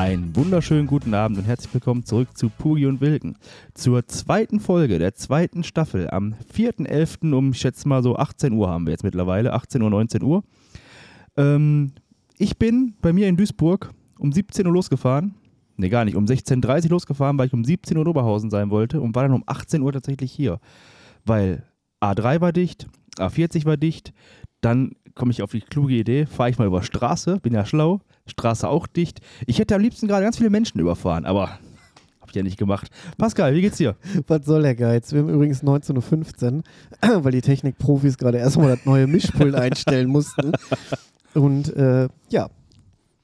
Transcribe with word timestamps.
Einen 0.00 0.34
wunderschönen 0.34 0.86
guten 0.86 1.12
Abend 1.12 1.36
und 1.36 1.44
herzlich 1.44 1.74
willkommen 1.74 2.06
zurück 2.06 2.34
zu 2.34 2.48
Pugi 2.48 2.86
und 2.86 3.02
Wilken. 3.02 3.36
Zur 3.74 4.06
zweiten 4.06 4.58
Folge 4.58 4.98
der 4.98 5.14
zweiten 5.14 5.62
Staffel 5.62 6.08
am 6.08 6.34
4.11. 6.56 7.34
um, 7.34 7.50
ich 7.50 7.58
schätze 7.58 7.86
mal 7.86 8.02
so 8.02 8.16
18 8.16 8.54
Uhr 8.54 8.70
haben 8.70 8.86
wir 8.86 8.92
jetzt 8.92 9.04
mittlerweile, 9.04 9.52
18 9.52 9.82
Uhr, 9.82 9.90
19 9.90 10.22
Uhr. 10.22 10.42
Ähm, 11.36 11.92
ich 12.40 12.56
bin 12.56 12.94
bei 13.02 13.12
mir 13.12 13.28
in 13.28 13.36
Duisburg 13.36 13.92
um 14.18 14.32
17 14.32 14.66
Uhr 14.66 14.72
losgefahren. 14.72 15.34
Ne, 15.76 15.90
gar 15.90 16.06
nicht, 16.06 16.16
um 16.16 16.24
16.30 16.24 16.84
Uhr 16.84 16.90
losgefahren, 16.90 17.38
weil 17.38 17.46
ich 17.46 17.52
um 17.52 17.64
17 17.64 17.96
Uhr 17.96 18.02
in 18.02 18.08
Oberhausen 18.08 18.50
sein 18.50 18.70
wollte 18.70 19.00
und 19.00 19.14
war 19.14 19.24
dann 19.24 19.34
um 19.34 19.44
18 19.46 19.82
Uhr 19.82 19.92
tatsächlich 19.92 20.32
hier. 20.32 20.58
Weil 21.26 21.64
A3 22.00 22.40
war 22.40 22.52
dicht, 22.52 22.88
A40 23.18 23.66
war 23.66 23.76
dicht, 23.76 24.14
dann 24.62 24.92
komme 25.14 25.32
ich 25.32 25.42
auf 25.42 25.50
die 25.50 25.60
kluge 25.60 25.94
Idee, 25.94 26.24
fahre 26.24 26.48
ich 26.48 26.58
mal 26.58 26.66
über 26.66 26.82
Straße, 26.82 27.40
bin 27.40 27.52
ja 27.52 27.66
schlau, 27.66 28.00
Straße 28.26 28.66
auch 28.66 28.86
dicht. 28.86 29.20
Ich 29.46 29.58
hätte 29.58 29.74
am 29.74 29.82
liebsten 29.82 30.08
gerade 30.08 30.24
ganz 30.24 30.38
viele 30.38 30.50
Menschen 30.50 30.80
überfahren, 30.80 31.26
aber 31.26 31.48
habe 32.20 32.30
ich 32.30 32.36
ja 32.36 32.42
nicht 32.42 32.58
gemacht. 32.58 32.90
Pascal, 33.18 33.54
wie 33.54 33.60
geht's 33.60 33.76
dir? 33.76 33.96
Was 34.26 34.46
soll 34.46 34.62
der 34.62 34.74
Geiz? 34.74 35.12
Wir 35.12 35.20
haben 35.20 35.28
übrigens 35.28 35.62
19.15 35.62 36.54
Uhr, 36.54 37.24
weil 37.24 37.32
die 37.32 37.42
Technikprofis 37.42 38.16
gerade 38.16 38.38
erstmal 38.38 38.76
das 38.76 38.86
neue 38.86 39.06
Mischpult 39.06 39.54
einstellen 39.54 40.08
mussten. 40.08 40.52
Und 41.34 41.74
äh, 41.74 42.08
ja, 42.28 42.50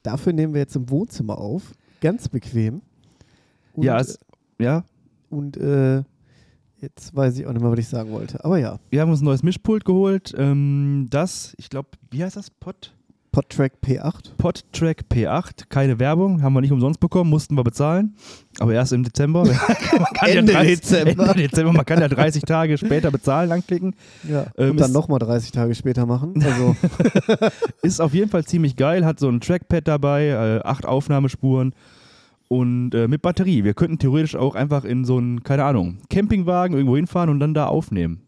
dafür 0.03 0.33
nehmen 0.33 0.53
wir 0.53 0.61
jetzt 0.61 0.75
im 0.75 0.89
Wohnzimmer 0.89 1.37
auf. 1.37 1.73
Ganz 2.01 2.29
bequem. 2.29 2.81
Und, 3.73 3.83
ja, 3.83 3.99
es, 3.99 4.19
ja, 4.59 4.83
und 5.29 5.57
äh, 5.57 6.03
jetzt 6.79 7.15
weiß 7.15 7.37
ich 7.37 7.45
auch 7.45 7.53
nicht 7.53 7.61
mehr, 7.61 7.71
was 7.71 7.79
ich 7.79 7.87
sagen 7.87 8.11
wollte. 8.11 8.43
Aber 8.43 8.57
ja, 8.57 8.79
wir 8.89 9.01
haben 9.01 9.09
uns 9.09 9.21
ein 9.21 9.25
neues 9.25 9.43
Mischpult 9.43 9.85
geholt. 9.85 10.33
Ähm, 10.37 11.07
das, 11.09 11.53
ich 11.57 11.69
glaube, 11.69 11.89
wie 12.11 12.23
heißt 12.23 12.37
das? 12.37 12.49
Pod? 12.49 12.93
Podtrack 13.31 13.73
P8. 13.85 14.35
Podtrack 14.37 15.05
P8, 15.11 15.65
keine 15.69 15.99
Werbung, 15.99 16.41
haben 16.41 16.53
wir 16.53 16.61
nicht 16.61 16.71
umsonst 16.71 16.99
bekommen, 16.99 17.29
mussten 17.29 17.55
wir 17.55 17.63
bezahlen, 17.63 18.15
aber 18.59 18.73
erst 18.73 18.93
im 18.93 19.03
Dezember. 19.03 19.43
man 19.45 20.13
kann 20.13 20.29
Ende 20.29 20.53
ja 20.53 20.59
30, 20.59 20.79
Dezember. 20.79 21.29
Ende 21.29 21.47
Dezember. 21.47 21.73
Man 21.73 21.85
kann 21.85 21.99
ja 21.99 22.07
30 22.07 22.43
Tage 22.43 22.77
später 22.77 23.11
bezahlen, 23.11 23.51
anklicken. 23.51 23.95
Ja. 24.27 24.47
Ähm, 24.57 24.71
und 24.71 24.79
dann 24.79 24.91
nochmal 24.91 25.19
30 25.19 25.51
Tage 25.51 25.75
später 25.75 26.05
machen. 26.05 26.41
Also, 26.43 26.75
Ist 27.81 28.01
auf 28.01 28.13
jeden 28.13 28.29
Fall 28.29 28.45
ziemlich 28.45 28.75
geil, 28.75 29.05
hat 29.05 29.19
so 29.19 29.29
ein 29.29 29.39
Trackpad 29.39 29.87
dabei, 29.87 30.27
äh, 30.27 30.59
acht 30.63 30.85
Aufnahmespuren 30.85 31.73
und 32.47 32.93
äh, 32.93 33.07
mit 33.07 33.21
Batterie. 33.21 33.63
Wir 33.63 33.73
könnten 33.73 33.99
theoretisch 33.99 34.35
auch 34.35 34.55
einfach 34.55 34.83
in 34.83 35.05
so 35.05 35.17
einen, 35.17 35.43
keine 35.43 35.63
Ahnung, 35.63 35.99
Campingwagen 36.09 36.75
irgendwo 36.75 36.95
hinfahren 36.95 37.29
und 37.29 37.39
dann 37.39 37.53
da 37.53 37.67
aufnehmen. 37.67 38.21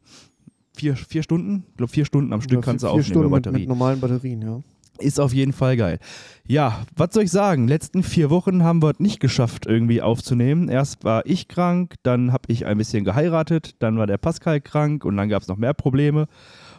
Vier, 0.76 0.96
vier 0.96 1.24
Stunden? 1.24 1.66
Ich 1.72 1.78
glaube, 1.78 1.92
vier 1.92 2.06
Stunden 2.06 2.32
am 2.32 2.42
Stück 2.42 2.60
vier, 2.60 2.62
kannst 2.62 2.84
du 2.84 2.88
vier 2.88 2.92
aufnehmen 2.92 3.06
Stunden 3.06 3.32
mit 3.32 3.52
mit 3.52 3.68
normalen 3.68 4.00
Batterien, 4.00 4.42
ja. 4.42 4.60
Ist 5.00 5.20
auf 5.20 5.34
jeden 5.34 5.54
Fall 5.54 5.78
geil. 5.78 6.00
Ja, 6.46 6.82
was 6.96 7.14
soll 7.14 7.24
ich 7.24 7.32
sagen? 7.32 7.68
Letzten 7.68 8.04
vier 8.04 8.30
Wochen 8.30 8.64
haben 8.64 8.82
wir 8.82 8.92
es 8.92 9.00
nicht 9.00 9.20
geschafft, 9.20 9.66
irgendwie 9.66 10.02
aufzunehmen. 10.02 10.68
Erst 10.68 11.04
war 11.04 11.26
ich 11.26 11.48
krank, 11.48 11.96
dann 12.04 12.34
habe 12.34 12.44
ich 12.48 12.66
ein 12.66 12.78
bisschen 12.78 13.06
geheiratet, 13.06 13.76
dann 13.80 13.98
war 13.98 14.08
der 14.08 14.18
Pascal 14.18 14.60
krank 14.60 15.06
und 15.06 15.16
dann 15.16 15.30
gab 15.30 15.42
es 15.42 15.48
noch 15.48 15.58
mehr 15.58 15.74
Probleme. 15.74 16.28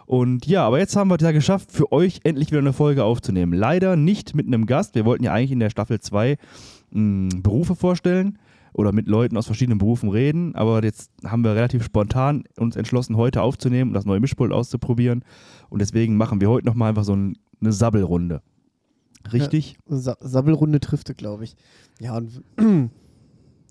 Und 0.07 0.47
ja, 0.47 0.67
aber 0.67 0.81
jetzt 0.81 0.97
haben 0.97 1.09
wir 1.09 1.17
es 1.17 1.23
ja 1.23 1.33
geschafft, 1.33 1.73
für 1.73 1.93
euch 1.93 2.21
endlich 2.25 2.51
wieder 2.51 2.59
eine 2.59 2.73
Folge 2.73 3.05
aufzunehmen. 3.05 3.53
Leider 3.53 3.97
nicht 3.97 4.35
mit 4.35 4.47
einem 4.47 4.67
Gast. 4.67 4.97
Wir 4.97 5.05
wollten 5.05 5.25
ja 5.25 5.33
eigentlich 5.33 5.53
in 5.53 5.61
der 5.61 5.71
Staffel 5.71 6.01
2 6.01 6.37
Berufe 6.91 7.77
vorstellen 7.77 8.39
oder 8.73 8.93
mit 8.93 9.09
Leuten 9.09 9.37
aus 9.37 9.47
verschiedenen 9.47 9.79
Berufen 9.79 10.09
reden. 10.09 10.55
Aber 10.55 10.83
jetzt 10.83 11.11
haben 11.25 11.45
wir 11.45 11.55
relativ 11.55 11.85
spontan 11.85 12.45
uns 12.57 12.77
entschlossen, 12.77 13.17
heute 13.17 13.43
aufzunehmen 13.43 13.91
und 13.91 13.95
das 13.95 14.05
neue 14.05 14.21
Mischpult 14.21 14.53
auszuprobieren. 14.53 15.25
Und 15.69 15.81
deswegen 15.81 16.17
machen 16.17 16.41
wir 16.41 16.49
heute 16.51 16.67
nochmal 16.67 16.91
einfach 16.91 17.05
so 17.05 17.15
ein, 17.15 17.37
eine 17.61 17.73
Sabbelrunde. 17.73 18.43
Richtig? 19.33 19.79
Sa 19.87 20.17
Sabbelrunde 20.21 20.81
trifft, 20.81 21.17
glaube 21.17 21.45
ich. 21.45 21.57
Ja, 22.01 22.17
und 22.17 22.43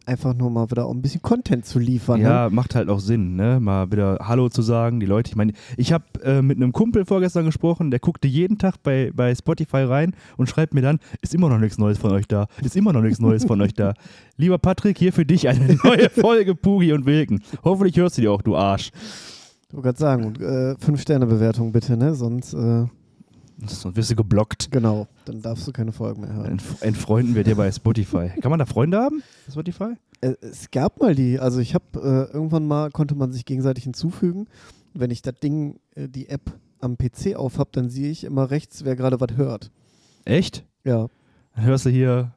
einfach 0.09 0.33
nur 0.33 0.49
mal 0.49 0.69
wieder 0.71 0.85
auch 0.85 0.91
ein 0.93 1.01
bisschen 1.01 1.21
Content 1.21 1.65
zu 1.65 1.79
liefern. 1.79 2.19
Ne? 2.21 2.27
Ja, 2.27 2.49
macht 2.49 2.75
halt 2.75 2.89
auch 2.89 2.99
Sinn, 2.99 3.35
ne? 3.35 3.59
Mal 3.59 3.91
wieder 3.91 4.17
Hallo 4.21 4.49
zu 4.49 4.61
sagen, 4.61 4.99
die 4.99 5.05
Leute. 5.05 5.29
Ich 5.29 5.35
meine, 5.35 5.53
ich 5.77 5.93
habe 5.93 6.03
äh, 6.23 6.41
mit 6.41 6.57
einem 6.57 6.71
Kumpel 6.71 7.05
vorgestern 7.05 7.45
gesprochen, 7.45 7.91
der 7.91 7.99
guckte 7.99 8.27
jeden 8.27 8.57
Tag 8.57 8.81
bei, 8.81 9.11
bei 9.13 9.33
Spotify 9.35 9.83
rein 9.83 10.15
und 10.35 10.49
schreibt 10.49 10.73
mir 10.73 10.81
dann, 10.81 10.99
ist 11.21 11.35
immer 11.35 11.47
noch 11.47 11.59
nichts 11.59 11.77
Neues 11.77 11.99
von 11.99 12.11
euch 12.11 12.27
da, 12.27 12.47
ist 12.61 12.75
immer 12.75 12.91
noch 12.91 13.01
nichts 13.01 13.19
Neues 13.19 13.45
von 13.45 13.61
euch 13.61 13.73
da. 13.73 13.93
Lieber 14.37 14.57
Patrick, 14.57 14.97
hier 14.97 15.13
für 15.13 15.25
dich 15.25 15.47
eine 15.47 15.77
neue 15.83 16.09
Folge 16.09 16.55
Pugi 16.55 16.91
und 16.91 17.05
Wilken. 17.05 17.41
Hoffentlich 17.63 17.95
hörst 17.97 18.17
du 18.17 18.21
die 18.21 18.27
auch, 18.27 18.41
du 18.41 18.55
Arsch. 18.55 18.91
Ich 19.67 19.75
wollte 19.75 19.83
gerade 19.83 19.99
sagen, 19.99 20.35
äh, 20.41 20.75
Fünf-Sterne-Bewertung 20.83 21.71
bitte, 21.71 21.95
ne? 21.95 22.15
Sonst, 22.15 22.55
äh, 22.55 22.85
Sonst 23.67 23.95
wirst 23.97 24.11
du 24.11 24.15
geblockt. 24.15 24.71
genau, 24.71 25.07
dann 25.25 25.41
darfst 25.41 25.67
du 25.67 25.71
keine 25.71 25.91
Folgen 25.91 26.21
mehr 26.21 26.33
hören. 26.33 26.59
Entf- 26.59 26.81
Entfreunden 26.81 27.35
wir 27.35 27.43
dir 27.43 27.55
bei 27.55 27.71
Spotify. 27.71 28.29
Kann 28.41 28.49
man 28.51 28.59
da 28.59 28.65
Freunde 28.65 28.97
haben? 28.99 29.21
bei 29.45 29.51
Spotify? 29.51 29.93
Äh, 30.21 30.33
es 30.41 30.71
gab 30.71 30.99
mal 30.99 31.13
die, 31.15 31.39
also 31.39 31.59
ich 31.59 31.73
habe 31.75 31.85
äh, 31.95 32.33
irgendwann 32.33 32.65
mal, 32.65 32.89
konnte 32.91 33.15
man 33.15 33.31
sich 33.31 33.45
gegenseitig 33.45 33.83
hinzufügen. 33.83 34.47
Wenn 34.93 35.11
ich 35.11 35.21
das 35.21 35.35
Ding, 35.41 35.79
äh, 35.95 36.07
die 36.07 36.29
App 36.29 36.53
am 36.79 36.97
PC 36.97 37.35
auf 37.35 37.57
habe, 37.59 37.69
dann 37.73 37.89
sehe 37.89 38.09
ich 38.09 38.23
immer 38.23 38.49
rechts, 38.51 38.85
wer 38.85 38.95
gerade 38.95 39.19
was 39.19 39.35
hört. 39.35 39.71
Echt? 40.25 40.63
Ja, 40.85 41.07
Dann 41.55 41.65
hörst 41.65 41.85
du 41.85 41.89
hier 41.89 42.31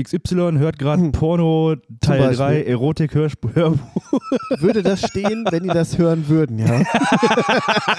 XY 0.00 0.52
hört 0.58 0.78
gerade 0.78 1.02
Hm. 1.02 1.12
Porno 1.12 1.76
Teil 2.00 2.18
Beispiel. 2.20 2.36
3 2.36 2.62
Erotik. 2.64 3.14
Hörbuch. 3.14 3.50
würde 4.58 4.82
das 4.82 5.00
stehen, 5.06 5.44
wenn 5.50 5.64
die 5.64 5.68
das 5.68 5.98
hören 5.98 6.28
würden, 6.28 6.58
ja? 6.58 6.82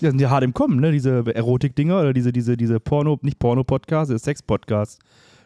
Ja, 0.00 0.10
sind 0.10 0.20
ja 0.20 0.30
hart 0.30 0.44
im 0.44 0.54
Kommen, 0.54 0.80
ne? 0.80 0.92
Diese 0.92 1.24
Erotik-Dinger 1.34 2.00
oder 2.00 2.12
diese, 2.12 2.32
diese, 2.32 2.56
diese 2.56 2.80
Porno, 2.80 3.18
nicht 3.22 3.38
Porno-Podcast, 3.38 4.16
Sex-Podcast. 4.18 5.00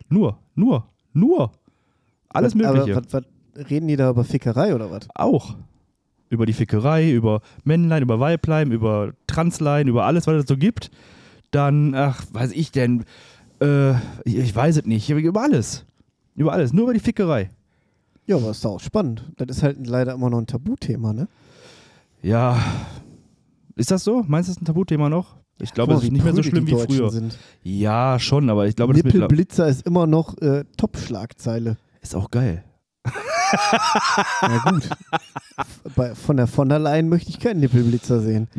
Nur, 0.08 0.38
nur, 0.54 0.86
nur. 1.12 1.52
Alles 2.28 2.54
Was- 2.56 2.74
Mögliche. 2.74 2.96
Aber 2.96 3.04
was, 3.12 3.24
was, 3.56 3.70
reden 3.70 3.88
die 3.88 3.96
da 3.96 4.10
über 4.10 4.24
Fickerei 4.24 4.74
oder 4.74 4.90
was? 4.90 5.08
Auch. 5.14 5.56
Über 6.30 6.46
die 6.46 6.52
Fickerei, 6.52 7.12
über 7.12 7.40
Männlein, 7.64 8.02
über 8.02 8.18
Weiblein, 8.20 8.72
über 8.72 9.12
Translein, 9.26 9.88
über 9.88 10.04
alles, 10.04 10.26
was 10.26 10.42
es 10.42 10.48
so 10.48 10.56
gibt. 10.56 10.90
Dann, 11.50 11.94
ach, 11.94 12.22
weiß 12.32 12.52
ich 12.52 12.72
denn, 12.72 13.04
äh, 13.64 13.94
ich, 14.24 14.54
weiß 14.54 14.78
es 14.78 14.84
nicht, 14.84 15.08
über 15.10 15.42
alles. 15.42 15.84
Über 16.36 16.52
alles, 16.52 16.72
nur 16.72 16.84
über 16.84 16.94
die 16.94 17.00
Fickerei. 17.00 17.50
Ja, 18.26 18.36
aber 18.36 18.50
ist 18.50 18.64
doch 18.64 18.72
auch 18.72 18.80
spannend. 18.80 19.30
Das 19.36 19.56
ist 19.56 19.62
halt 19.62 19.86
leider 19.86 20.14
immer 20.14 20.30
noch 20.30 20.38
ein 20.38 20.46
Tabuthema, 20.46 21.12
ne? 21.12 21.28
Ja, 22.22 22.58
ist 23.76 23.90
das 23.90 24.04
so? 24.04 24.24
Meinst 24.26 24.48
du, 24.48 24.52
das 24.52 24.56
ist 24.56 24.62
ein 24.62 24.66
Tabuthema 24.66 25.08
noch? 25.08 25.36
Ich 25.60 25.72
glaube, 25.72 25.94
es 25.94 26.02
ist 26.02 26.12
nicht 26.12 26.24
mehr 26.24 26.34
so 26.34 26.42
schlimm 26.42 26.66
wie 26.66 26.74
früher. 26.74 27.10
Sind. 27.10 27.38
Ja, 27.62 28.18
schon, 28.18 28.50
aber 28.50 28.66
ich 28.66 28.74
glaube, 28.74 28.94
Nippelblitzer 28.94 29.68
ist 29.68 29.86
immer 29.86 30.06
noch 30.06 30.36
äh, 30.38 30.64
Top-Schlagzeile. 30.76 31.76
ist 32.00 32.16
auch 32.16 32.30
geil. 32.30 32.64
Na 34.42 34.70
gut. 34.70 34.88
Bei, 35.94 36.14
von 36.14 36.36
der 36.36 36.46
von 36.46 36.68
der 36.68 36.78
Leyen 36.78 37.08
möchte 37.08 37.30
ich 37.30 37.38
keinen 37.38 37.60
Nippelblitzer 37.60 38.20
sehen. 38.20 38.48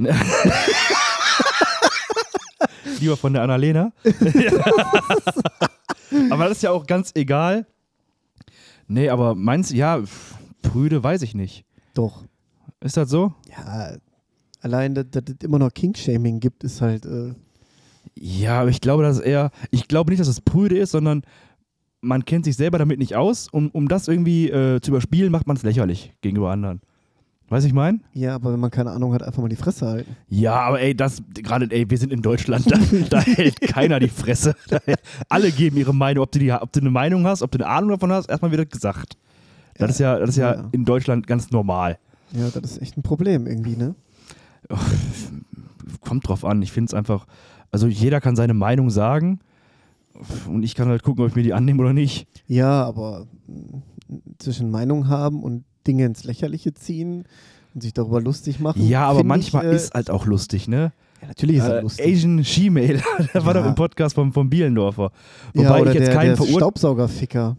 Lieber 3.00 3.18
von 3.18 3.34
der 3.34 3.42
Annalena. 3.44 3.92
aber 6.30 6.44
das 6.46 6.58
ist 6.58 6.64
ja 6.64 6.72
auch 6.72 6.86
ganz 6.86 7.12
egal. 7.16 7.66
Nee, 8.88 9.10
aber 9.10 9.36
meinst 9.36 9.72
du, 9.72 9.76
ja, 9.76 10.02
pf, 10.02 10.36
Prüde 10.62 11.04
weiß 11.04 11.22
ich 11.24 11.36
nicht. 11.36 11.66
Doch. 11.94 12.24
Ist 12.82 12.98
das 12.98 13.10
so? 13.10 13.34
Ja, 13.50 13.96
allein, 14.62 14.94
dass 14.94 15.06
dass 15.12 15.24
es 15.28 15.44
immer 15.44 15.60
noch 15.60 15.74
King-Shaming 15.74 16.40
gibt, 16.40 16.64
ist 16.64 16.82
halt. 16.82 17.06
Äh, 17.06 17.34
Ja, 18.16 18.62
aber 18.62 18.70
ich 18.70 18.82
glaube, 18.82 19.04
dass 19.04 19.18
es 19.18 19.24
eher, 19.24 19.52
ich 19.72 19.88
glaube 19.88 20.12
nicht, 20.12 20.20
dass 20.20 20.28
es 20.28 20.42
Prüde 20.42 20.78
ist, 20.78 20.92
sondern 20.92 21.24
man 22.02 22.26
kennt 22.26 22.46
sich 22.46 22.56
selber 22.56 22.78
damit 22.78 23.00
nicht 23.00 23.16
aus 23.16 23.48
und 23.50 23.74
um 23.74 23.88
das 23.88 24.08
irgendwie 24.08 24.50
äh, 24.50 24.80
zu 24.82 24.92
überspielen, 24.92 25.32
macht 25.32 25.48
man 25.48 25.58
es 25.58 25.64
lächerlich 25.64 26.14
gegenüber 26.22 26.52
anderen. 26.52 26.82
Weißt 27.50 27.64
du, 27.64 27.68
ich 27.68 27.74
meine? 27.76 28.00
ja, 28.14 28.34
aber 28.36 28.52
wenn 28.54 28.60
man 28.60 28.72
keine 28.72 28.90
Ahnung 28.92 29.14
hat, 29.14 29.22
einfach 29.22 29.42
mal 29.42 29.50
die 29.50 29.56
Fresse 29.56 29.86
halten. 29.86 30.16
Ja, 30.30 30.56
aber 30.62 30.80
ey, 30.82 30.96
das, 30.96 31.22
gerade, 31.36 31.68
ey, 31.70 31.88
wir 31.90 31.98
sind 32.00 32.12
in 32.12 32.22
Deutschland, 32.24 32.66
da, 32.72 32.78
da 33.10 33.22
hält 33.22 33.62
keiner 33.62 34.00
die 34.00 34.08
Fresse. 34.10 34.56
Hält, 34.86 35.00
alle 35.30 35.52
geben 35.52 35.78
ihre 35.78 35.94
Meinung, 35.94 36.24
ob 36.24 36.32
du, 36.32 36.40
die, 36.40 36.52
ob 36.52 36.72
du 36.72 36.80
eine 36.80 36.90
Meinung 36.90 37.26
hast, 37.28 37.44
ob 37.44 37.52
du 37.52 37.60
eine 37.60 37.68
Ahnung 37.68 37.92
davon 37.92 38.12
hast, 38.12 38.30
erstmal 38.30 38.52
wieder 38.52 38.66
gesagt. 38.66 39.18
Das 39.78 39.92
ist 39.92 40.00
ja, 40.00 40.18
das 40.18 40.30
ist 40.32 40.38
ja 40.38 40.56
Ja. 40.56 40.70
in 40.72 40.86
Deutschland 40.86 41.28
ganz 41.28 41.52
normal. 41.52 42.00
Ja, 42.32 42.50
das 42.50 42.72
ist 42.72 42.82
echt 42.82 42.98
ein 42.98 43.04
Problem 43.04 43.46
irgendwie, 43.46 43.76
ne? 43.76 43.94
Kommt 46.02 46.28
drauf 46.28 46.44
an, 46.46 46.62
ich 46.62 46.72
finde 46.72 46.90
es 46.90 46.94
einfach, 46.94 47.28
also 47.72 47.86
jeder 47.88 48.22
kann 48.22 48.36
seine 48.36 48.54
Meinung 48.56 48.90
sagen 48.90 49.40
und 50.48 50.64
ich 50.64 50.74
kann 50.76 50.88
halt 50.88 51.04
gucken, 51.04 51.24
ob 51.24 51.30
ich 51.30 51.36
mir 51.36 51.44
die 51.44 51.54
annehme 51.54 51.82
oder 51.82 51.94
nicht. 51.94 52.28
Ja, 52.48 52.84
aber 52.84 53.28
zwischen 54.40 54.72
Meinung 54.72 55.08
haben 55.08 55.44
und 55.44 55.64
Dinge 55.86 56.06
ins 56.06 56.24
Lächerliche 56.24 56.74
ziehen 56.74 57.26
und 57.74 57.82
sich 57.82 57.94
darüber 57.94 58.22
lustig 58.22 58.60
machen. 58.60 58.88
Ja, 58.88 59.06
aber 59.08 59.24
manchmal 59.24 59.66
ich, 59.66 59.72
äh, 59.72 59.76
ist 59.76 59.94
halt 59.94 60.10
auch 60.10 60.26
lustig, 60.26 60.68
ne? 60.68 60.92
Ja, 61.22 61.28
natürlich 61.30 61.58
ist 61.58 61.64
er 61.64 61.78
Äh, 61.78 61.82
lustig. 61.82 62.06
Asian 62.06 62.44
She-Mail. 62.44 63.02
der 63.34 63.46
war 63.46 63.56
Ja. 63.56 63.62
doch 63.62 63.70
im 63.70 63.76
Podcast 63.76 64.16
vom, 64.16 64.32
vom 64.34 64.50
Bielendorfer. 64.50 65.12
ja, 65.54 65.64
Wobei 65.64 65.82
oder 65.82 65.92
ich 65.92 66.00
jetzt 66.00 66.08
der, 66.08 66.16
keinen 66.16 66.28
der 66.28 66.36
verurteile. 66.38 66.60
Staubsaugerficker. 66.60 67.58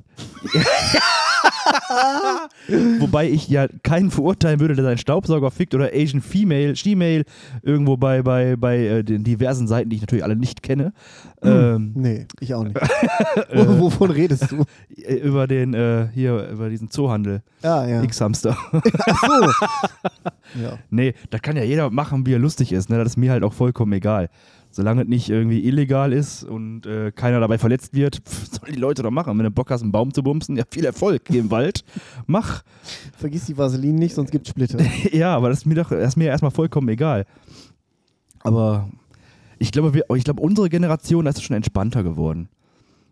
Wobei 3.01 3.29
ich 3.29 3.49
ja 3.49 3.67
keinen 3.83 4.11
verurteilen 4.11 4.61
würde, 4.61 4.75
der 4.75 4.85
seinen 4.85 4.99
Staubsauger 4.99 5.51
fickt 5.51 5.75
oder 5.75 5.91
Asian 5.95 6.21
Female, 6.21 6.75
She-Mail 6.77 7.25
irgendwo 7.63 7.97
bei, 7.97 8.23
bei, 8.23 8.57
bei 8.57 8.79
äh, 8.79 9.05
den 9.05 9.25
diversen 9.25 9.69
Seiten, 9.69 9.91
die 9.91 9.97
ich 9.97 10.03
natürlich 10.03 10.25
alle 10.25 10.37
nicht 10.37 10.63
kenne. 10.63 10.93
Ähm, 11.43 11.93
Nee, 11.95 12.27
ich 12.41 12.55
auch 12.55 12.65
nicht. 12.65 12.77
Wo- 13.55 13.81
Wovon 13.81 14.11
redest 14.11 14.51
du? 14.51 14.65
äh, 14.97 15.15
über 15.17 15.47
den, 15.47 15.75
äh, 15.75 16.09
hier, 16.15 16.49
über 16.49 16.69
diesen 16.69 16.91
Zoohandel. 16.91 17.43
Ah, 17.63 17.87
ja. 17.87 18.03
X-Hamster. 18.03 18.57
Ach 19.07 19.23
so. 19.29 19.51
ja. 20.63 20.79
nee, 20.91 21.15
da 21.31 21.39
kann 21.39 21.57
ja 21.57 21.63
jeder 21.65 21.91
machen, 21.91 22.27
wie 22.27 22.33
er 22.35 22.39
lustig 22.39 22.73
ist. 22.73 22.91
Ne? 22.91 22.99
Das 22.99 23.09
ist 23.09 23.17
mir 23.17 23.31
halt 23.33 23.45
auch 23.45 23.53
vollkommen 23.53 23.93
egal. 23.93 24.29
Solange 24.77 25.03
es 25.05 25.09
nicht 25.09 25.31
irgendwie 25.31 25.67
illegal 25.67 26.13
ist 26.13 26.45
und 26.45 26.85
äh, 26.85 27.11
keiner 27.11 27.41
dabei 27.41 27.57
verletzt 27.57 27.95
wird, 27.95 28.17
pff, 28.29 28.47
sollen 28.61 28.75
die 28.75 28.79
Leute 28.79 29.03
doch 29.03 29.11
machen. 29.11 29.39
Wenn 29.39 29.45
du 29.45 29.51
Bock 29.51 29.71
hast, 29.71 29.81
einen 29.81 29.91
Baum 29.91 30.13
zu 30.13 30.23
bumsen, 30.23 30.55
ja, 30.55 30.65
viel 30.71 30.85
Erfolg, 30.85 31.25
geh 31.25 31.39
im 31.39 31.51
Wald, 31.51 31.83
mach. 32.27 32.63
Vergiss 33.17 33.47
die 33.47 33.57
Vaseline 33.57 33.99
nicht, 33.99 34.15
sonst 34.15 34.31
gibt's 34.31 34.51
Splitter. 34.51 34.79
Ja, 35.13 35.35
aber 35.35 35.49
das 35.49 35.61
ist 35.61 35.65
mir 35.65 35.77
doch, 35.77 35.89
das 35.89 36.09
ist 36.09 36.17
mir 36.17 36.27
erstmal 36.27 36.51
vollkommen 36.51 36.91
egal. 36.91 37.25
Aber 38.41 38.91
ich 39.59 39.73
glaube, 39.73 39.95
wir, 39.95 40.05
ich 40.15 40.25
glaube, 40.25 40.43
unsere 40.43 40.69
Generation 40.69 41.25
da 41.25 41.31
ist 41.31 41.43
schon 41.43 41.57
entspannter 41.57 42.03
geworden. 42.03 42.51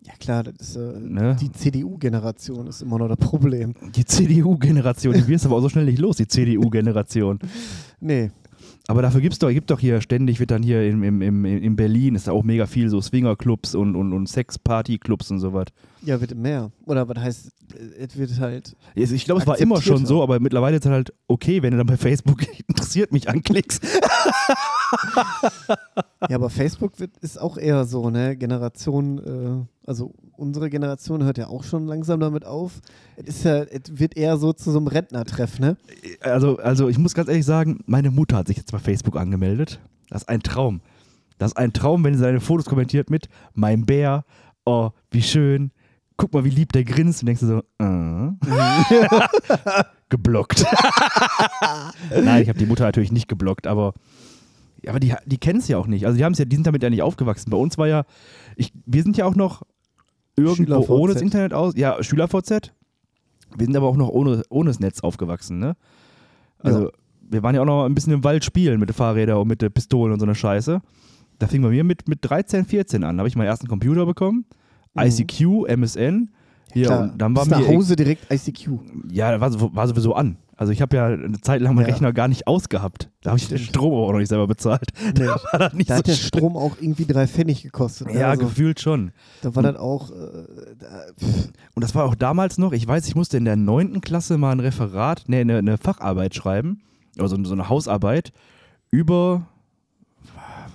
Ja 0.07 0.13
klar, 0.21 0.43
das 0.43 0.55
ist, 0.61 0.77
äh, 0.77 1.01
Ne? 1.01 1.35
die 1.41 1.51
CDU-Generation 1.51 2.67
ist 2.67 2.83
immer 2.83 2.99
noch 2.99 3.09
das 3.09 3.17
Problem. 3.17 3.75
Die 3.97 4.05
CDU-Generation, 4.05 5.15
die 5.15 5.27
wirst 5.29 5.47
aber 5.47 5.57
auch 5.57 5.63
so 5.63 5.71
schnell 5.71 5.87
nicht 5.87 5.99
los, 5.99 6.19
die 6.19 6.29
CDU-Generation. 6.29 7.39
Nee, 8.01 8.31
Aber 8.87 9.01
dafür 9.01 9.23
gibt's 9.23 9.39
doch, 9.39 9.51
gibt 9.51 9.71
doch 9.71 9.81
hier 9.81 10.01
ständig, 10.03 10.41
wird 10.41 10.51
dann 10.51 10.63
hier 10.63 10.83
in, 10.83 11.03
im, 11.03 11.23
im, 11.23 11.45
in 11.45 11.77
Berlin, 11.77 12.15
ist 12.15 12.29
auch 12.29 12.45
mega 12.45 12.67
viel 12.67 12.91
so 12.91 13.01
Swingerclubs 13.01 13.75
und, 13.75 13.97
und, 13.97 14.13
und 14.13 14.29
Sex-Party-Clubs 14.29 15.31
und 15.31 15.41
sowas. 15.41 15.67
Ja, 16.05 16.21
wird 16.21 16.35
mehr. 16.35 16.71
Oder 16.87 17.09
was 17.09 17.19
heißt, 17.19 17.47
äh, 17.75 18.05
es 18.05 18.17
wird 18.17 18.39
halt. 18.39 18.77
Ich 18.95 19.25
glaube, 19.25 19.41
es 19.41 19.47
war 19.47 19.59
immer 19.59 19.81
schon 19.81 20.07
so, 20.07 20.23
aber 20.23 20.41
mittlerweile 20.41 20.77
ist 20.77 20.85
es 20.85 20.91
halt 20.91 21.13
okay, 21.29 21.63
wenn 21.63 21.73
du 21.73 21.79
dann 21.79 21.87
bei 21.87 21.97
Facebook 21.97 22.43
interessiert 22.69 23.13
mich 23.13 23.29
anklickst. 23.29 23.85
Ja, 26.29 26.37
aber 26.37 26.49
Facebook 26.49 26.99
wird, 27.01 27.19
ist 27.19 27.39
auch 27.39 27.59
eher 27.59 27.85
so, 27.85 28.09
ne? 28.09 28.37
Generation, 28.37 29.19
äh, 29.19 29.87
also 29.87 30.15
unsere 30.37 30.71
Generation 30.71 31.23
hört 31.23 31.37
ja 31.37 31.49
auch 31.49 31.65
schon 31.65 31.87
langsam 31.87 32.21
damit 32.21 32.47
auf. 32.47 32.81
Es 33.17 33.37
ist 33.37 33.45
ja, 33.45 33.63
es 33.65 33.83
wird 33.99 34.17
eher 34.17 34.37
so 34.39 34.53
zu 34.53 34.71
so 34.71 34.79
einem 34.79 34.87
Rentnertreff, 34.87 35.59
ne? 35.59 35.77
Also, 36.21 36.57
also 36.59 36.89
ich 36.89 36.99
muss 36.99 37.15
ganz 37.15 37.29
ehrlich 37.29 37.45
sagen, 37.45 37.81
meine 37.87 38.11
Mutter 38.11 38.39
hat 38.39 38.47
sich 38.47 38.57
jetzt 38.57 38.73
bei 38.73 38.79
Facebook 38.79 39.17
angemeldet. 39.17 39.81
Das 40.09 40.23
ist 40.23 40.29
ein 40.29 40.43
Traum. 40.43 40.81
Das 41.39 41.53
ist 41.53 41.57
ein 41.57 41.73
Traum, 41.73 42.05
wenn 42.05 42.15
sie 42.15 42.21
seine 42.21 42.41
Fotos 42.41 42.67
kommentiert 42.67 43.11
mit 43.11 43.29
mein 43.55 43.85
Bär, 43.85 44.25
oh, 44.65 44.91
wie 45.11 45.23
schön, 45.23 45.73
guck 46.17 46.33
mal, 46.33 46.45
wie 46.45 46.51
lieb 46.51 46.73
der 46.73 46.85
grinst 46.85 47.23
und 47.23 47.27
denkst 47.27 47.41
du 47.41 47.47
so, 47.47 47.59
äh. 47.79 48.31
geblockt. 50.09 50.65
Nein, 52.11 52.43
ich 52.43 52.49
habe 52.49 52.59
die 52.59 52.67
Mutter 52.67 52.85
natürlich 52.85 53.13
nicht 53.13 53.29
geblockt, 53.29 53.67
aber, 53.67 53.95
aber 54.87 55.01
die, 55.01 55.15
die 55.27 55.39
kennen 55.39 55.59
es 55.59 55.69
ja 55.69 55.79
auch 55.79 55.87
nicht. 55.87 56.07
Also 56.07 56.17
die, 56.19 56.25
haben's 56.25 56.39
ja, 56.39 56.45
die 56.45 56.57
sind 56.57 56.67
damit 56.67 56.83
ja 56.83 56.91
nicht 56.91 57.03
aufgewachsen. 57.03 57.51
Bei 57.51 57.57
uns 57.57 57.79
war 57.79 57.89
ja, 57.89 58.05
ich, 58.57 58.73
wir 58.87 59.03
sind 59.03 59.17
ja 59.17 59.25
auch 59.25 59.35
noch 59.35 59.63
irgendwo 60.37 60.95
ohne 60.95 61.15
das 61.15 61.23
Internet 61.23 61.53
aus, 61.55 61.75
ja, 61.77 62.03
Schüler-VZ. 62.03 62.73
Wir 63.57 63.67
sind 63.67 63.77
aber 63.77 63.87
auch 63.87 63.97
noch 63.97 64.09
ohne, 64.09 64.43
ohne 64.49 64.71
das 64.71 64.81
Netz 64.81 65.01
aufgewachsen, 65.01 65.59
ne? 65.59 65.77
Also, 66.59 66.87
Ja. 66.87 66.91
wir 67.31 67.43
waren 67.43 67.55
ja 67.55 67.61
auch 67.61 67.67
noch 67.67 67.85
ein 67.85 67.95
bisschen 67.95 68.13
im 68.13 68.25
Wald 68.25 68.45
spielen 68.45 68.81
mit 68.81 68.89
den 68.89 68.95
Fahrrädern 68.95 69.39
und 69.39 69.49
mit 69.49 69.63
den 69.63 69.73
Pistolen 69.73 70.13
und 70.13 70.19
so 70.19 70.27
eine 70.27 70.35
Scheiße. 70.35 70.81
Da 71.39 71.47
fing 71.47 71.63
bei 71.63 71.69
mir 71.69 71.85
mit, 71.85 72.09
mit 72.09 72.19
13, 72.23 72.65
14 72.65 73.05
an. 73.05 73.17
Da 73.17 73.21
habe 73.21 73.29
ich 73.29 73.37
meinen 73.37 73.47
ersten 73.49 73.69
Computer 73.69 74.07
bekommen. 74.07 74.45
Mhm. 74.95 75.03
ICQ, 75.03 75.69
MSN. 75.69 76.31
Hier, 76.73 76.87
Klar, 76.87 77.03
und 77.03 77.19
dann 77.19 77.37
war 77.37 77.47
nach. 77.47 77.67
Hause 77.67 77.95
direkt 77.95 78.33
ICQ. 78.33 78.71
Ja, 79.13 79.41
war, 79.41 79.75
war 79.75 79.87
sowieso 79.89 80.15
an. 80.15 80.37
Also 80.57 80.73
ich 80.73 80.81
habe 80.81 80.97
ja 80.97 81.07
eine 81.07 81.41
Zeit 81.41 81.61
lang 81.61 81.75
meinen 81.75 81.87
Ja. 81.87 81.93
Rechner 81.93 82.13
gar 82.13 82.29
nicht 82.29 82.47
ausgehabt. 82.47 83.11
Da 83.23 83.31
habe 83.31 83.39
ich 83.39 83.49
den. 83.49 83.59
Strom 83.59 83.93
auch 83.93 84.13
noch 84.13 84.19
nicht 84.19 84.29
selber 84.29 84.47
bezahlt. 84.47 84.89
Nee. 85.19 85.27
Da 85.27 85.37
war 85.53 85.59
das 85.59 85.73
nicht 85.73 85.91
Da 85.91 85.95
so 85.95 85.99
hat 85.99 86.07
der 86.07 86.13
schlimm. 86.15 86.27
Strom 86.29 86.57
auch 86.57 86.77
irgendwie 86.81 87.07
drei 87.07 87.27
Pfennig 87.27 87.63
gekostet. 87.63 88.09
ne? 88.09 88.19
Ja, 88.19 88.31
also, 88.31 88.45
gefühlt 88.45 88.81
schon. 88.81 89.13
da 89.43 89.55
war 89.55 89.63
das 89.65 89.77
auch. 89.77 90.11
Äh, 90.11 90.15
da, 90.79 91.05
Und 91.75 91.83
das 91.85 91.95
war 91.95 92.05
auch 92.05 92.15
damals 92.15 92.59
noch, 92.59 92.73
ich 92.73 92.87
weiß, 92.87 93.07
ich 93.09 93.15
musste 93.17 93.37
in 93.37 93.45
der 93.45 93.57
neunten 93.57 94.01
Klasse 94.01 94.39
mal 94.39 94.53
ein 94.53 94.61
Referat, 94.61 95.25
nee, 95.27 95.41
eine, 95.41 95.59
eine 95.59 95.77
Facharbeit 95.79 96.35
schreiben, 96.37 96.83
also 97.19 97.37
so 97.45 97.53
eine 97.53 97.69
Hausarbeit 97.69 98.33
über 98.91 99.47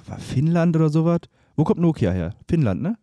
war 0.07 0.17
Finnland 0.19 0.75
oder 0.75 0.89
sowas. 0.89 1.21
Wo 1.55 1.63
kommt 1.63 1.79
Nokia 1.79 2.11
her? 2.11 2.33
Finnland, 2.47 2.81
ne? 2.81 2.97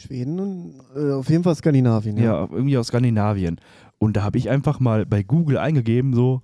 Schweden 0.00 0.40
und 0.40 0.74
äh, 0.96 1.12
auf 1.12 1.28
jeden 1.30 1.44
Fall 1.44 1.54
Skandinavien. 1.54 2.16
Ja, 2.16 2.24
Ja. 2.24 2.48
irgendwie 2.50 2.76
aus 2.78 2.88
Skandinavien. 2.88 3.60
Und 3.98 4.16
da 4.16 4.22
habe 4.22 4.38
ich 4.38 4.48
einfach 4.50 4.80
mal 4.80 5.04
bei 5.06 5.22
Google 5.22 5.58
eingegeben, 5.58 6.14
so 6.14 6.42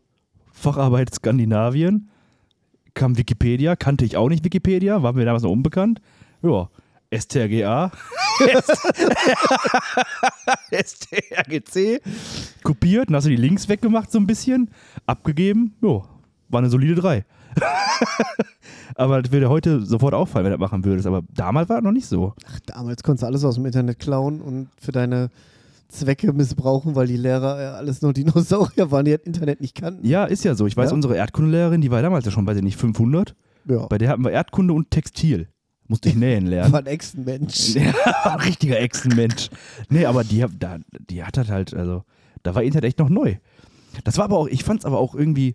Facharbeit 0.52 1.14
Skandinavien, 1.14 2.08
kam 2.94 3.16
Wikipedia, 3.18 3.76
kannte 3.76 4.04
ich 4.04 4.16
auch 4.16 4.28
nicht 4.28 4.44
Wikipedia, 4.44 5.02
war 5.02 5.12
mir 5.14 5.24
damals 5.24 5.42
noch 5.42 5.50
unbekannt. 5.50 6.00
Ja, 6.42 6.68
STRGA, 7.14 7.92
STRGC, 10.72 12.00
kopiert, 12.62 13.08
dann 13.08 13.16
hast 13.16 13.24
du 13.24 13.30
die 13.30 13.36
Links 13.36 13.68
weggemacht 13.68 14.10
so 14.10 14.18
ein 14.18 14.26
bisschen, 14.26 14.70
abgegeben, 15.06 15.74
ja, 15.82 16.02
war 16.48 16.58
eine 16.58 16.70
solide 16.70 16.94
3. 16.94 17.24
Aber 18.94 19.22
das 19.22 19.32
würde 19.32 19.48
heute 19.48 19.84
sofort 19.84 20.14
auffallen, 20.14 20.44
wenn 20.44 20.52
du 20.52 20.58
das 20.58 20.70
machen 20.70 20.84
würdest. 20.84 21.06
Aber 21.06 21.22
damals 21.34 21.68
war 21.68 21.76
das 21.76 21.84
noch 21.84 21.92
nicht 21.92 22.06
so. 22.06 22.34
Ach, 22.48 22.60
damals 22.66 23.02
konntest 23.02 23.22
du 23.22 23.26
alles 23.26 23.44
aus 23.44 23.56
dem 23.56 23.66
Internet 23.66 23.98
klauen 23.98 24.40
und 24.40 24.68
für 24.80 24.92
deine 24.92 25.30
Zwecke 25.88 26.32
missbrauchen, 26.32 26.94
weil 26.94 27.06
die 27.06 27.16
Lehrer 27.16 27.62
ja 27.62 27.72
alles 27.74 28.02
nur 28.02 28.12
Dinosaurier 28.12 28.90
waren, 28.90 29.04
die 29.04 29.12
das 29.12 29.22
Internet 29.24 29.60
nicht 29.60 29.74
kannten. 29.74 30.06
Ja, 30.06 30.24
ist 30.24 30.44
ja 30.44 30.54
so. 30.54 30.66
Ich 30.66 30.76
weiß, 30.76 30.90
Ja? 30.90 30.94
unsere 30.94 31.16
Erdkundelehrerin, 31.16 31.80
die 31.80 31.90
war 31.90 32.02
damals 32.02 32.24
ja 32.24 32.30
schon, 32.30 32.46
weiß 32.46 32.56
ich 32.56 32.62
nicht, 32.64 32.76
500. 32.76 33.34
Ja. 33.68 33.86
Bei 33.86 33.98
der 33.98 34.08
hatten 34.08 34.24
wir 34.24 34.30
Erdkunde 34.32 34.72
und 34.74 34.90
Textil. 34.90 35.48
Musste 35.88 36.08
ich 36.08 36.16
nähen 36.16 36.46
lernen. 36.46 36.72
War 36.72 36.80
ein 36.80 36.86
Echsenmensch. 36.86 37.74
Ja, 37.76 37.92
ein 38.32 38.40
richtiger 38.40 38.80
Echsenmensch. 38.80 39.50
Nee, 39.88 40.04
aber 40.06 40.24
die, 40.24 40.44
da, 40.58 40.78
die 41.10 41.22
hat 41.22 41.36
halt, 41.48 41.74
also, 41.74 42.02
da 42.42 42.56
war 42.56 42.64
Internet 42.64 42.88
echt 42.88 42.98
noch 42.98 43.08
neu. 43.08 43.36
Das 44.02 44.18
war 44.18 44.24
aber 44.24 44.36
auch, 44.36 44.48
ich 44.48 44.64
fand 44.64 44.80
es 44.80 44.84
aber 44.86 44.98
auch 44.98 45.14
irgendwie 45.14 45.54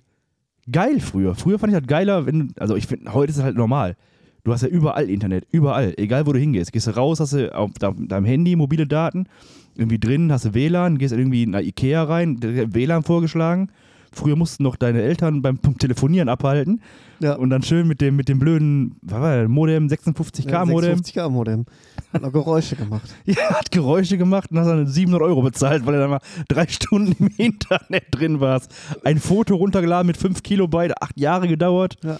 geil 0.69 0.99
früher. 0.99 1.35
Früher 1.35 1.59
fand 1.59 1.73
ich 1.73 1.79
das 1.79 1.87
geiler, 1.87 2.25
wenn, 2.25 2.53
also 2.59 2.75
ich 2.75 2.87
finde, 2.87 3.13
heute 3.13 3.31
ist 3.31 3.37
es 3.37 3.43
halt 3.43 3.55
normal. 3.55 3.95
Du 4.43 4.51
hast 4.51 4.63
ja 4.63 4.67
überall 4.67 5.09
Internet, 5.09 5.45
überall, 5.51 5.93
egal 5.97 6.25
wo 6.25 6.33
du 6.33 6.39
hingehst. 6.39 6.71
Gehst 6.73 6.87
du 6.87 6.91
raus, 6.91 7.19
hast 7.19 7.33
du 7.33 7.55
auf 7.55 7.71
deinem 7.77 8.25
Handy 8.25 8.55
mobile 8.55 8.87
Daten, 8.87 9.27
irgendwie 9.75 9.99
drin, 9.99 10.31
hast 10.31 10.45
du 10.45 10.53
WLAN, 10.53 10.97
gehst 10.97 11.13
irgendwie 11.13 11.43
in 11.43 11.53
eine 11.53 11.65
Ikea 11.65 12.03
rein, 12.03 12.39
WLAN 12.41 13.03
vorgeschlagen. 13.03 13.69
Früher 14.13 14.35
mussten 14.35 14.63
noch 14.63 14.75
deine 14.75 15.01
Eltern 15.01 15.41
beim 15.41 15.61
Telefonieren 15.77 16.27
abhalten. 16.27 16.81
Ja. 17.21 17.35
Und 17.35 17.49
dann 17.49 17.61
schön 17.61 17.87
mit 17.87 18.01
dem, 18.01 18.17
mit 18.17 18.27
dem 18.27 18.39
blöden 18.39 18.95
was 19.01 19.21
war 19.21 19.35
der, 19.37 19.47
Modem, 19.47 19.87
56K-Modem. 19.87 20.97
56K-Modem. 20.97 21.65
Hat 22.13 22.21
noch 22.21 22.31
Geräusche 22.31 22.75
gemacht. 22.75 23.09
Ja, 23.25 23.51
hat 23.51 23.71
Geräusche 23.71 24.17
gemacht 24.17 24.51
und 24.51 24.59
hast 24.59 24.67
dann 24.67 24.87
700 24.87 25.21
Euro 25.21 25.41
bezahlt, 25.41 25.85
weil 25.85 25.93
du 25.93 25.99
dann 25.99 26.09
mal 26.09 26.21
drei 26.47 26.67
Stunden 26.69 27.15
im 27.23 27.33
Internet 27.37 28.05
drin 28.11 28.39
warst. 28.39 28.73
Ein 29.03 29.19
Foto 29.19 29.55
runtergeladen 29.55 30.07
mit 30.07 30.17
5 30.17 30.43
Kilobyte, 30.43 31.01
acht 31.01 31.17
Jahre 31.19 31.47
gedauert. 31.47 31.97
Ja. 32.03 32.19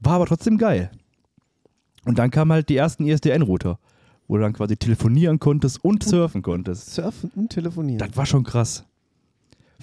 War 0.00 0.14
aber 0.14 0.26
trotzdem 0.26 0.58
geil. 0.58 0.90
Und 2.04 2.18
dann 2.18 2.30
kamen 2.30 2.52
halt 2.52 2.68
die 2.68 2.76
ersten 2.76 3.06
ISDN-Router, 3.06 3.78
wo 4.28 4.36
du 4.36 4.42
dann 4.42 4.52
quasi 4.52 4.76
telefonieren 4.76 5.38
konntest 5.38 5.82
und 5.82 6.04
surfen 6.04 6.42
konntest. 6.42 6.94
Surfen 6.94 7.30
und 7.34 7.50
telefonieren. 7.50 7.98
Das 7.98 8.16
war 8.16 8.26
schon 8.26 8.44
krass. 8.44 8.84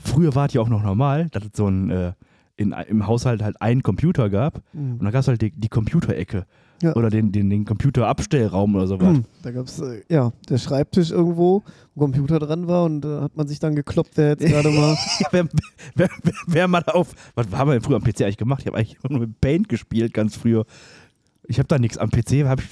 Früher 0.03 0.35
war 0.35 0.47
es 0.47 0.53
ja 0.53 0.61
auch 0.61 0.69
noch 0.69 0.83
normal, 0.83 1.29
dass 1.31 1.43
es 1.45 1.51
so 1.55 1.67
ein, 1.67 1.89
äh, 1.89 2.13
in, 2.57 2.73
im 2.87 3.07
Haushalt 3.07 3.41
halt 3.41 3.61
einen 3.61 3.83
Computer 3.83 4.29
gab 4.29 4.61
Mhm. 4.73 4.93
und 4.93 5.03
dann 5.03 5.11
gab 5.11 5.21
es 5.21 5.27
halt 5.27 5.41
die, 5.41 5.51
die 5.51 5.69
Computerecke 5.69 6.45
Ja. 6.81 6.95
oder 6.95 7.09
den, 7.09 7.31
den, 7.31 7.49
den 7.49 7.65
Computerabstellraum 7.65 8.75
oder 8.75 8.87
sowas. 8.87 9.07
Hm, 9.17 9.25
Da 9.43 9.51
gab 9.51 9.67
es, 9.67 9.79
äh, 9.79 10.01
ja, 10.09 10.31
der 10.49 10.57
Schreibtisch 10.57 11.11
irgendwo, 11.11 11.63
wo 11.95 12.05
ein 12.05 12.11
Computer 12.11 12.39
dran 12.39 12.67
war 12.67 12.83
und 12.85 13.01
da 13.01 13.21
hat 13.21 13.35
man 13.37 13.47
sich 13.47 13.59
dann 13.59 13.75
gekloppt, 13.75 14.11
wer 14.15 14.29
jetzt 14.29 14.45
gerade 14.45 14.69
mal. 14.69 14.95
wer, 15.31 15.47
wer, 15.95 16.09
wer, 16.23 16.33
wer 16.47 16.67
mal 16.67 16.83
auf. 16.87 17.13
Was 17.35 17.47
haben 17.51 17.69
wir 17.69 17.73
denn 17.73 17.81
früher 17.83 17.97
am 17.97 18.03
PC 18.03 18.21
eigentlich 18.23 18.37
gemacht? 18.37 18.61
Ich 18.61 18.67
habe 18.67 18.77
eigentlich 18.77 18.97
nur 19.07 19.19
mit 19.19 19.39
Paint 19.41 19.69
gespielt, 19.69 20.13
ganz 20.13 20.35
früher. 20.35 20.65
Ich 21.47 21.57
habe 21.59 21.67
da 21.67 21.79
nichts. 21.79 21.97
Am 21.97 22.09
PC 22.09 22.45
habe 22.45 22.61
ich. 22.61 22.69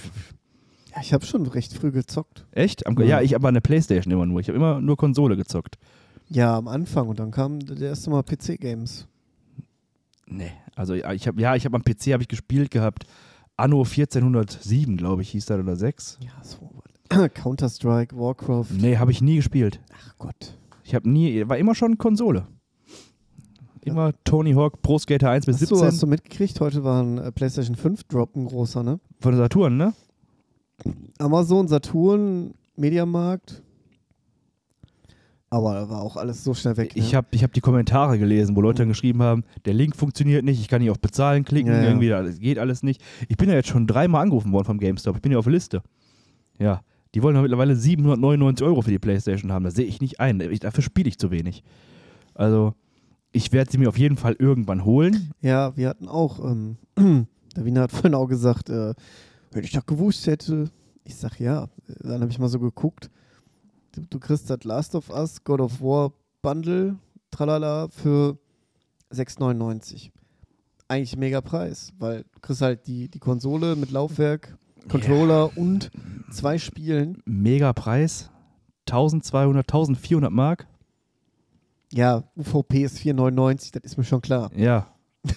Ja, 0.96 1.02
ich 1.02 1.14
habe 1.14 1.26
schon 1.26 1.46
recht 1.46 1.74
früh 1.74 1.92
gezockt. 1.92 2.46
Echt? 2.52 2.88
Am, 2.88 2.98
Ja. 3.00 3.06
ja, 3.06 3.22
ich 3.22 3.36
aber 3.36 3.48
an 3.48 3.54
der 3.54 3.62
Playstation 3.62 4.12
immer 4.12 4.26
nur. 4.26 4.40
Ich 4.40 4.48
habe 4.48 4.58
immer 4.58 4.82
nur 4.82 4.98
Konsole 4.98 5.36
gezockt. 5.38 5.78
Ja, 6.30 6.58
am 6.58 6.68
Anfang 6.68 7.08
und 7.08 7.20
dann 7.20 7.32
kam 7.32 7.60
der 7.60 7.90
erste 7.90 8.10
Mal 8.10 8.24
PC-Games. 8.24 9.08
Nee. 10.30 10.52
Also 10.76 10.94
ja, 10.94 11.12
ich 11.14 11.28
habe 11.28 11.42
ja, 11.42 11.56
ich 11.56 11.66
habe 11.66 11.76
am 11.76 11.84
PC 11.84 12.14
habe 12.14 12.24
ich 12.24 12.28
gespielt 12.28 12.72
gehabt. 12.72 13.06
Anno 13.58 13.84
1407, 13.84 14.96
glaube 14.96 15.22
ich, 15.22 15.30
hieß 15.32 15.48
das 15.48 15.60
oder 15.60 15.76
6. 15.76 16.20
Ja, 16.22 16.32
so. 16.44 16.72
Counter-Strike, 17.34 18.16
Warcraft. 18.16 18.68
Nee, 18.72 18.98
habe 18.98 19.12
ich 19.12 19.22
nie 19.22 19.38
gespielt. 19.38 19.82
Ach 19.92 20.16
Gott. 20.18 20.58
Ich 20.84 20.96
habe 20.96 21.10
nie, 21.10 21.48
war 21.50 21.58
immer 21.58 21.76
schon 21.76 21.98
Konsole. 21.98 22.48
Immer 23.82 24.14
Tony 24.24 24.54
Hawk 24.54 24.82
Pro 24.82 25.00
Skater 25.00 25.32
1 25.32 25.46
bis 25.46 25.56
Achso, 25.56 25.76
17 25.76 25.88
hast 25.88 26.04
du 26.04 26.08
mitgekriegt? 26.08 26.60
Heute 26.60 26.84
war 26.84 27.02
ein 27.02 27.18
äh, 27.18 27.32
PlayStation 27.32 27.76
5 27.76 28.04
Drop, 28.04 28.36
ein 28.36 28.46
großer, 28.46 28.84
ne? 28.84 29.00
von 29.20 29.32
der 29.32 29.40
Saturn, 29.40 29.78
ne? 29.78 29.94
Amazon, 31.18 31.68
Saturn, 31.68 32.54
Mediamarkt. 32.76 33.64
Aber 35.52 35.74
da 35.74 35.90
war 35.90 36.02
auch 36.02 36.16
alles 36.16 36.44
so 36.44 36.54
schnell 36.54 36.78
weg. 36.78 36.92
Ich 36.96 37.12
ne? 37.12 37.18
habe 37.18 37.28
ich 37.32 37.44
hab 37.44 37.54
die 37.54 37.62
Kommentare 37.62 38.20
gelesen, 38.20 38.56
wo 38.56 38.62
Leute 38.62 38.84
dann 38.84 38.90
geschrieben 38.90 39.24
haben, 39.24 39.44
der 39.66 39.74
Link 39.74 39.96
funktioniert 39.96 40.46
nicht, 40.46 40.60
ich 40.60 40.68
kann 40.68 40.82
nicht 40.82 40.92
auf 40.92 41.00
Bezahlen 41.00 41.44
klicken, 41.44 41.72
Ja, 41.72 41.82
ja. 41.82 41.88
irgendwie, 41.88 42.10
das 42.10 42.40
geht 42.40 42.60
alles 42.60 42.84
nicht. 42.84 43.02
Ich 43.28 43.38
bin 43.38 43.50
ja 43.50 43.56
jetzt 43.56 43.70
schon 43.70 43.88
dreimal 43.88 44.22
angerufen 44.22 44.52
worden 44.52 44.66
vom 44.66 44.78
GameStop, 44.78 45.16
ich 45.16 45.22
bin 45.22 45.32
ja 45.32 45.40
auf 45.40 45.46
der 45.46 45.54
Liste. 45.54 45.82
Ja, 46.60 46.82
die 47.16 47.24
wollen 47.24 47.36
ja 47.36 47.42
mittlerweile 47.42 47.76
799 47.76 48.66
Euro 48.66 48.82
für 48.84 48.92
die 48.92 49.00
Playstation 49.00 49.52
haben, 49.52 49.64
das 49.64 49.74
sehe 49.74 49.86
ich 49.86 50.02
nicht 50.02 50.20
ein, 50.20 50.40
ich, 50.40 50.60
dafür 50.60 50.84
spiele 50.84 51.10
ich 51.10 51.18
zu 51.18 51.32
wenig. 51.32 51.64
Also, 52.36 52.76
ich 53.32 53.52
werde 53.52 53.72
sie 53.72 53.80
mir 53.80 53.90
auf 53.90 53.98
jeden 53.98 54.18
Fall 54.18 54.36
irgendwann 54.38 54.86
holen. 54.86 55.32
Ja, 55.42 55.76
wir 55.76 55.90
hatten 55.90 56.08
auch, 56.08 56.44
ähm, 56.46 56.78
der 57.56 57.66
Wiener 57.66 57.82
hat 57.82 57.92
vorhin 57.92 58.14
auch 58.14 58.28
gesagt, 58.28 58.70
äh, 58.70 58.94
wenn 59.52 59.64
ich 59.64 59.72
das 59.72 59.86
gewusst 59.86 60.28
hätte. 60.28 60.70
Ich 61.04 61.16
sag 61.16 61.40
ja, 61.40 61.70
dann 62.02 62.22
habe 62.22 62.32
ich 62.32 62.38
mal 62.38 62.50
so 62.50 62.60
geguckt. 62.60 63.10
Du, 63.94 64.02
du 64.10 64.20
kriegst 64.20 64.50
das 64.50 64.64
Last 64.64 64.96
of 64.96 65.10
Us 65.10 65.44
God 65.44 65.62
of 65.62 65.82
War 65.82 66.12
Bundle, 66.42 66.98
tralala, 67.32 67.88
für 67.90 68.38
6,99. 69.12 70.12
Eigentlich 70.88 71.18
mega 71.18 71.42
Preis, 71.42 71.94
weil 72.00 72.24
du 72.34 72.40
kriegst 72.42 72.62
halt 72.62 72.88
die, 72.88 73.10
die 73.10 73.20
Konsole 73.20 73.76
mit 73.76 73.92
Laufwerk, 73.92 74.58
Controller 74.88 75.56
und 75.58 75.92
zwei 76.32 76.58
Spielen. 76.58 77.22
Mega 77.26 77.74
Preis, 77.74 78.30
1200, 78.88 79.66
1400 79.68 80.32
Mark. 80.32 80.68
Ja, 81.92 82.24
UVP 82.38 82.84
ist 82.84 82.98
4,99, 83.00 83.72
das 83.74 83.84
ist 83.84 83.98
mir 83.98 84.04
schon 84.04 84.22
klar. 84.22 84.52
Ja. 84.56 84.88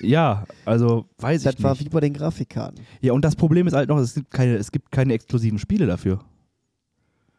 ja, 0.00 0.44
also 0.64 1.06
weiß 1.18 1.42
Das 1.42 1.54
ich 1.54 1.62
war 1.62 1.72
nicht. 1.72 1.84
wie 1.84 1.88
bei 1.88 2.00
den 2.00 2.14
Grafikkarten. 2.14 2.84
Ja, 3.00 3.12
und 3.12 3.22
das 3.24 3.36
Problem 3.36 3.66
ist 3.66 3.74
halt 3.74 3.88
noch, 3.88 3.98
es 3.98 4.14
gibt 4.14 4.30
keine, 4.30 4.56
es 4.56 4.72
gibt 4.72 4.90
keine 4.90 5.12
exklusiven 5.12 5.58
Spiele 5.58 5.86
dafür. 5.86 6.20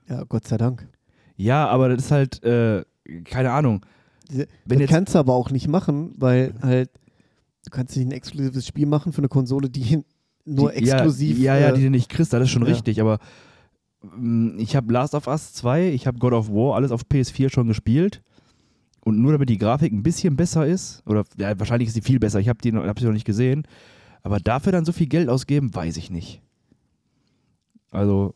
Ja, 0.10 0.24
Gott 0.24 0.48
sei 0.48 0.58
Dank. 0.58 0.88
Ja, 1.36 1.68
aber 1.68 1.90
das 1.90 2.06
ist 2.06 2.12
halt, 2.12 2.44
äh, 2.44 2.84
keine 3.26 3.52
Ahnung. 3.52 3.86
Wenn 4.66 4.80
das 4.80 4.90
kannst 4.90 5.16
du 5.16 5.20
aber 5.20 5.34
auch 5.34 5.52
nicht 5.52 5.68
machen, 5.68 6.14
weil 6.18 6.54
halt 6.62 6.90
du 7.68 7.72
kannst 7.72 7.96
nicht 7.96 8.08
ein 8.08 8.12
exklusives 8.12 8.66
Spiel 8.66 8.86
machen 8.86 9.14
für 9.14 9.20
eine 9.20 9.30
Konsole, 9.30 9.70
die 9.70 10.04
nur 10.46 10.72
die, 10.72 10.78
exklusiv. 10.78 11.38
Ja, 11.38 11.56
ja, 11.56 11.62
ja, 11.62 11.70
äh, 11.70 11.74
die 11.74 11.84
du 11.84 11.90
nicht 11.90 12.10
kriegst, 12.10 12.34
das 12.34 12.44
ist 12.44 12.50
schon 12.50 12.64
ja. 12.64 12.70
richtig, 12.70 13.02
aber 13.02 13.20
mm, 14.02 14.58
ich 14.60 14.76
habe 14.76 14.92
Last 14.92 15.14
of 15.14 15.28
Us 15.28 15.54
2, 15.54 15.90
ich 15.90 16.08
habe 16.08 16.20
God 16.20 16.34
of 16.34 16.50
War, 16.50 16.76
alles 16.76 16.92
auf 16.92 17.04
PS4 17.04 17.50
schon 17.50 17.68
gespielt. 17.68 18.22
Und 19.02 19.22
nur 19.22 19.32
damit 19.32 19.48
die 19.48 19.58
Grafik 19.58 19.94
ein 19.94 20.04
bisschen 20.04 20.36
besser 20.36 20.68
ist, 20.68 21.02
oder 21.06 21.24
ja, 21.38 21.58
wahrscheinlich 21.58 21.88
ist 21.88 21.94
sie 21.94 22.02
viel 22.02 22.20
besser, 22.20 22.42
ich 22.42 22.50
habe 22.50 22.60
hab 22.88 23.00
sie 23.00 23.06
noch 23.06 23.14
nicht 23.14 23.26
gesehen, 23.26 23.64
aber 24.22 24.40
dafür 24.40 24.74
dann 24.74 24.84
so 24.84 24.92
viel 24.92 25.08
Geld 25.08 25.30
ausgeben, 25.30 25.74
weiß 25.74 25.96
ich 25.96 26.12
nicht. 26.12 26.42
Also, 27.90 28.34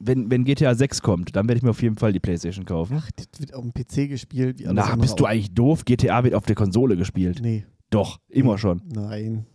wenn, 0.00 0.30
wenn 0.30 0.44
GTA 0.44 0.74
6 0.74 1.02
kommt, 1.02 1.34
dann 1.36 1.48
werde 1.48 1.58
ich 1.58 1.62
mir 1.62 1.70
auf 1.70 1.82
jeden 1.82 1.96
Fall 1.96 2.12
die 2.12 2.20
Playstation 2.20 2.64
kaufen. 2.64 2.96
Ach, 3.00 3.10
das 3.16 3.26
wird 3.40 3.54
auf 3.54 3.62
dem 3.62 3.72
PC 3.72 4.08
gespielt. 4.08 4.58
Wie 4.58 4.66
alles 4.66 4.84
Na, 4.88 4.96
bist 4.96 5.18
du 5.18 5.24
auch. 5.24 5.28
eigentlich 5.28 5.52
doof? 5.54 5.84
GTA 5.84 6.22
wird 6.24 6.34
auf 6.34 6.46
der 6.46 6.54
Konsole 6.56 6.96
gespielt. 6.96 7.40
Nee, 7.42 7.64
Doch, 7.90 8.20
immer 8.28 8.58
schon. 8.58 8.82
nein. 8.92 9.46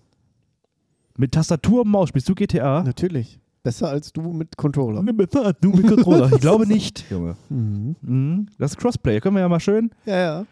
Mit 1.17 1.31
Tastatur 1.33 1.81
und 1.81 1.89
Maus 1.89 2.09
spielst 2.09 2.27
du 2.27 2.33
GTA? 2.35 2.83
Natürlich. 2.83 3.39
Besser 3.61 3.87
als 3.89 4.11
du 4.11 4.21
mit 4.33 4.57
Controller. 4.57 5.01
Du 5.61 5.69
mit 5.71 5.87
Controller. 5.87 6.31
Ich 6.33 6.41
glaube 6.41 6.67
nicht, 6.67 7.05
Junge. 7.09 7.37
Mhm. 7.49 7.95
Mhm. 8.01 8.47
Das 8.57 8.71
ist 8.71 8.77
Crossplay. 8.77 9.21
Können 9.21 9.35
wir 9.35 9.41
ja 9.41 9.47
mal 9.49 9.59
schön. 9.59 9.91
Ja, 10.05 10.17
ja. 10.17 10.45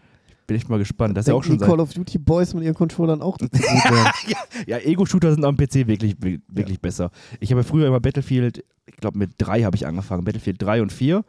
Bin 0.51 0.58
ich 0.58 0.67
mal 0.67 0.79
gespannt. 0.79 1.15
Das 1.15 1.24
ist 1.24 1.29
ja 1.29 1.34
auch 1.34 1.46
schon 1.46 1.58
die 1.58 1.63
Call 1.63 1.79
of 1.79 1.93
Duty 1.93 2.17
Boys 2.17 2.53
mit 2.53 2.65
ihren 2.65 2.74
Controllern 2.74 3.22
auch 3.22 3.38
dazu 3.38 3.58
werden. 3.58 4.12
Ja, 4.67 4.79
Ego-Shooter 4.79 5.34
sind 5.34 5.46
am 5.46 5.55
PC 5.55 5.88
wirklich, 5.88 6.17
wirklich 6.20 6.81
besser. 6.81 7.10
Ich 7.39 7.53
habe 7.53 7.63
früher 7.63 7.88
immer 7.88 8.01
Battlefield, 8.01 8.65
ich 8.86 8.98
glaube 8.98 9.17
mit 9.17 9.31
drei 9.38 9.63
habe 9.63 9.77
ich 9.77 9.88
angefangen. 9.88 10.25
Battlefield 10.25 10.62
3 10.62 10.81
und 10.81 10.91
4, 10.91 11.24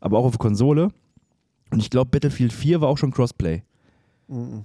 aber 0.00 0.16
auch 0.16 0.24
auf 0.24 0.38
Konsole. 0.38 0.88
Und 1.70 1.80
ich 1.80 1.90
glaube, 1.90 2.10
Battlefield 2.10 2.50
4 2.54 2.80
war 2.80 2.88
auch 2.88 2.96
schon 2.96 3.10
Crossplay. 3.10 3.62
Mhm. 4.28 4.64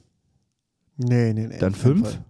Nee, 0.95 1.33
nee, 1.33 1.47
nee. 1.47 1.57
Dann 1.59 1.73
auf 1.73 1.81
keinen 1.81 1.97
5? 1.97 2.09
Fall. 2.09 2.25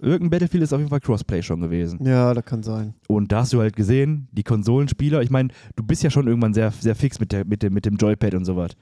Irgendein 0.00 0.30
Battlefield 0.30 0.64
ist 0.64 0.72
auf 0.72 0.80
jeden 0.80 0.90
Fall 0.90 1.00
Crossplay 1.00 1.42
schon 1.42 1.60
gewesen. 1.60 2.04
Ja, 2.04 2.34
das 2.34 2.44
kann 2.44 2.64
sein. 2.64 2.94
Und 3.06 3.30
da 3.30 3.42
hast 3.42 3.52
du 3.52 3.60
halt 3.60 3.76
gesehen, 3.76 4.26
die 4.32 4.42
Konsolenspieler, 4.42 5.22
ich 5.22 5.30
meine, 5.30 5.50
du 5.76 5.84
bist 5.84 6.02
ja 6.02 6.10
schon 6.10 6.26
irgendwann 6.26 6.54
sehr, 6.54 6.72
sehr 6.72 6.96
fix 6.96 7.20
mit, 7.20 7.30
der, 7.30 7.44
mit, 7.44 7.62
dem, 7.62 7.72
mit 7.72 7.86
dem 7.86 7.96
Joypad 7.96 8.34
und 8.34 8.44
sowas. 8.44 8.72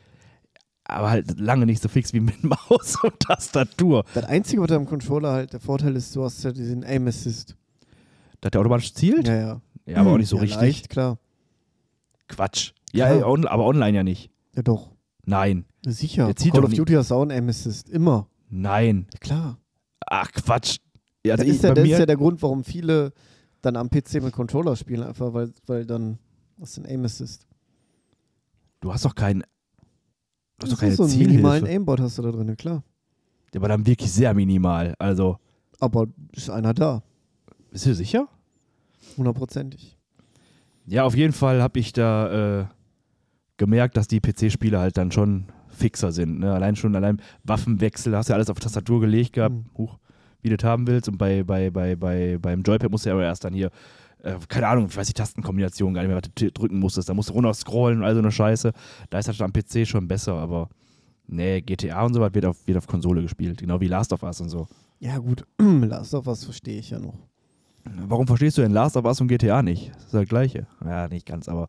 Aber 0.88 1.11
halt 1.11 1.38
lange 1.38 1.66
nicht 1.66 1.83
so 1.83 1.88
fix 1.88 2.12
wie 2.12 2.21
mit 2.21 2.42
Maus 2.68 3.02
und 3.02 3.21
Tastatur. 3.21 4.04
Das 4.14 4.25
Einzige, 4.25 4.62
was 4.62 4.71
am 4.73 4.87
Controller 4.87 5.33
halt 5.33 5.52
der 5.52 5.61
Vorteil 5.61 5.95
ist, 5.97 6.16
du 6.16 6.25
hast 6.25 6.42
ja 6.42 6.50
diesen 6.50 6.83
Aim 6.83 7.07
Assist. 7.07 7.54
Dass 8.40 8.50
der 8.50 8.61
automatisch 8.61 8.95
zielt? 8.95 9.28
Ja, 9.28 9.35
ja. 9.37 9.61
Ja, 9.87 9.99
aber 9.99 10.12
auch 10.12 10.18
nicht 10.18 10.28
so 10.28 10.37
ja, 10.37 10.42
richtig. 10.42 10.61
Leicht, 10.61 10.88
klar. 10.90 11.18
Quatsch. 12.28 12.73
Ja, 12.92 13.14
Klar. 13.14 13.28
on, 13.30 13.47
aber 13.47 13.64
online 13.64 13.97
ja 13.97 14.02
nicht. 14.02 14.30
Ja, 14.54 14.62
doch. 14.62 14.90
Nein, 15.25 15.64
Sicher. 15.87 16.26
Der 16.26 16.37
zieht 16.37 16.52
Call 16.52 16.62
doch 16.62 16.68
of 16.68 16.75
Duty 16.75 16.95
hast 16.95 17.12
auch 17.12 17.23
einen 17.23 17.30
Aim 17.30 17.49
Assist. 17.49 17.88
Immer. 17.88 18.28
nein. 18.49 19.07
Ja, 19.12 19.18
klar. 19.18 19.59
Ach, 20.07 20.30
Quatsch. 20.33 20.78
Ja, 21.25 21.37
das, 21.37 21.47
ist 21.47 21.62
ja, 21.62 21.75
das 21.75 21.85
ist 21.85 21.99
ja 21.99 22.07
der 22.07 22.16
Grund, 22.16 22.42
warum 22.42 22.64
viele 22.64 23.12
dann 23.61 23.76
am 23.76 23.90
PC 23.90 24.23
mit 24.23 24.33
Controller 24.33 24.76
spielen, 24.76 25.02
einfach 25.02 25.35
weil, 25.35 25.52
weil 25.66 25.85
dann 25.85 26.18
was 26.57 26.78
ein 26.78 26.87
Aim 26.87 27.04
Assist. 27.04 27.47
du 28.80 28.92
hast 28.92 29.04
doch 29.04 29.14
keinen. 29.14 29.45
Du 30.59 30.65
hast 30.65 30.73
doch 30.73 30.77
Das 30.77 30.79
keine 30.81 30.91
ist 30.93 30.97
so 30.97 31.05
einen 31.05 31.19
minimalen 31.19 31.61
Zielhilfe. 31.61 31.79
Aimbot 31.81 32.00
hast 32.00 32.19
du 32.19 32.23
da 32.23 32.31
drin, 32.31 32.57
klar. 32.57 32.83
Der 33.55 33.61
war 33.62 33.69
dann 33.69 33.87
wirklich 33.87 34.11
sehr 34.12 34.35
minimal. 34.35 34.95
Also, 34.99 35.38
Aber 35.81 36.07
ist 36.33 36.50
einer 36.50 36.75
da. 36.75 37.03
bist 37.71 37.87
du 37.87 37.95
sicher? 37.95 38.29
Hundertprozentig. 39.17 39.97
Ja, 40.87 41.05
auf 41.05 41.15
jeden 41.15 41.33
Fall 41.33 41.62
habe 41.62 41.79
ich 41.79 41.93
da 41.93 42.61
äh, 42.61 42.67
gemerkt, 43.57 43.97
dass 43.97 44.09
die 44.09 44.21
PC-Spiele 44.21 44.79
halt 44.79 44.97
dann 44.97 45.12
schon 45.12 45.45
fixer 45.69 46.12
sind. 46.12 46.41
Ne? 46.41 46.53
Allein 46.53 46.77
schon, 46.77 46.97
allein 46.97 47.21
Waffenwechsel, 47.45 48.17
hast 48.17 48.29
du 48.29 48.33
ja 48.33 48.37
alles 48.37 48.50
auf 48.50 48.59
Tastatur 48.59 49.00
gelegt 49.00 49.35
gehabt, 49.35 49.55
Mhm. 49.55 49.65
huch, 49.77 49.99
wie 50.43 50.49
du 50.50 50.57
das 50.57 50.69
haben 50.69 50.87
willst. 50.87 51.09
Und 51.09 51.19
bei, 51.19 51.43
bei, 51.43 51.71
bei, 51.71 51.95
bei, 51.97 52.38
beim 52.41 52.62
Joypad 52.62 52.91
musst 52.91 53.05
du 53.05 53.11
ja 53.11 53.15
aber 53.15 53.25
erst 53.25 53.45
dann 53.45 53.55
hier, 53.55 53.71
äh, 54.23 54.37
keine 54.49 54.69
Ahnung, 54.69 54.87
ich 54.89 54.97
weiß 54.97 55.07
die 55.07 55.13
Tastenkombination 55.13 55.95
gar 55.95 56.03
nicht 56.03 56.09
mehr, 56.09 56.21
was 56.23 56.31
du 56.35 56.51
drücken 56.51 56.79
musstest. 56.79 57.09
Da 57.09 57.15
musst 57.15 57.31
du 57.31 57.35
runter 57.35 57.55
scrollen 57.55 57.99
und 57.99 58.05
all 58.05 58.15
so 58.15 58.21
eine 58.21 58.33
Scheiße. 58.33 58.73
Da 59.11 59.19
ist 59.19 59.29
das 59.29 59.41
am 59.41 59.53
PC 59.53 59.87
schon 59.87 60.09
besser, 60.09 60.35
aber 60.35 60.69
nee, 61.27 61.61
GTA 61.61 62.05
und 62.05 62.15
so 62.15 62.21
was 62.21 62.35
wird 62.35 62.47
auf, 62.47 62.67
wird 62.67 62.79
auf 62.79 62.87
Konsole 62.87 63.23
gespielt. 63.23 63.59
Genau 63.61 63.81
wie 63.81 63.89
Last 63.89 64.13
of 64.13 64.23
Us 64.23 64.41
und 64.41 64.49
so. 64.49 64.67
Ja, 65.01 65.19
gut. 65.19 65.45
Last 65.59 66.15
of 66.15 66.27
Us 66.27 66.45
verstehe 66.45 66.79
ich 66.79 66.91
ja 66.91 66.99
noch. 66.99 67.19
Warum 67.85 68.27
verstehst 68.27 68.59
du 68.59 68.63
denn 68.63 68.73
Last 68.73 68.97
of 68.97 69.05
Us 69.05 69.21
und 69.21 69.29
GTA 69.29 69.63
nicht? 69.63 69.93
Das 69.95 70.05
ist 70.07 70.15
das 70.15 70.29
gleiche. 70.29 70.67
Ja, 70.85 71.09
nicht 71.09 71.27
ganz, 71.27 71.49
aber 71.49 71.69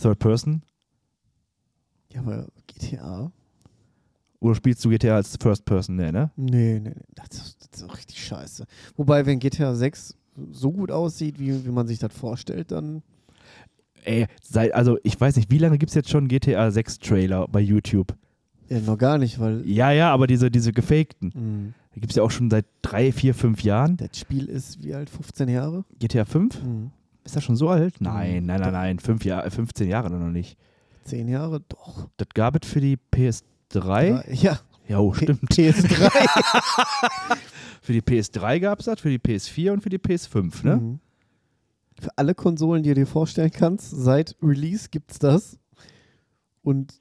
Third 0.00 0.18
Person? 0.18 0.62
Ja, 2.12 2.20
aber 2.20 2.46
GTA? 2.66 3.30
Oder 4.40 4.54
spielst 4.54 4.84
du 4.84 4.88
GTA 4.88 5.16
als 5.16 5.36
First 5.40 5.64
Person? 5.66 5.96
Nee, 5.96 6.12
ne? 6.12 6.30
Nee, 6.34 6.80
nee, 6.80 6.90
nee. 6.90 6.94
Das 7.14 7.36
ist, 7.36 7.68
das 7.72 7.82
ist 7.82 7.88
auch 7.88 7.96
richtig 7.96 8.24
scheiße. 8.24 8.64
Wobei, 8.96 9.26
wenn 9.26 9.38
GTA 9.38 9.74
6 9.74 10.16
so 10.52 10.70
gut 10.72 10.90
aussieht, 10.90 11.38
wie, 11.38 11.64
wie 11.64 11.70
man 11.70 11.86
sich 11.86 11.98
das 11.98 12.12
vorstellt, 12.14 12.70
dann. 12.72 13.02
Ey, 14.04 14.26
seit, 14.42 14.72
also 14.74 14.98
ich 15.02 15.20
weiß 15.20 15.36
nicht, 15.36 15.50
wie 15.50 15.58
lange 15.58 15.76
gibt 15.78 15.90
es 15.90 15.94
jetzt 15.94 16.08
schon 16.10 16.26
GTA 16.28 16.70
6 16.70 16.98
Trailer 17.00 17.46
bei 17.48 17.60
YouTube? 17.60 18.14
Ja, 18.68 18.78
noch 18.80 18.96
gar 18.98 19.18
nicht, 19.18 19.38
weil 19.40 19.62
Ja, 19.68 19.90
ja, 19.90 20.12
aber 20.12 20.26
diese, 20.26 20.50
diese 20.50 20.72
gefakten. 20.72 21.32
mh, 21.34 21.72
Die 21.94 22.00
gibt 22.00 22.12
es 22.12 22.16
ja 22.16 22.22
auch 22.22 22.30
schon 22.30 22.48
seit 22.50 22.64
drei, 22.82 23.12
vier, 23.12 23.34
fünf 23.34 23.62
Jahren. 23.62 23.96
das 23.98 24.16
Spiel 24.18 24.46
ist 24.46 24.82
wie 24.82 24.94
alt? 24.94 25.10
15 25.10 25.48
Jahre? 25.48 25.84
GTA 25.98 26.24
5? 26.24 26.62
Mhm. 26.62 26.90
Ist 27.24 27.36
das 27.36 27.44
schon 27.44 27.56
so 27.56 27.68
alt? 27.68 28.00
Nein, 28.00 28.40
Mhm. 28.42 28.46
nein, 28.46 28.60
nein, 28.60 28.72
nein. 28.72 28.98
Fünf 29.00 29.24
Jahr, 29.24 29.48
15 29.50 29.88
Jahre 29.88 30.10
noch 30.10 30.30
nicht. 30.30 30.56
10 31.04 31.28
Jahre? 31.28 31.60
Doch. 31.68 32.08
Das 32.16 32.28
gab 32.32 32.62
es 32.62 32.70
für 32.70 32.80
die 32.80 32.96
PS3? 32.96 33.42
Drei- 33.72 34.24
Ja, 34.32 34.58
Ja, 34.90 34.98
oh, 34.98 35.14
stimmt. 35.14 35.48
PS3. 35.52 36.10
Für 37.80 37.92
die 37.92 38.02
PS3 38.02 38.58
gab 38.58 38.80
es 38.80 38.86
das, 38.86 39.00
für 39.00 39.08
die 39.08 39.20
PS4 39.20 39.70
und 39.70 39.82
für 39.82 39.88
die 39.88 39.98
PS5, 39.98 40.64
ne? 40.66 40.76
Mhm. 40.76 41.00
Für 42.00 42.10
alle 42.16 42.34
Konsolen, 42.34 42.82
die 42.82 42.88
du 42.88 42.96
dir 42.96 43.06
vorstellen 43.06 43.52
kannst, 43.52 43.90
seit 43.90 44.36
Release 44.42 44.88
gibt's 44.90 45.20
das. 45.20 45.58
Und 46.62 47.00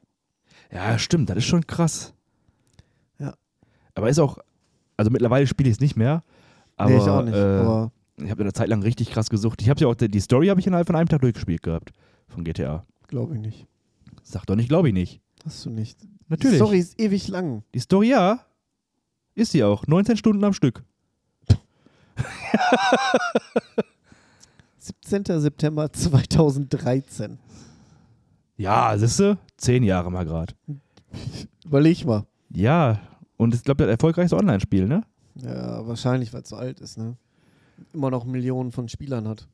Ja, 0.72 1.00
stimmt, 1.00 1.32
das 1.32 1.38
ist 1.38 1.46
schon 1.46 1.66
krass. 1.66 2.14
Ja. 3.18 3.34
Aber 3.96 4.08
ist 4.08 4.20
auch, 4.20 4.38
also 4.96 5.10
mittlerweile 5.10 5.48
spiele 5.48 5.70
ich 5.70 5.78
es 5.78 5.82
nicht 5.82 5.98
mehr. 5.98 6.24
Aber, 6.78 6.92
nee, 6.92 6.98
ich 6.98 7.04
auch 7.04 7.24
nicht. 7.24 7.36
Äh, 7.36 7.40
aber 7.40 7.92
ich 8.18 8.30
habe 8.30 8.44
eine 8.44 8.54
Zeit 8.54 8.70
lang 8.70 8.84
richtig 8.84 9.10
krass 9.10 9.30
gesucht. 9.30 9.64
Ich 9.64 9.70
habe 9.70 9.80
ja 9.82 9.88
auch, 9.88 9.96
die 9.96 10.20
Story 10.20 10.48
habe 10.48 10.60
ich 10.60 10.68
innerhalb 10.68 10.86
von 10.86 10.96
einem 10.96 11.10
Tag 11.10 11.22
durchgespielt 11.22 11.64
gehabt. 11.64 11.92
Von 12.28 12.44
GTA. 12.44 12.86
glaube 13.08 13.34
ich 13.34 13.42
nicht. 13.42 13.68
Sag 14.22 14.46
doch 14.46 14.56
nicht, 14.56 14.70
glaube 14.70 14.90
ich 14.90 14.94
nicht. 14.94 15.22
Hast 15.44 15.66
du 15.66 15.72
nicht. 15.72 15.98
Natürlich. 16.30 16.58
Die 16.58 16.64
Story 16.64 16.80
ist 16.80 17.00
ewig 17.00 17.28
lang. 17.28 17.64
Die 17.74 17.80
Story, 17.80 18.10
ja. 18.12 18.46
Ist 19.36 19.52
sie 19.52 19.64
auch. 19.64 19.86
19 19.88 20.16
Stunden 20.18 20.44
am 20.44 20.54
Stück. 20.54 20.84
17. 24.80 25.40
September 25.40 25.92
2013. 25.92 27.38
Ja, 28.58 28.98
siehste, 28.98 29.38
zehn 29.58 29.84
Jahre 29.84 30.12
mal 30.12 30.26
gerade. 30.26 30.54
Überleg 31.66 32.06
mal. 32.06 32.26
Ja, 32.50 33.00
Und 33.38 33.56
ich 33.56 33.64
glaube, 33.64 33.86
das 33.86 33.92
erfolgreichste 33.92 34.36
Online-Spiel, 34.36 34.86
ne? 34.86 35.04
Ja, 35.36 35.88
wahrscheinlich, 35.88 36.34
weil 36.34 36.42
es 36.42 36.50
so 36.50 36.58
alt 36.58 36.82
ist, 36.82 36.98
ne? 36.98 37.16
Immer 37.94 38.12
noch 38.12 38.26
Millionen 38.26 38.74
von 38.74 38.90
Spielern 38.90 39.28
hat. 39.30 39.48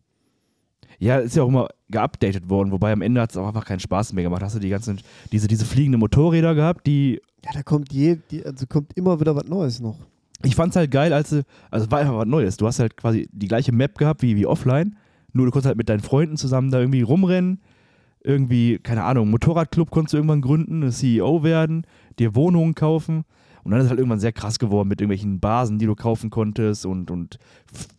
Ja, 0.99 1.17
ist 1.17 1.35
ja 1.35 1.43
auch 1.43 1.47
immer 1.47 1.67
geupdatet 1.89 2.49
worden, 2.49 2.71
wobei 2.71 2.91
am 2.91 3.01
Ende 3.01 3.21
hat 3.21 3.31
es 3.31 3.37
auch 3.37 3.47
einfach 3.47 3.65
keinen 3.65 3.79
Spaß 3.79 4.13
mehr 4.13 4.23
gemacht. 4.23 4.41
Hast 4.41 4.55
du 4.55 4.59
die 4.59 4.69
ganzen, 4.69 4.99
diese, 5.31 5.47
diese 5.47 5.65
fliegenden 5.65 5.99
Motorräder 5.99 6.55
gehabt, 6.55 6.87
die. 6.87 7.21
Ja, 7.43 7.51
da 7.53 7.63
kommt 7.63 7.93
je, 7.93 8.17
die, 8.31 8.45
also 8.45 8.65
kommt 8.65 8.93
immer 8.95 9.19
wieder 9.19 9.35
was 9.35 9.45
Neues 9.45 9.79
noch. 9.79 9.97
Ich 10.43 10.55
fand's 10.55 10.75
halt 10.75 10.91
geil, 10.91 11.13
als 11.13 11.29
du, 11.29 11.43
also 11.71 11.85
es 11.85 11.91
war 11.91 11.99
einfach 11.99 12.17
was 12.17 12.27
Neues. 12.27 12.57
Du 12.57 12.67
hast 12.67 12.79
halt 12.79 12.97
quasi 12.97 13.27
die 13.31 13.47
gleiche 13.47 13.71
Map 13.71 13.97
gehabt 13.97 14.21
wie, 14.21 14.35
wie 14.35 14.45
offline, 14.45 14.95
nur 15.33 15.45
du 15.45 15.51
konntest 15.51 15.67
halt 15.67 15.77
mit 15.77 15.89
deinen 15.89 16.01
Freunden 16.01 16.37
zusammen 16.37 16.71
da 16.71 16.79
irgendwie 16.79 17.01
rumrennen, 17.01 17.61
irgendwie, 18.23 18.79
keine 18.79 19.03
Ahnung, 19.03 19.29
Motorradclub 19.29 19.91
konntest 19.91 20.13
du 20.13 20.17
irgendwann 20.17 20.41
gründen, 20.41 20.91
CEO 20.91 21.43
werden, 21.43 21.85
dir 22.17 22.35
Wohnungen 22.35 22.73
kaufen. 22.73 23.23
Und 23.65 23.71
dann 23.71 23.79
ist 23.79 23.85
es 23.85 23.89
halt 23.89 23.99
irgendwann 23.99 24.19
sehr 24.19 24.31
krass 24.31 24.59
geworden 24.59 24.87
mit 24.87 25.01
irgendwelchen 25.01 25.39
Basen, 25.39 25.79
die 25.79 25.87
du 25.87 25.95
kaufen 25.95 26.29
konntest 26.29 26.85
und, 26.85 27.09
und 27.11 27.39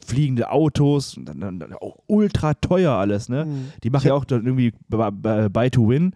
fliegende 0.07 0.51
Autos. 0.51 1.17
Und 1.17 1.27
dann, 1.29 1.41
dann 1.59 1.73
auch 1.75 1.99
ultra 2.07 2.55
teuer 2.55 2.93
alles, 2.93 3.29
ne? 3.29 3.45
Mhm. 3.45 3.73
Die 3.83 3.91
machen 3.91 4.07
ja 4.07 4.15
auch 4.15 4.25
dann 4.25 4.47
irgendwie 4.47 4.73
Buy- 4.89 5.71
to 5.71 5.89
Win. 5.89 6.15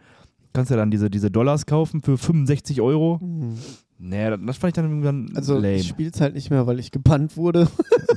Kannst 0.52 0.70
ja 0.70 0.76
dann 0.76 0.90
diese, 0.90 1.10
diese 1.10 1.30
Dollars 1.30 1.66
kaufen 1.66 2.00
für 2.00 2.16
65 2.16 2.80
Euro. 2.80 3.18
Mhm. 3.20 3.58
Nee, 3.98 4.30
das, 4.30 4.56
fand 4.56 4.70
ich 4.70 4.74
dann 4.74 4.86
irgendwann 4.86 5.30
Also 5.36 5.56
lame. 5.56 5.74
ich 5.74 5.88
spiel's 5.88 6.20
halt 6.20 6.34
nicht 6.34 6.48
mehr, 6.48 6.66
weil 6.66 6.78
ich 6.78 6.90
gebannt 6.90 7.36
wurde. 7.36 7.68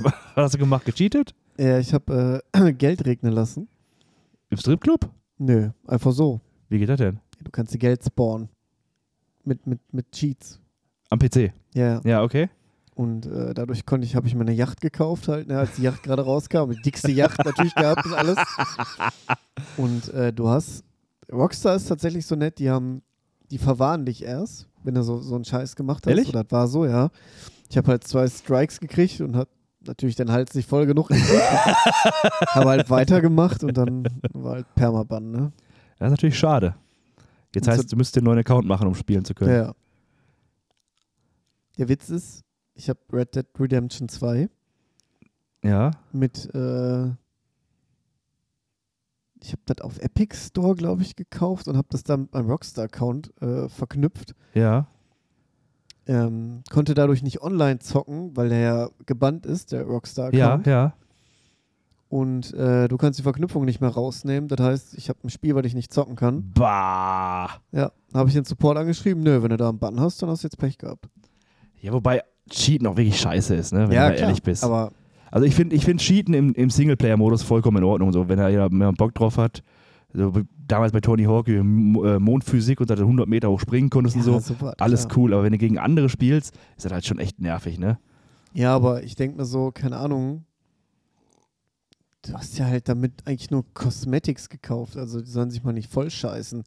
Was 0.02 0.12
hast 0.36 0.54
du 0.54 0.58
gemacht? 0.58 0.84
Gecheatet? 0.86 1.34
ja, 1.58 1.78
ich 1.78 1.92
habe 1.92 2.42
äh, 2.52 2.72
Geld 2.78 3.04
regnen 3.06 3.32
lassen. 3.32 3.68
Im 4.50 4.56
Stripclub? 4.56 5.10
Nö, 5.38 5.70
einfach 5.86 6.12
so. 6.12 6.40
Wie 6.68 6.78
geht 6.78 6.88
das 6.88 6.98
denn? 6.98 7.18
Du 7.42 7.50
kannst 7.50 7.74
dir 7.74 7.78
Geld 7.78 8.02
spawnen. 8.04 8.48
Mit, 9.44 9.66
mit, 9.66 9.80
mit 9.92 10.10
Cheats. 10.12 10.60
Am 11.14 11.18
PC. 11.18 11.52
Ja. 11.74 12.00
Ja, 12.04 12.22
okay. 12.22 12.48
Und 12.94 13.26
äh, 13.26 13.54
dadurch 13.54 13.84
konnte 13.86 14.06
ich, 14.06 14.14
habe 14.14 14.28
ich 14.28 14.34
mir 14.36 14.42
eine 14.42 14.52
Yacht 14.52 14.80
gekauft, 14.80 15.26
halt, 15.26 15.48
ne, 15.48 15.58
als 15.58 15.72
die 15.76 15.82
Yacht 15.82 16.02
gerade 16.04 16.22
rauskam. 16.22 16.70
Die 16.70 16.80
dickste 16.82 17.10
Yacht 17.10 17.44
natürlich 17.44 17.74
gehabt 17.74 18.04
und 18.06 18.14
alles. 18.14 18.38
Und 19.76 20.12
äh, 20.14 20.32
du 20.32 20.48
hast, 20.48 20.84
Rockstar 21.32 21.74
ist 21.74 21.86
tatsächlich 21.88 22.24
so 22.26 22.36
nett, 22.36 22.58
die 22.58 22.70
haben, 22.70 23.02
die 23.50 23.58
verwahren 23.58 24.06
dich 24.06 24.22
erst, 24.24 24.68
wenn 24.84 24.94
du 24.94 25.02
so, 25.02 25.18
so 25.20 25.34
einen 25.34 25.44
Scheiß 25.44 25.74
gemacht 25.76 26.04
hast. 26.06 26.10
Ehrlich? 26.10 26.28
Oder 26.28 26.44
das 26.44 26.52
war 26.52 26.68
so, 26.68 26.86
ja. 26.86 27.10
Ich 27.68 27.76
habe 27.76 27.88
halt 27.88 28.04
zwei 28.04 28.28
Strikes 28.28 28.78
gekriegt 28.78 29.20
und 29.20 29.34
hab 29.34 29.48
natürlich 29.86 30.14
den 30.16 30.30
Hals 30.30 30.54
nicht 30.54 30.68
voll 30.68 30.86
genug 30.86 31.10
habe 32.52 32.68
halt 32.70 32.90
weitergemacht 32.90 33.64
und 33.64 33.76
dann 33.76 34.04
war 34.32 34.54
halt 34.54 34.74
Permaban, 34.74 35.30
ne? 35.30 35.52
Das 35.98 36.06
ist 36.08 36.10
natürlich 36.12 36.38
schade. 36.38 36.74
Jetzt 37.54 37.66
Und 37.66 37.72
heißt 37.72 37.82
so- 37.82 37.88
du 37.88 37.96
müsstest 37.96 38.16
dir 38.16 38.20
einen 38.20 38.26
neuen 38.26 38.38
Account 38.38 38.66
machen, 38.66 38.86
um 38.86 38.94
spielen 38.94 39.24
zu 39.24 39.34
können. 39.34 39.50
Ja, 39.50 39.56
ja. 39.64 39.74
Der 41.78 41.88
Witz 41.88 42.08
ist, 42.10 42.42
ich 42.74 42.88
habe 42.88 43.00
Red 43.12 43.34
Dead 43.34 43.46
Redemption 43.58 44.08
2 44.08 44.48
Ja. 45.64 45.90
mit, 46.12 46.52
äh, 46.54 47.06
ich 49.42 49.52
habe 49.52 49.62
das 49.66 49.80
auf 49.82 49.98
Epic 49.98 50.34
Store, 50.36 50.74
glaube 50.74 51.02
ich, 51.02 51.16
gekauft 51.16 51.68
und 51.68 51.76
habe 51.76 51.88
das 51.90 52.02
dann 52.02 52.22
mit 52.22 52.34
meinem 52.34 52.48
Rockstar-Account 52.50 53.32
äh, 53.42 53.68
verknüpft. 53.68 54.34
Ja. 54.54 54.86
Ähm, 56.06 56.62
konnte 56.70 56.94
dadurch 56.94 57.22
nicht 57.22 57.42
online 57.42 57.78
zocken, 57.78 58.36
weil 58.36 58.48
der 58.50 58.58
ja 58.60 58.90
gebannt 59.06 59.46
ist, 59.46 59.72
der 59.72 59.80
Ja, 59.82 59.86
Rockstar-Account. 59.86 60.66
ja. 60.66 60.94
Und 62.08 62.54
äh, 62.54 62.86
du 62.86 62.96
kannst 62.96 63.18
die 63.18 63.22
Verknüpfung 63.24 63.64
nicht 63.64 63.80
mehr 63.80 63.90
rausnehmen. 63.90 64.48
Das 64.48 64.60
heißt, 64.60 64.94
ich 64.94 65.08
habe 65.08 65.18
ein 65.24 65.30
Spiel, 65.30 65.54
was 65.56 65.64
ich 65.66 65.74
nicht 65.74 65.92
zocken 65.92 66.14
kann. 66.14 66.52
Bah. 66.54 67.48
Ja, 67.72 67.90
habe 68.12 68.28
ich 68.28 68.34
den 68.34 68.44
Support 68.44 68.78
angeschrieben. 68.78 69.22
Nö, 69.24 69.42
wenn 69.42 69.50
du 69.50 69.56
da 69.56 69.68
einen 69.70 69.78
Button 69.80 69.98
hast, 70.00 70.22
dann 70.22 70.30
hast 70.30 70.44
du 70.44 70.46
jetzt 70.46 70.58
Pech 70.58 70.78
gehabt. 70.78 71.08
Ja, 71.84 71.92
wobei 71.92 72.22
Cheaten 72.50 72.86
auch 72.86 72.96
wirklich 72.96 73.20
scheiße 73.20 73.54
ist, 73.54 73.74
ne? 73.74 73.80
wenn 73.80 73.90
du 73.90 73.96
mal 73.96 74.14
ehrlich 74.14 74.42
bist. 74.42 74.64
Aber 74.64 74.90
Also 75.30 75.44
ich 75.46 75.54
finde 75.54 75.76
ich 75.76 75.84
find 75.84 76.00
Cheaten 76.00 76.32
im, 76.32 76.54
im 76.54 76.70
Singleplayer-Modus 76.70 77.42
vollkommen 77.42 77.76
in 77.76 77.84
Ordnung. 77.84 78.10
So, 78.10 78.26
wenn 78.26 78.38
jeder 78.38 78.70
mehr 78.70 78.90
Bock 78.92 79.14
drauf 79.14 79.36
hat. 79.36 79.62
So, 80.14 80.32
damals 80.66 80.92
bei 80.92 81.00
Tony 81.00 81.24
Hawk, 81.24 81.46
M- 81.48 81.96
äh, 82.02 82.18
Mondphysik 82.18 82.80
und 82.80 82.88
da 82.88 82.94
100 82.94 83.28
Meter 83.28 83.50
hoch 83.50 83.60
springen 83.60 83.90
konntest 83.90 84.16
und 84.16 84.22
so. 84.22 84.38
super, 84.40 84.72
Alles 84.78 85.08
klar. 85.08 85.18
cool, 85.18 85.34
aber 85.34 85.42
wenn 85.42 85.52
du 85.52 85.58
gegen 85.58 85.76
andere 85.78 86.08
spielst, 86.08 86.54
ist 86.76 86.86
das 86.86 86.92
halt 86.92 87.04
schon 87.04 87.18
echt 87.18 87.38
nervig, 87.40 87.78
ne? 87.78 87.98
Ja, 88.54 88.74
aber 88.74 89.02
ich 89.02 89.14
denke 89.16 89.36
mir 89.36 89.44
so, 89.44 89.70
keine 89.70 89.98
Ahnung. 89.98 90.44
Du 92.22 92.32
hast 92.32 92.56
ja 92.58 92.64
halt 92.66 92.88
damit 92.88 93.12
eigentlich 93.26 93.50
nur 93.50 93.64
Cosmetics 93.74 94.48
gekauft. 94.48 94.96
Also 94.96 95.20
die 95.20 95.30
sollen 95.30 95.50
sich 95.50 95.62
mal 95.62 95.72
nicht 95.72 95.90
voll 95.92 96.08
scheißen. 96.10 96.64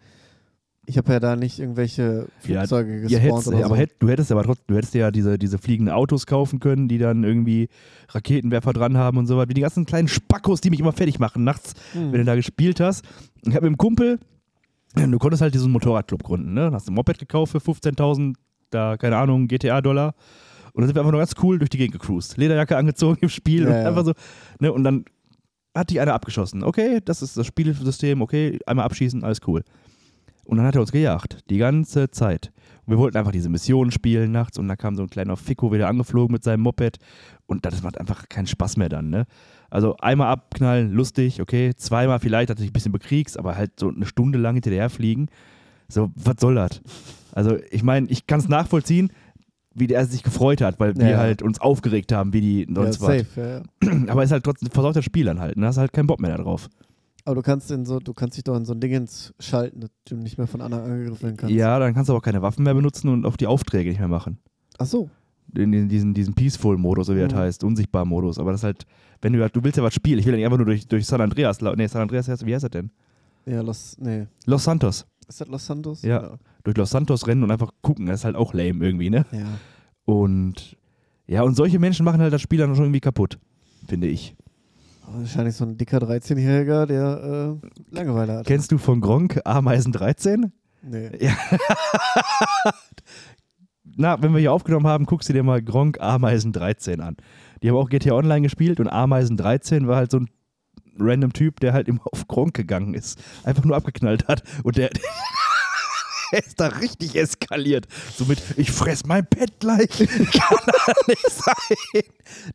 Ich 0.90 0.98
habe 0.98 1.12
ja 1.12 1.20
da 1.20 1.36
nicht 1.36 1.60
irgendwelche 1.60 2.28
Ja, 2.46 2.62
Flugzeuge 2.62 3.08
Ja, 3.08 3.20
gespawnt 3.20 3.48
aber 3.48 3.68
so. 3.68 3.76
hätt, 3.76 3.92
du 4.00 4.08
hättest 4.08 4.32
aber 4.32 4.44
trotzdem, 4.44 4.64
du 4.68 4.76
hättest 4.78 4.94
ja 4.96 5.12
diese, 5.12 5.38
diese 5.38 5.58
fliegenden 5.58 5.94
Autos 5.94 6.26
kaufen 6.26 6.60
können, 6.62 6.88
die 6.88 6.98
dann 6.98 7.26
irgendwie 7.26 7.68
Raketenwerfer 8.10 8.72
dran 8.72 8.96
haben 8.98 9.18
und 9.18 9.28
so 9.28 9.36
was. 9.38 9.50
Wie 9.50 9.54
die 9.54 9.62
ganzen 9.62 9.86
kleinen 9.86 10.08
Spackos, 10.08 10.62
die 10.62 10.70
mich 10.70 10.80
immer 10.80 10.94
fertig 10.94 11.20
machen 11.20 11.44
nachts, 11.44 11.74
Hm. 11.92 12.14
wenn 12.14 12.20
du 12.20 12.24
da 12.26 12.36
gespielt 12.36 12.80
hast. 12.80 13.04
Ich 13.42 13.50
habe 13.50 13.62
mit 13.62 13.66
einem 13.72 13.78
Kumpel, 13.78 14.18
du 14.96 15.18
konntest 15.20 15.42
halt 15.42 15.54
diesen 15.54 15.72
Motorradclub 15.74 16.24
gründen, 16.24 16.54
ne? 16.54 16.70
Hast 16.72 16.88
ein 16.90 16.94
Moped 16.94 17.20
gekauft 17.20 17.52
für 17.52 17.58
15.000, 17.60 18.36
da, 18.70 18.96
keine 18.98 19.18
Ahnung, 19.18 19.48
GTA-Dollar. 19.50 20.16
Und 20.74 20.82
dann 20.82 20.88
sind 20.88 20.96
wir 20.96 21.02
einfach 21.02 21.12
nur 21.12 21.20
ganz 21.22 21.34
cool 21.44 21.60
durch 21.60 21.70
die 21.70 21.78
Gegend 21.78 22.00
gecruised. 22.00 22.38
Lederjacke 22.38 22.78
angezogen 22.78 23.18
im 23.22 23.30
Spiel 23.30 23.64
Ja, 23.64 23.70
und 23.70 23.76
ja. 23.76 23.88
einfach 23.90 24.06
so, 24.06 24.14
ne? 24.62 24.72
Und 24.72 24.86
dann 24.86 25.04
hat 25.76 25.90
dich 25.90 26.00
einer 26.00 26.14
abgeschossen. 26.14 26.64
Okay, 26.64 27.02
das 27.04 27.22
ist 27.22 27.36
das 27.36 27.46
Spielsystem, 27.46 28.22
okay, 28.22 28.58
einmal 28.66 28.86
abschießen, 28.86 29.24
alles 29.26 29.40
cool. 29.48 29.64
Und 30.48 30.58
dann 30.58 30.66
hat 30.66 30.76
er 30.76 30.82
uns 30.82 30.92
gejagt, 30.94 31.40
die 31.50 31.58
ganze 31.58 32.10
Zeit. 32.10 32.52
Und 32.86 32.94
wir 32.94 32.98
wollten 33.00 33.18
einfach 33.18 33.34
diese 33.34 33.50
Mission 33.50 33.92
spielen 33.92 34.32
nachts 34.32 34.58
und 34.58 34.68
dann 34.70 34.78
kam 34.78 34.96
so 34.96 35.04
ein 35.04 35.10
kleiner 35.10 35.36
Ficko 35.36 35.74
wieder 35.74 35.90
angeflogen 35.90 36.32
mit 36.32 36.44
seinem 36.44 36.62
Moped 36.62 37.00
und 37.48 37.66
das 37.66 37.84
macht 37.84 38.00
einfach 38.00 38.30
keinen 38.30 38.48
Spaß 38.48 38.78
mehr 38.78 38.88
dann, 38.88 39.10
ne? 39.10 39.26
Also 39.70 39.98
einmal 39.98 40.30
abknallen, 40.30 40.94
lustig, 40.94 41.42
okay, 41.42 41.74
zweimal 41.76 42.20
vielleicht, 42.20 42.50
dass 42.50 42.56
du 42.56 42.62
dich 42.62 42.70
ein 42.70 42.74
bisschen 42.74 42.94
bekriegst, 42.94 43.38
aber 43.38 43.58
halt 43.58 43.78
so 43.78 43.90
eine 43.90 44.06
Stunde 44.06 44.40
lang 44.40 44.54
hinterher 44.56 44.90
fliegen, 44.90 45.28
so, 45.90 46.12
was 46.16 46.36
soll 46.40 46.56
das? 46.56 46.82
Also 47.34 47.58
ich 47.70 47.84
meine, 47.84 48.08
ich 48.10 48.26
kann 48.28 48.40
es 48.40 48.48
nachvollziehen, 48.48 49.12
wie 49.76 49.88
der 49.88 50.06
sich 50.06 50.24
gefreut 50.24 50.62
hat, 50.62 50.80
weil 50.80 50.96
wir 50.96 51.10
Ja. 51.10 51.18
halt 51.18 51.42
uns 51.42 51.60
aufgeregt 51.60 52.14
haben, 52.14 52.32
wie 52.32 52.40
die 52.42 52.60
ja, 52.62 52.74
sonst 52.74 53.02
was. 53.02 53.08
safe, 53.20 53.26
ja, 53.84 53.90
ja. 53.92 54.08
Aber 54.08 54.24
ist 54.24 54.32
halt 54.32 54.46
trotzdem 54.46 54.72
versorgt 54.72 54.96
das 54.96 55.04
Spiel 55.06 55.26
dann 55.26 55.42
halt, 55.42 55.58
und 55.58 55.62
da 55.64 55.68
hast 55.68 55.76
du 55.76 55.82
halt 55.82 55.92
keinen 55.92 56.08
Bock 56.08 56.22
mehr 56.22 56.36
da 56.36 56.42
drauf. 56.42 56.70
Aber 57.28 57.36
du 57.36 57.42
kannst 57.42 57.70
in 57.72 57.86
so, 57.86 58.00
du 58.00 58.14
kannst 58.14 58.38
dich 58.38 58.46
doch 58.46 58.56
in 58.56 58.64
so 58.64 58.72
ein 58.74 58.80
Dingens 58.80 59.34
schalten, 59.38 59.82
dass 59.82 59.90
du 60.06 60.16
nicht 60.16 60.38
mehr 60.38 60.48
von 60.48 60.62
anderen 60.62 60.86
angegriffen 60.86 61.24
werden 61.24 61.36
kannst. 61.36 61.54
Ja, 61.54 61.78
dann 61.78 61.94
kannst 61.94 62.08
du 62.10 62.14
auch 62.16 62.22
keine 62.22 62.42
Waffen 62.42 62.64
mehr 62.64 62.74
benutzen 62.74 63.10
und 63.10 63.26
auch 63.26 63.36
die 63.36 63.48
Aufträge 63.48 63.90
nicht 63.90 64.00
mehr 64.00 64.08
machen. 64.08 64.38
Ach 64.78 64.86
so. 64.86 65.10
in, 65.56 65.74
in 65.74 65.90
diesen, 65.90 66.14
diesen 66.14 66.34
Peaceful-Modus, 66.36 67.08
so 67.08 67.16
wie 67.16 67.20
das 67.20 67.34
Mhm. 67.34 67.38
heißt, 67.38 67.64
Unsichtbar-Modus. 67.66 68.40
Aber 68.40 68.52
das 68.52 68.62
ist 68.62 68.64
halt, 68.64 68.86
wenn 69.22 69.34
du, 69.34 69.50
du 69.50 69.64
willst 69.64 69.78
ja 69.78 69.84
was 69.84 69.94
spielen, 69.94 70.20
ich 70.20 70.26
will 70.26 70.34
ja 70.34 70.38
nicht 70.38 70.46
einfach 70.46 70.58
nur 70.58 70.66
durch, 70.68 70.88
durch 70.88 71.06
San 71.06 71.20
Andreas, 71.20 71.60
nee, 71.62 71.88
San 71.88 72.02
Andreas, 72.02 72.30
heißt- 72.30 72.46
wie 72.46 72.54
heißt 72.54 72.64
das 72.64 72.72
denn? 72.72 72.92
Ja, 73.46 73.62
Los, 73.62 73.98
nee. 74.00 74.28
Los 74.46 74.64
Santos. 74.64 75.06
Ist 75.28 75.42
das 75.42 75.48
Los 75.50 75.66
Santos? 75.66 76.02
Ja. 76.04 76.38
Durch 76.64 76.78
Los 76.78 76.90
Santos 76.92 77.28
rennen 77.28 77.44
und 77.44 77.52
einfach 77.52 77.72
gucken, 77.82 78.06
das 78.06 78.22
ist 78.22 78.26
halt 78.26 78.36
auch 78.38 78.54
lame 78.54 78.86
irgendwie, 78.86 79.10
ne? 79.10 79.26
Ja. 79.34 79.48
Und 80.06 80.78
ja, 81.28 81.42
und 81.44 81.56
solche 81.56 81.80
Menschen 81.80 82.06
machen 82.06 82.22
halt 82.22 82.32
das 82.32 82.42
Spiel 82.42 82.60
dann 82.60 82.74
schon 82.76 82.86
irgendwie 82.86 83.02
kaputt, 83.02 83.38
finde 83.88 84.08
ich. 84.08 84.36
Wahrscheinlich 85.10 85.56
so 85.56 85.64
ein 85.64 85.78
dicker 85.78 86.00
13-Jähriger, 86.00 86.86
der 86.86 87.60
äh, 87.64 87.96
Langeweile 87.96 88.34
hat. 88.38 88.46
Kennst 88.46 88.72
du 88.72 88.78
von 88.78 89.00
Gronk 89.00 89.40
Ameisen 89.46 89.94
13? 89.94 90.52
Nee. 90.84 91.10
Na, 93.96 94.22
wenn 94.22 94.34
wir 94.34 94.40
hier 94.40 94.52
aufgenommen 94.52 94.86
haben, 94.88 95.06
guckst 95.06 95.30
du 95.30 95.34
dir 95.34 95.44
mal 95.44 95.62
Gronk 95.62 96.00
Ameisen 96.02 96.52
13 96.52 97.02
an. 97.02 97.16
Die 97.64 97.70
haben 97.70 97.78
auch 97.78 97.90
GTA 97.90 98.14
Online 98.14 98.42
gespielt 98.42 98.80
und 98.80 98.88
Ameisen 98.90 99.38
13 99.38 99.88
war 99.88 99.96
halt 99.96 100.12
so 100.12 100.20
ein 100.20 100.30
random 101.00 101.34
Typ, 101.34 101.60
der 101.60 101.74
halt 101.74 101.88
immer 101.88 102.02
auf 102.12 102.28
Gronk 102.28 102.54
gegangen 102.54 102.94
ist. 102.94 103.20
Einfach 103.44 103.64
nur 103.64 103.76
abgeknallt 103.76 104.28
hat. 104.28 104.44
Und 104.64 104.78
der, 104.78 104.90
der 106.32 106.40
ist 106.46 106.60
da 106.60 106.68
richtig 106.68 107.16
eskaliert. 107.16 107.88
Somit, 108.16 108.42
ich 108.58 108.72
fress 108.72 109.06
mein 109.06 109.26
Pet 109.26 109.60
gleich. 109.60 109.90
Kann 109.98 110.58
doch 110.66 111.08
nicht 111.08 111.30
sein. 111.30 112.04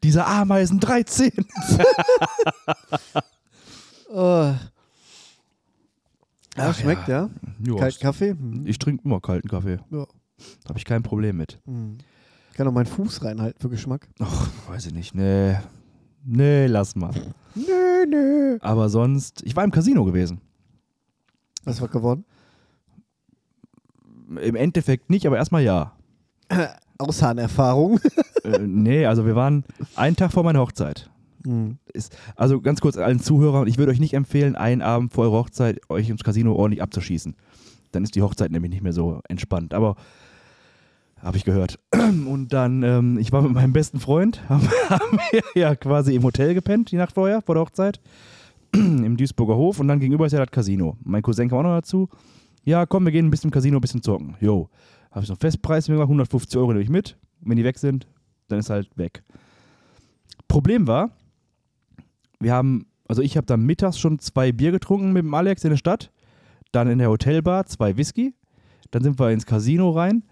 Dieser 0.03 0.27
Ameisen 0.27 0.81
13. 0.81 1.31
Oh. 4.15 4.53
Ja, 6.55 6.69
Ach 6.69 6.79
schmeckt, 6.79 7.09
ja. 7.09 7.31
Ja, 7.65 7.77
Kalt 7.77 7.99
Kaffee? 7.99 8.33
Hm. 8.33 8.67
ich 8.67 8.79
trinke 8.79 9.05
immer 9.07 9.21
kalten 9.23 9.49
Kaffee. 9.49 9.79
Ja. 9.91 10.07
Habe 10.69 10.79
ich 10.79 10.85
kein 10.85 11.03
Problem 11.03 11.39
mit. 11.39 11.59
Hm. 11.65 11.97
Ich 12.51 12.57
kann 12.59 12.69
auch 12.69 12.73
meinen 12.73 12.85
Fuß 12.85 13.25
reinhalten 13.25 13.59
für 13.59 13.71
Geschmack. 13.71 14.07
Ach, 14.19 14.51
weiß 14.69 14.85
ich 14.85 14.93
nicht. 14.93 15.15
Nee. 15.15 15.57
Nee, 16.25 16.67
lass 16.67 16.95
mal. 16.95 17.13
Nö, 17.55 18.05
nö. 18.07 18.59
Aber 18.61 18.91
sonst, 18.91 19.43
ich 19.47 19.57
war 19.57 19.65
im 19.65 19.71
Casino 19.71 20.05
gewesen. 20.05 20.43
Was 21.65 21.81
war 21.81 21.89
geworden? 21.89 22.27
Im 24.39 24.57
Endeffekt 24.57 25.11
nicht, 25.11 25.27
aber 25.27 25.37
erstmal 25.37 25.63
ja. 25.63 25.93
Aushahnerfahrung. 26.99 28.01
äh, 28.45 28.59
nee, 28.59 29.07
also 29.07 29.27
wir 29.27 29.35
waren 29.37 29.65
einen 29.97 30.17
Tag 30.17 30.33
vor 30.33 30.45
meiner 30.45 30.61
Hochzeit. 30.61 31.11
Hm. 31.45 31.79
Ist, 31.93 32.17
also 32.37 32.61
ganz 32.61 32.81
kurz 32.81 32.97
allen 32.97 33.21
Zuhörern, 33.21 33.67
ich 33.67 33.79
würde 33.79 33.91
euch 33.93 34.01
nicht 34.01 34.15
empfehlen, 34.15 34.55
einen 34.55 34.83
Abend 34.83 35.13
vor 35.13 35.25
eurer 35.25 35.39
Hochzeit 35.39 35.81
euch 35.89 36.09
ins 36.09 36.23
Casino 36.23 36.55
ordentlich 36.55 36.83
abzuschießen. 36.83 37.35
Dann 37.91 38.05
ist 38.05 38.15
die 38.15 38.23
Hochzeit 38.23 38.51
nämlich 38.51 38.71
nicht 38.71 38.83
mehr 38.83 38.93
so 38.93 39.21
entspannt. 39.29 39.75
Aber 39.75 39.97
Habe 41.23 41.37
ich 41.37 41.45
gehört. 41.45 41.79
Und 41.93 42.53
dann, 42.53 42.83
ähm, 42.83 43.19
ich 43.19 43.33
war 43.33 43.43
mit 43.43 43.53
meinem 43.53 43.73
besten 43.73 44.01
Freund, 44.01 44.43
haben, 44.49 44.69
haben 44.89 45.19
wir 45.31 45.43
ja 45.55 45.75
quasi 45.77 46.15
im 46.15 46.23
Hotel 46.25 46.55
gepennt, 46.55 46.91
die 46.91 46.97
Nacht 46.97 47.15
vorher, 47.15 47.43
vor 47.43 47.55
der 47.55 47.63
Hochzeit, 47.63 48.01
im 48.75 49.17
Duisburger 49.17 49.57
Hof. 49.57 49.79
Und 49.79 49.89
dann 49.89 50.01
gegenüber 50.01 50.27
ist 50.27 50.33
ja 50.33 50.41
das 50.41 50.51
Casino. 50.51 50.97
Mein 51.05 51.23
Cousin 51.23 51.49
kam 51.49 51.59
auch 51.59 51.63
noch 51.63 51.77
dazu. 51.77 52.09
Ja, 52.65 52.87
komm, 52.87 53.05
wir 53.05 53.13
gehen 53.13 53.27
ein 53.27 53.31
bisschen 53.31 53.49
im 53.49 53.53
Casino, 53.53 53.79
ein 53.79 53.81
bisschen 53.81 54.03
zocken. 54.03 54.37
Jo. 54.41 54.69
Habe 55.11 55.25
ich 55.25 55.31
noch 55.31 55.39
Festpreis 55.39 55.87
gemacht, 55.87 56.05
150 56.05 56.57
Euro 56.57 56.69
nehme 56.69 56.83
ich 56.83 56.89
mit. 56.89 57.19
Und 57.41 57.51
wenn 57.51 57.57
die 57.57 57.65
weg 57.65 57.79
sind, 57.79 58.07
dann 58.49 58.61
ist 58.61 58.71
halt 58.71 58.89
weg. 58.97 59.25
Problem 60.49 60.87
war, 60.87 61.11
wir 62.41 62.53
haben, 62.53 62.87
also 63.09 63.21
ich 63.21 63.37
habe 63.37 63.47
dann 63.47 63.63
mittags 63.63 63.99
schon 63.99 64.19
zwei 64.19 64.53
Bier 64.53 64.71
getrunken 64.71 65.13
mit 65.13 65.25
dem 65.25 65.35
Alex 65.35 65.65
in 65.65 65.71
der 65.71 65.77
Stadt, 65.77 66.13
dann 66.71 66.89
in 66.89 66.99
der 66.99 67.11
Hotelbar 67.11 67.67
zwei 67.67 67.97
Whisky, 67.97 68.35
dann 68.91 69.03
sind 69.03 69.19
wir 69.19 69.31
ins 69.31 69.47
Casino 69.47 69.91
rein 69.91 70.25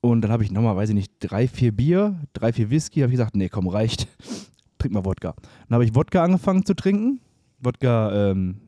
und 0.00 0.22
dann 0.22 0.30
habe 0.30 0.42
ich 0.42 0.50
nochmal, 0.50 0.76
weiß 0.76 0.88
ich 0.90 0.94
nicht, 0.94 1.12
drei, 1.20 1.46
vier 1.48 1.72
Bier, 1.72 2.20
drei, 2.32 2.52
vier 2.52 2.70
Whisky, 2.70 3.00
habe 3.00 3.12
ich 3.12 3.18
gesagt, 3.18 3.36
nee, 3.36 3.48
komm, 3.48 3.68
reicht, 3.68 4.08
trink 4.78 4.94
mal 4.94 5.04
Wodka. 5.04 5.34
Dann 5.68 5.74
habe 5.74 5.84
ich 5.84 5.94
Wodka 5.94 6.24
angefangen 6.24 6.64
zu 6.64 6.74
trinken, 6.74 7.20
Wodka 7.60 8.30
ähm, 8.30 8.60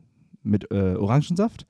mit 0.43 0.71
äh, 0.71 0.95
Orangensaft 0.95 1.65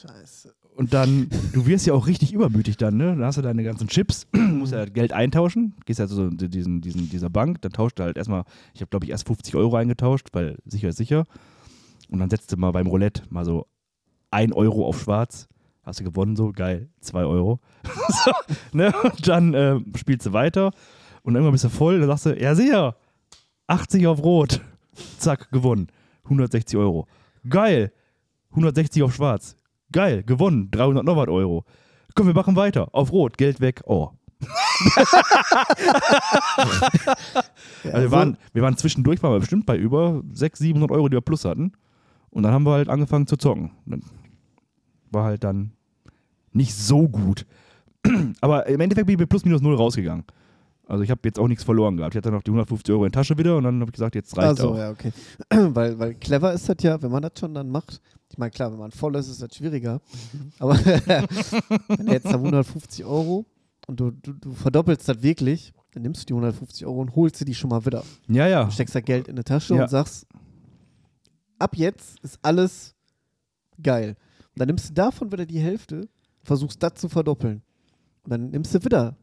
Scheiße. 0.00 0.54
Und 0.80 0.94
dann, 0.94 1.28
du 1.52 1.66
wirst 1.66 1.84
ja 1.84 1.92
auch 1.92 2.06
richtig 2.06 2.32
übermütig 2.32 2.78
dann, 2.78 2.96
ne? 2.96 3.08
Dann 3.08 3.22
hast 3.22 3.36
du 3.36 3.42
deine 3.42 3.62
ganzen 3.64 3.86
Chips, 3.86 4.26
musst 4.32 4.72
ja 4.72 4.86
Geld 4.86 5.12
eintauschen, 5.12 5.74
gehst 5.84 6.00
ja 6.00 6.06
so 6.06 6.28
in 6.28 6.38
diesen, 6.38 6.80
diesen, 6.80 7.10
dieser 7.10 7.28
Bank, 7.28 7.60
dann 7.60 7.72
tauscht 7.72 7.98
du 7.98 8.02
halt 8.02 8.16
erstmal, 8.16 8.44
ich 8.72 8.80
habe 8.80 8.88
glaube 8.88 9.04
ich 9.04 9.10
erst 9.10 9.26
50 9.26 9.54
Euro 9.56 9.76
eingetauscht, 9.76 10.28
weil 10.32 10.56
sicher 10.64 10.88
ist 10.88 10.96
sicher. 10.96 11.26
Und 12.08 12.18
dann 12.18 12.30
setzt 12.30 12.50
du 12.50 12.56
mal 12.56 12.70
beim 12.70 12.86
Roulette 12.86 13.24
mal 13.28 13.44
so 13.44 13.66
1 14.30 14.54
Euro 14.54 14.86
auf 14.86 15.02
schwarz, 15.02 15.48
hast 15.82 16.00
du 16.00 16.04
gewonnen, 16.04 16.34
so 16.34 16.50
geil, 16.50 16.88
2 17.02 17.24
Euro. 17.26 17.60
so, 18.24 18.32
ne? 18.72 18.90
Und 19.02 19.28
dann 19.28 19.52
äh, 19.52 19.80
spielst 19.98 20.28
du 20.28 20.32
weiter 20.32 20.70
und 21.22 21.34
irgendwann 21.34 21.52
bist 21.52 21.64
du 21.64 21.68
voll, 21.68 22.00
dann 22.00 22.08
sagst 22.08 22.24
du, 22.24 22.42
ja 22.42 22.54
sicher, 22.54 22.96
80 23.66 24.06
auf 24.06 24.22
Rot, 24.22 24.62
zack, 25.18 25.50
gewonnen, 25.50 25.88
160 26.24 26.78
Euro. 26.78 27.06
Geil, 27.46 27.92
160 28.52 29.02
auf 29.02 29.14
schwarz. 29.14 29.56
Geil, 29.92 30.22
gewonnen, 30.22 30.70
300 30.70 31.04
noch 31.04 31.16
was 31.16 31.28
Euro. 31.28 31.64
Komm, 32.14 32.26
wir 32.26 32.34
machen 32.34 32.56
weiter. 32.56 32.88
Auf 32.92 33.12
Rot, 33.12 33.38
Geld 33.38 33.60
weg. 33.60 33.82
Oh. 33.86 34.10
Also 37.84 37.96
wir, 38.02 38.10
waren, 38.10 38.36
wir 38.52 38.62
waren 38.62 38.76
zwischendurch, 38.76 39.22
waren 39.22 39.32
wir 39.32 39.40
bestimmt 39.40 39.66
bei 39.66 39.76
über 39.76 40.22
600, 40.32 40.56
700 40.58 40.90
Euro, 40.90 41.08
die 41.08 41.16
wir 41.16 41.20
plus 41.22 41.44
hatten. 41.44 41.72
Und 42.30 42.42
dann 42.42 42.52
haben 42.52 42.64
wir 42.64 42.72
halt 42.72 42.88
angefangen 42.88 43.26
zu 43.26 43.36
zocken. 43.36 43.70
War 45.10 45.24
halt 45.24 45.44
dann 45.44 45.72
nicht 46.52 46.74
so 46.74 47.08
gut. 47.08 47.46
Aber 48.40 48.66
im 48.66 48.80
Endeffekt 48.80 49.06
bin 49.06 49.14
ich 49.14 49.20
mit 49.20 49.28
plus 49.28 49.44
minus 49.44 49.62
null 49.62 49.74
rausgegangen. 49.74 50.24
Also 50.86 51.02
ich 51.04 51.10
habe 51.10 51.20
jetzt 51.24 51.38
auch 51.38 51.48
nichts 51.48 51.64
verloren 51.64 51.96
gehabt. 51.96 52.14
Ich 52.14 52.18
hatte 52.18 52.30
noch 52.30 52.42
die 52.42 52.50
150 52.50 52.92
Euro 52.92 53.04
in 53.06 53.12
Tasche 53.12 53.38
wieder 53.38 53.56
und 53.56 53.64
dann 53.64 53.80
habe 53.80 53.88
ich 53.90 53.94
gesagt, 53.94 54.14
jetzt 54.14 54.36
reicht 54.36 54.48
Also, 54.48 54.72
auch. 54.72 54.76
ja, 54.78 54.90
okay. 54.90 55.12
weil, 55.50 55.98
weil 55.98 56.14
clever 56.14 56.52
ist 56.52 56.68
das 56.68 56.76
ja, 56.82 57.00
wenn 57.02 57.10
man 57.10 57.22
das 57.22 57.32
schon 57.38 57.54
dann 57.54 57.70
macht. 57.70 58.00
Ich 58.30 58.38
meine, 58.38 58.50
klar, 58.50 58.70
wenn 58.72 58.78
man 58.78 58.90
voll 58.92 59.14
ist, 59.16 59.28
ist 59.28 59.42
das 59.42 59.54
schwieriger. 59.54 60.00
Aber 60.58 60.74
wenn 60.84 62.06
du 62.06 62.12
jetzt 62.12 62.26
da 62.26 62.34
150 62.34 63.04
Euro 63.04 63.44
und 63.86 63.98
du, 64.00 64.10
du, 64.12 64.32
du 64.32 64.52
verdoppelst 64.52 65.08
das 65.08 65.22
wirklich, 65.22 65.72
dann 65.92 66.02
nimmst 66.02 66.22
du 66.22 66.26
die 66.26 66.32
150 66.34 66.86
Euro 66.86 67.00
und 67.00 67.16
holst 67.16 67.36
sie 67.36 67.44
die 67.44 67.54
schon 67.54 67.70
mal 67.70 67.84
wieder. 67.84 68.04
Ja, 68.28 68.46
ja. 68.46 68.64
Du 68.64 68.70
steckst 68.70 68.94
da 68.94 69.00
Geld 69.00 69.26
in 69.28 69.36
die 69.36 69.42
Tasche 69.42 69.74
Ja. 69.74 69.82
und 69.82 69.88
sagst, 69.90 70.26
ab 71.58 71.76
jetzt 71.76 72.20
ist 72.22 72.38
alles 72.42 72.94
geil. 73.82 74.16
Und 74.54 74.60
dann 74.60 74.68
nimmst 74.68 74.90
du 74.90 74.94
davon 74.94 75.32
wieder 75.32 75.46
die 75.46 75.58
Hälfte, 75.60 76.08
versuchst 76.44 76.82
das 76.82 76.94
zu 76.94 77.08
verdoppeln. 77.08 77.62
Und 78.22 78.30
dann 78.30 78.50
nimmst 78.50 78.74
du 78.74 78.84
wieder 78.84 79.16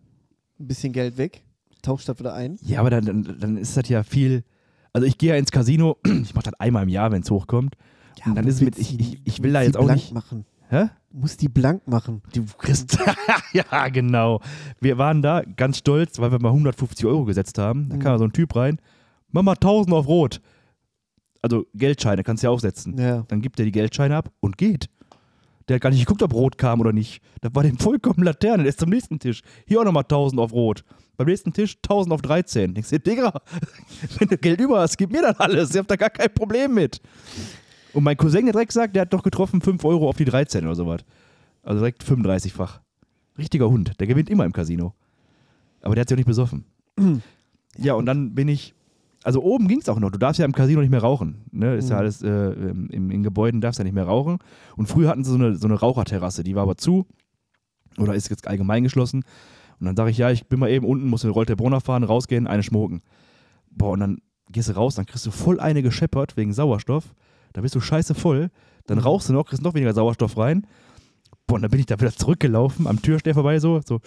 ein 0.60 0.68
bisschen 0.68 0.92
Geld 0.92 1.18
weg, 1.18 1.44
tauschst 1.82 2.10
das 2.10 2.20
wieder 2.20 2.34
ein. 2.34 2.58
Ja, 2.62 2.80
aber 2.82 2.90
dann, 2.90 3.06
dann, 3.06 3.40
dann 3.40 3.58
ist 3.58 3.78
das 3.78 3.88
ja 3.90 4.04
viel. 4.04 4.44
Also 4.92 5.06
ich 5.08 5.18
gehe 5.18 5.30
ja 5.30 5.36
ins 5.36 5.52
Casino, 5.52 5.98
ich 6.06 6.34
mache 6.34 6.46
das 6.52 6.60
einmal 6.60 6.84
im 6.84 6.90
Jahr, 6.90 7.12
wenn 7.12 7.22
es 7.22 7.32
hochkommt. 7.32 7.76
Und 8.26 8.36
dann 8.36 8.48
ist 8.48 8.62
mit, 8.62 8.78
ich, 8.78 9.00
ich, 9.00 9.22
ich 9.24 9.44
will 9.44 9.54
da 9.54 9.62
jetzt 9.62 9.78
auch 9.78 9.86
blank 9.86 10.00
nicht. 10.02 10.14
machen. 10.14 10.46
Hä? 10.70 10.88
Du 11.12 11.20
musst 11.20 11.42
die 11.42 11.48
blank 11.50 11.88
machen. 11.88 12.22
Du 12.34 12.44
kriegst. 12.58 12.98
ja, 13.54 13.88
genau. 13.88 14.42
Wir 14.82 14.98
waren 14.98 15.22
da 15.22 15.42
ganz 15.44 15.78
stolz, 15.78 16.20
weil 16.20 16.32
wir 16.32 16.40
mal 16.42 16.50
150 16.50 17.06
Euro 17.06 17.24
gesetzt 17.26 17.58
haben. 17.58 17.88
Da 17.90 17.96
Mhm. 17.96 18.00
kam 18.00 18.12
da 18.14 18.18
so 18.20 18.26
ein 18.26 18.34
Typ 18.34 18.56
rein. 18.56 18.80
Mach 19.32 19.44
mal 19.44 19.54
1000 19.54 19.94
auf 19.96 20.08
Rot. 20.08 20.42
Also 21.42 21.66
Geldscheine, 21.74 22.24
kannst 22.24 22.44
du 22.44 22.48
ja 22.48 22.52
aufsetzen. 22.52 22.98
Ja. 22.98 23.24
Dann 23.30 23.42
gibt 23.42 23.60
er 23.60 23.66
die 23.66 23.72
Geldscheine 23.72 24.16
ab 24.18 24.32
und 24.42 24.58
geht. 24.58 24.90
Der 25.70 25.76
hat 25.76 25.82
gar 25.82 25.90
nicht 25.90 26.00
geguckt, 26.00 26.24
ob 26.24 26.34
Rot 26.34 26.58
kam 26.58 26.80
oder 26.80 26.94
nicht. 26.94 27.22
Das 27.42 27.54
war 27.54 27.64
dem 27.64 27.78
vollkommen 27.78 28.24
Laterne. 28.24 28.64
Der 28.64 28.70
ist 28.70 28.80
zum 28.80 28.90
nächsten 28.90 29.20
Tisch. 29.20 29.42
Hier 29.68 29.80
auch 29.82 29.86
nochmal 29.86 30.04
1000 30.04 30.40
auf 30.42 30.52
Rot. 30.54 30.84
Beim 31.18 31.28
nächsten 31.28 31.52
Tisch 31.54 31.76
1000 31.78 32.14
auf 32.14 32.22
13. 32.22 32.74
Denkst 32.74 32.90
du, 32.90 33.00
Digga, 33.00 33.42
wenn 34.20 34.28
du 34.30 34.38
Geld 34.38 34.60
über 34.62 34.80
hast, 34.80 34.98
gib 34.98 35.12
mir 35.12 35.22
dann 35.22 35.36
alles. 35.36 35.72
Ich 35.72 35.78
hab 35.78 35.88
da 35.88 35.96
gar 35.96 36.10
kein 36.10 36.34
Problem 36.34 36.74
mit. 36.74 37.02
Und 37.98 38.04
mein 38.04 38.16
Cousin, 38.16 38.46
der 38.46 38.54
direkt 38.54 38.74
sagt, 38.74 38.96
der 38.96 39.02
hat 39.02 39.14
doch 39.14 39.24
getroffen 39.24 39.60
5 39.60 39.84
Euro 39.84 40.08
auf 40.08 40.18
die 40.18 40.26
13 40.26 40.64
oder 40.66 40.76
sowas. 40.76 41.02
Also 41.64 41.80
direkt 41.80 42.04
35-fach. 42.04 42.80
Richtiger 43.40 43.72
Hund. 43.72 44.00
Der 44.00 44.06
gewinnt 44.06 44.30
immer 44.30 44.46
im 44.46 44.54
Casino. 44.54 44.94
Aber 45.82 45.96
der 45.96 46.02
hat 46.02 46.10
sich 46.10 46.16
auch 46.16 46.20
nicht 46.20 46.28
besoffen. 46.28 46.66
ja, 47.80 47.96
und 47.96 48.06
dann 48.06 48.36
bin 48.36 48.50
ich. 48.50 48.76
Also 49.24 49.42
oben 49.42 49.68
ging 49.68 49.80
es 49.80 49.90
auch 49.90 49.98
noch. 50.00 50.12
Du 50.12 50.20
darfst 50.20 50.38
ja 50.38 50.46
im 50.46 50.52
Casino 50.52 50.82
nicht 50.82 50.92
mehr 50.92 51.02
rauchen. 51.02 51.42
Ne? 51.52 51.74
Ist 51.76 51.90
ja 51.90 51.96
Mhm. 51.96 52.00
alles, 52.02 52.22
äh, 52.22 52.52
im, 52.52 53.10
in 53.10 53.24
Gebäuden 53.24 53.62
darfst 53.62 53.80
du 53.80 53.82
ja 53.82 53.86
nicht 53.86 53.96
mehr 53.96 54.06
rauchen. 54.06 54.38
Und 54.76 54.86
früher 54.86 55.10
hatten 55.10 55.24
sie 55.24 55.32
so 55.32 55.38
eine, 55.38 55.56
so 55.56 55.66
eine 55.68 55.80
Raucherterrasse, 55.80 56.44
die 56.44 56.54
war 56.54 56.62
aber 56.62 56.78
zu. 56.78 57.08
Oder 57.98 58.14
ist 58.14 58.30
jetzt 58.30 58.48
allgemein 58.48 58.84
geschlossen. 58.84 59.24
Und 59.80 59.88
dann 59.88 59.96
sage 59.96 60.12
ich, 60.12 60.20
ja, 60.20 60.30
ich 60.30 60.46
bin 60.46 60.60
mal 60.60 60.70
eben 60.70 60.86
unten, 60.86 61.08
muss 61.10 61.24
in 61.24 61.32
Rolte 61.32 61.56
Brunner 61.56 61.82
fahren, 61.82 62.04
rausgehen, 62.04 62.46
eine 62.46 62.62
schmucken. 62.62 63.02
Boah, 63.72 63.94
und 63.94 64.02
dann 64.02 64.20
gehst 64.52 64.70
du 64.70 64.74
raus, 64.74 64.94
dann 64.94 65.08
kriegst 65.08 65.26
du 65.26 65.32
voll 65.32 65.60
eine 65.60 65.82
gescheppert 65.82 66.38
wegen 66.38 66.54
Sauerstoff. 66.54 67.16
Da 67.58 67.62
bist 67.62 67.74
du 67.74 67.80
scheiße 67.82 68.14
voll. 68.14 68.52
Dann 68.86 69.00
rauchst 69.00 69.30
du 69.30 69.34
noch, 69.34 69.48
kriegst 69.48 69.64
noch 69.64 69.74
weniger 69.74 69.92
Sauerstoff 69.96 70.38
rein. 70.38 70.68
Boah, 71.48 71.56
und 71.56 71.64
dann 71.64 71.72
bin 71.72 71.80
ich 71.80 71.88
da 71.88 72.00
wieder 72.00 72.14
zurückgelaufen, 72.16 72.86
am 72.86 73.02
Türsteher 73.02 73.34
vorbei 73.34 73.58
so, 73.58 73.82
so 73.84 74.00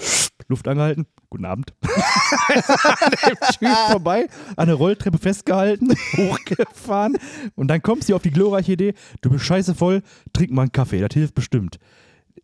Luft 0.47 0.69
angehalten. 0.69 1.07
Guten 1.31 1.47
Abend. 1.47 1.75
an 1.83 3.11
dem 3.27 3.37
Typ 3.59 3.69
vorbei, 3.91 4.29
an 4.55 4.69
der 4.69 4.77
Rolltreppe 4.77 5.19
festgehalten, 5.19 5.89
hochgefahren. 6.17 7.19
Und 7.57 7.67
dann 7.67 7.83
kommst 7.83 8.09
du 8.09 8.15
auf 8.15 8.23
die 8.23 8.31
glorreiche 8.31 8.71
Idee, 8.75 8.95
du 9.21 9.31
bist 9.31 9.45
scheiße 9.47 9.75
voll, 9.75 10.03
trink 10.33 10.53
mal 10.53 10.63
einen 10.63 10.73
Kaffee, 10.73 11.01
das 11.01 11.13
hilft 11.13 11.35
bestimmt. 11.35 11.81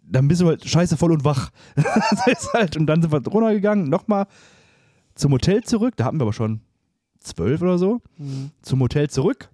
Dann 0.03 0.27
bist 0.27 0.41
du 0.41 0.49
halt 0.49 0.69
scheiße 0.69 0.97
voll 0.97 1.13
und 1.13 1.25
wach. 1.25 1.51
das 1.77 2.27
ist 2.27 2.53
halt, 2.53 2.77
und 2.77 2.89
dann 2.89 3.01
sind 3.01 3.13
wir 3.13 3.25
runtergegangen, 3.25 3.89
nochmal 3.89 4.27
zum 5.15 5.31
Hotel 5.31 5.63
zurück, 5.63 5.95
da 5.97 6.07
hatten 6.07 6.19
wir 6.19 6.23
aber 6.23 6.33
schon 6.33 6.63
zwölf 7.21 7.63
oder 7.63 7.79
so, 7.79 8.01
Mhm. 8.19 8.51
zum 8.63 8.81
Hotel 8.81 9.09
zurück. 9.09 9.51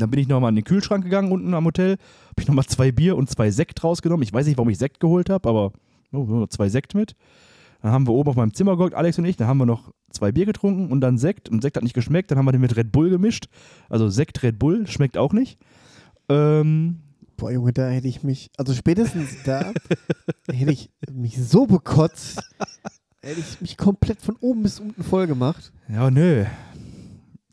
Dann 0.00 0.10
bin 0.10 0.20
ich 0.20 0.28
nochmal 0.28 0.50
in 0.50 0.56
den 0.56 0.64
Kühlschrank 0.64 1.04
gegangen 1.04 1.30
unten 1.30 1.54
am 1.54 1.64
Hotel, 1.64 1.92
habe 1.92 2.40
ich 2.40 2.48
nochmal 2.48 2.66
zwei 2.66 2.90
Bier 2.92 3.16
und 3.16 3.30
zwei 3.30 3.50
Sekt 3.50 3.84
rausgenommen. 3.84 4.22
Ich 4.22 4.32
weiß 4.32 4.46
nicht, 4.46 4.58
warum 4.58 4.70
ich 4.70 4.78
Sekt 4.78 5.00
geholt 5.00 5.30
habe, 5.30 5.48
aber 5.48 5.72
oh, 6.12 6.24
nur 6.24 6.50
zwei 6.50 6.68
Sekt 6.68 6.94
mit. 6.94 7.14
Dann 7.82 7.92
haben 7.92 8.06
wir 8.06 8.14
oben 8.14 8.30
auf 8.30 8.36
meinem 8.36 8.54
Zimmer 8.54 8.76
gehockt, 8.76 8.94
Alex 8.94 9.18
und 9.18 9.26
ich. 9.26 9.36
Dann 9.36 9.46
haben 9.46 9.58
wir 9.58 9.66
noch 9.66 9.92
zwei 10.10 10.32
Bier 10.32 10.46
getrunken 10.46 10.90
und 10.90 11.00
dann 11.00 11.18
Sekt. 11.18 11.48
Und 11.48 11.60
Sekt 11.60 11.76
hat 11.76 11.82
nicht 11.82 11.94
geschmeckt. 11.94 12.30
Dann 12.30 12.38
haben 12.38 12.46
wir 12.46 12.52
den 12.52 12.62
mit 12.62 12.76
Red 12.76 12.92
Bull 12.92 13.10
gemischt. 13.10 13.48
Also 13.90 14.08
Sekt 14.08 14.42
Red 14.42 14.58
Bull 14.58 14.86
schmeckt 14.86 15.18
auch 15.18 15.32
nicht. 15.32 15.58
Ähm, 16.28 17.00
Boah, 17.36 17.50
Junge, 17.50 17.72
da 17.72 17.88
hätte 17.88 18.08
ich 18.08 18.22
mich, 18.22 18.50
also 18.56 18.72
spätestens 18.74 19.42
da 19.44 19.72
hätte 20.50 20.72
ich 20.72 20.90
mich 21.12 21.36
so 21.36 21.66
bekotzt, 21.66 22.40
hätte 23.22 23.40
ich 23.40 23.60
mich 23.60 23.76
komplett 23.76 24.22
von 24.22 24.36
oben 24.40 24.62
bis 24.62 24.78
unten 24.80 25.02
voll 25.02 25.26
gemacht. 25.26 25.72
ja, 25.88 26.10
nö. 26.10 26.44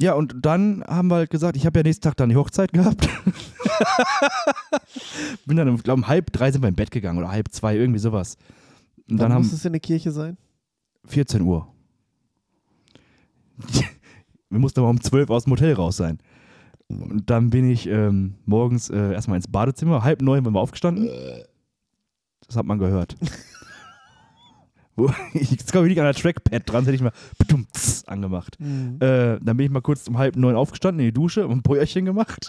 Ja, 0.01 0.13
und 0.13 0.35
dann 0.41 0.83
haben 0.87 1.09
wir 1.09 1.17
halt 1.17 1.29
gesagt, 1.29 1.55
ich 1.55 1.67
habe 1.67 1.77
ja 1.79 1.83
nächsten 1.83 2.01
Tag 2.01 2.17
dann 2.17 2.29
die 2.29 2.35
Hochzeit 2.35 2.73
gehabt. 2.73 3.07
Bin 5.45 5.57
dann, 5.57 5.75
ich 5.75 5.83
glaube, 5.83 6.01
um 6.01 6.07
halb 6.07 6.33
drei 6.33 6.51
sind 6.51 6.63
wir 6.63 6.69
im 6.69 6.75
Bett 6.75 6.89
gegangen 6.89 7.19
oder 7.19 7.29
halb 7.29 7.49
zwei, 7.51 7.75
irgendwie 7.75 7.99
sowas. 7.99 8.35
Und 9.07 9.11
Wann 9.11 9.17
dann 9.17 9.33
haben 9.33 9.43
muss 9.43 9.53
es 9.53 9.63
in 9.63 9.73
der 9.73 9.79
Kirche 9.79 10.11
sein? 10.11 10.37
14 11.05 11.41
Uhr. 11.41 11.67
Wir 14.49 14.59
mussten 14.59 14.79
aber 14.79 14.89
um 14.89 14.99
12 14.99 15.29
aus 15.29 15.43
dem 15.45 15.53
Hotel 15.53 15.73
raus 15.73 15.97
sein. 15.97 16.17
Und 16.89 17.29
dann 17.29 17.51
bin 17.51 17.69
ich 17.69 17.87
ähm, 17.87 18.35
morgens 18.45 18.89
äh, 18.89 19.13
erstmal 19.13 19.37
ins 19.37 19.47
Badezimmer, 19.47 20.03
halb 20.03 20.21
neun 20.21 20.43
waren 20.43 20.53
wir 20.53 20.59
aufgestanden. 20.59 21.09
Das 22.45 22.57
hat 22.57 22.65
man 22.65 22.79
gehört. 22.79 23.15
Wo- 24.95 25.11
ich- 25.33 25.51
Jetzt 25.51 25.71
komme 25.71 25.85
ich 25.87 25.91
nicht 25.91 25.99
an 25.99 26.05
der 26.05 26.13
Trackpad 26.13 26.63
dran, 26.69 26.81
das 26.83 26.87
hätte 26.87 26.95
ich 26.95 27.01
mal 27.01 27.13
bedumts 27.37 28.05
angemacht. 28.07 28.57
Mhm. 28.59 28.95
Äh, 28.99 29.39
dann 29.41 29.57
bin 29.57 29.61
ich 29.65 29.71
mal 29.71 29.81
kurz 29.81 30.07
um 30.07 30.17
halb 30.17 30.35
neun 30.35 30.55
aufgestanden 30.55 30.99
in 30.99 31.05
die 31.07 31.13
Dusche 31.13 31.45
und 31.47 31.59
ein 31.59 31.61
Bäuerchen 31.61 32.05
gemacht. 32.05 32.45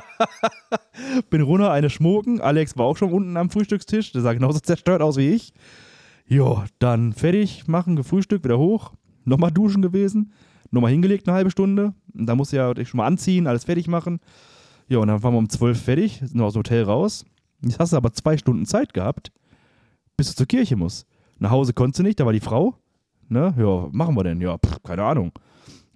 bin 1.30 1.40
runter, 1.42 1.70
eine 1.72 1.90
schmucken. 1.90 2.40
Alex 2.40 2.76
war 2.76 2.86
auch 2.86 2.96
schon 2.96 3.12
unten 3.12 3.36
am 3.36 3.50
Frühstückstisch. 3.50 4.12
Der 4.12 4.22
sah 4.22 4.32
genauso 4.32 4.60
zerstört 4.60 5.02
aus 5.02 5.16
wie 5.16 5.30
ich. 5.30 5.52
Jo, 6.26 6.64
dann 6.78 7.12
fertig 7.12 7.68
machen, 7.68 7.96
gefrühstückt, 7.96 8.44
wieder 8.44 8.58
hoch. 8.58 8.92
Nochmal 9.24 9.50
duschen 9.52 9.82
gewesen. 9.82 10.32
Nochmal 10.70 10.90
hingelegt 10.90 11.28
eine 11.28 11.36
halbe 11.36 11.50
Stunde. 11.50 11.94
Und 12.14 12.26
da 12.26 12.34
musst 12.34 12.52
du 12.52 12.56
ja 12.56 12.72
dich 12.74 12.88
schon 12.88 12.98
mal 12.98 13.06
anziehen, 13.06 13.46
alles 13.46 13.64
fertig 13.64 13.86
machen. 13.88 14.20
Ja, 14.88 14.98
und 14.98 15.08
dann 15.08 15.22
waren 15.22 15.34
wir 15.34 15.38
um 15.38 15.48
zwölf 15.48 15.80
fertig, 15.82 16.20
sind 16.24 16.40
aus 16.40 16.52
dem 16.54 16.60
Hotel 16.60 16.82
raus. 16.84 17.24
Jetzt 17.62 17.78
hast 17.78 17.92
du 17.92 17.96
aber 17.96 18.12
zwei 18.12 18.36
Stunden 18.36 18.66
Zeit 18.66 18.92
gehabt, 18.94 19.32
bis 20.16 20.28
du 20.30 20.34
zur 20.36 20.46
Kirche 20.46 20.76
musst. 20.76 21.06
Nach 21.38 21.50
Hause 21.50 21.72
konntest 21.72 21.98
du 22.00 22.02
nicht, 22.02 22.18
da 22.20 22.24
war 22.26 22.32
die 22.32 22.40
Frau. 22.40 22.74
Ne? 23.28 23.54
Ja, 23.58 23.88
machen 23.92 24.14
wir 24.16 24.24
denn? 24.24 24.40
Ja, 24.40 24.56
pff, 24.58 24.82
keine 24.82 25.02
Ahnung. 25.04 25.32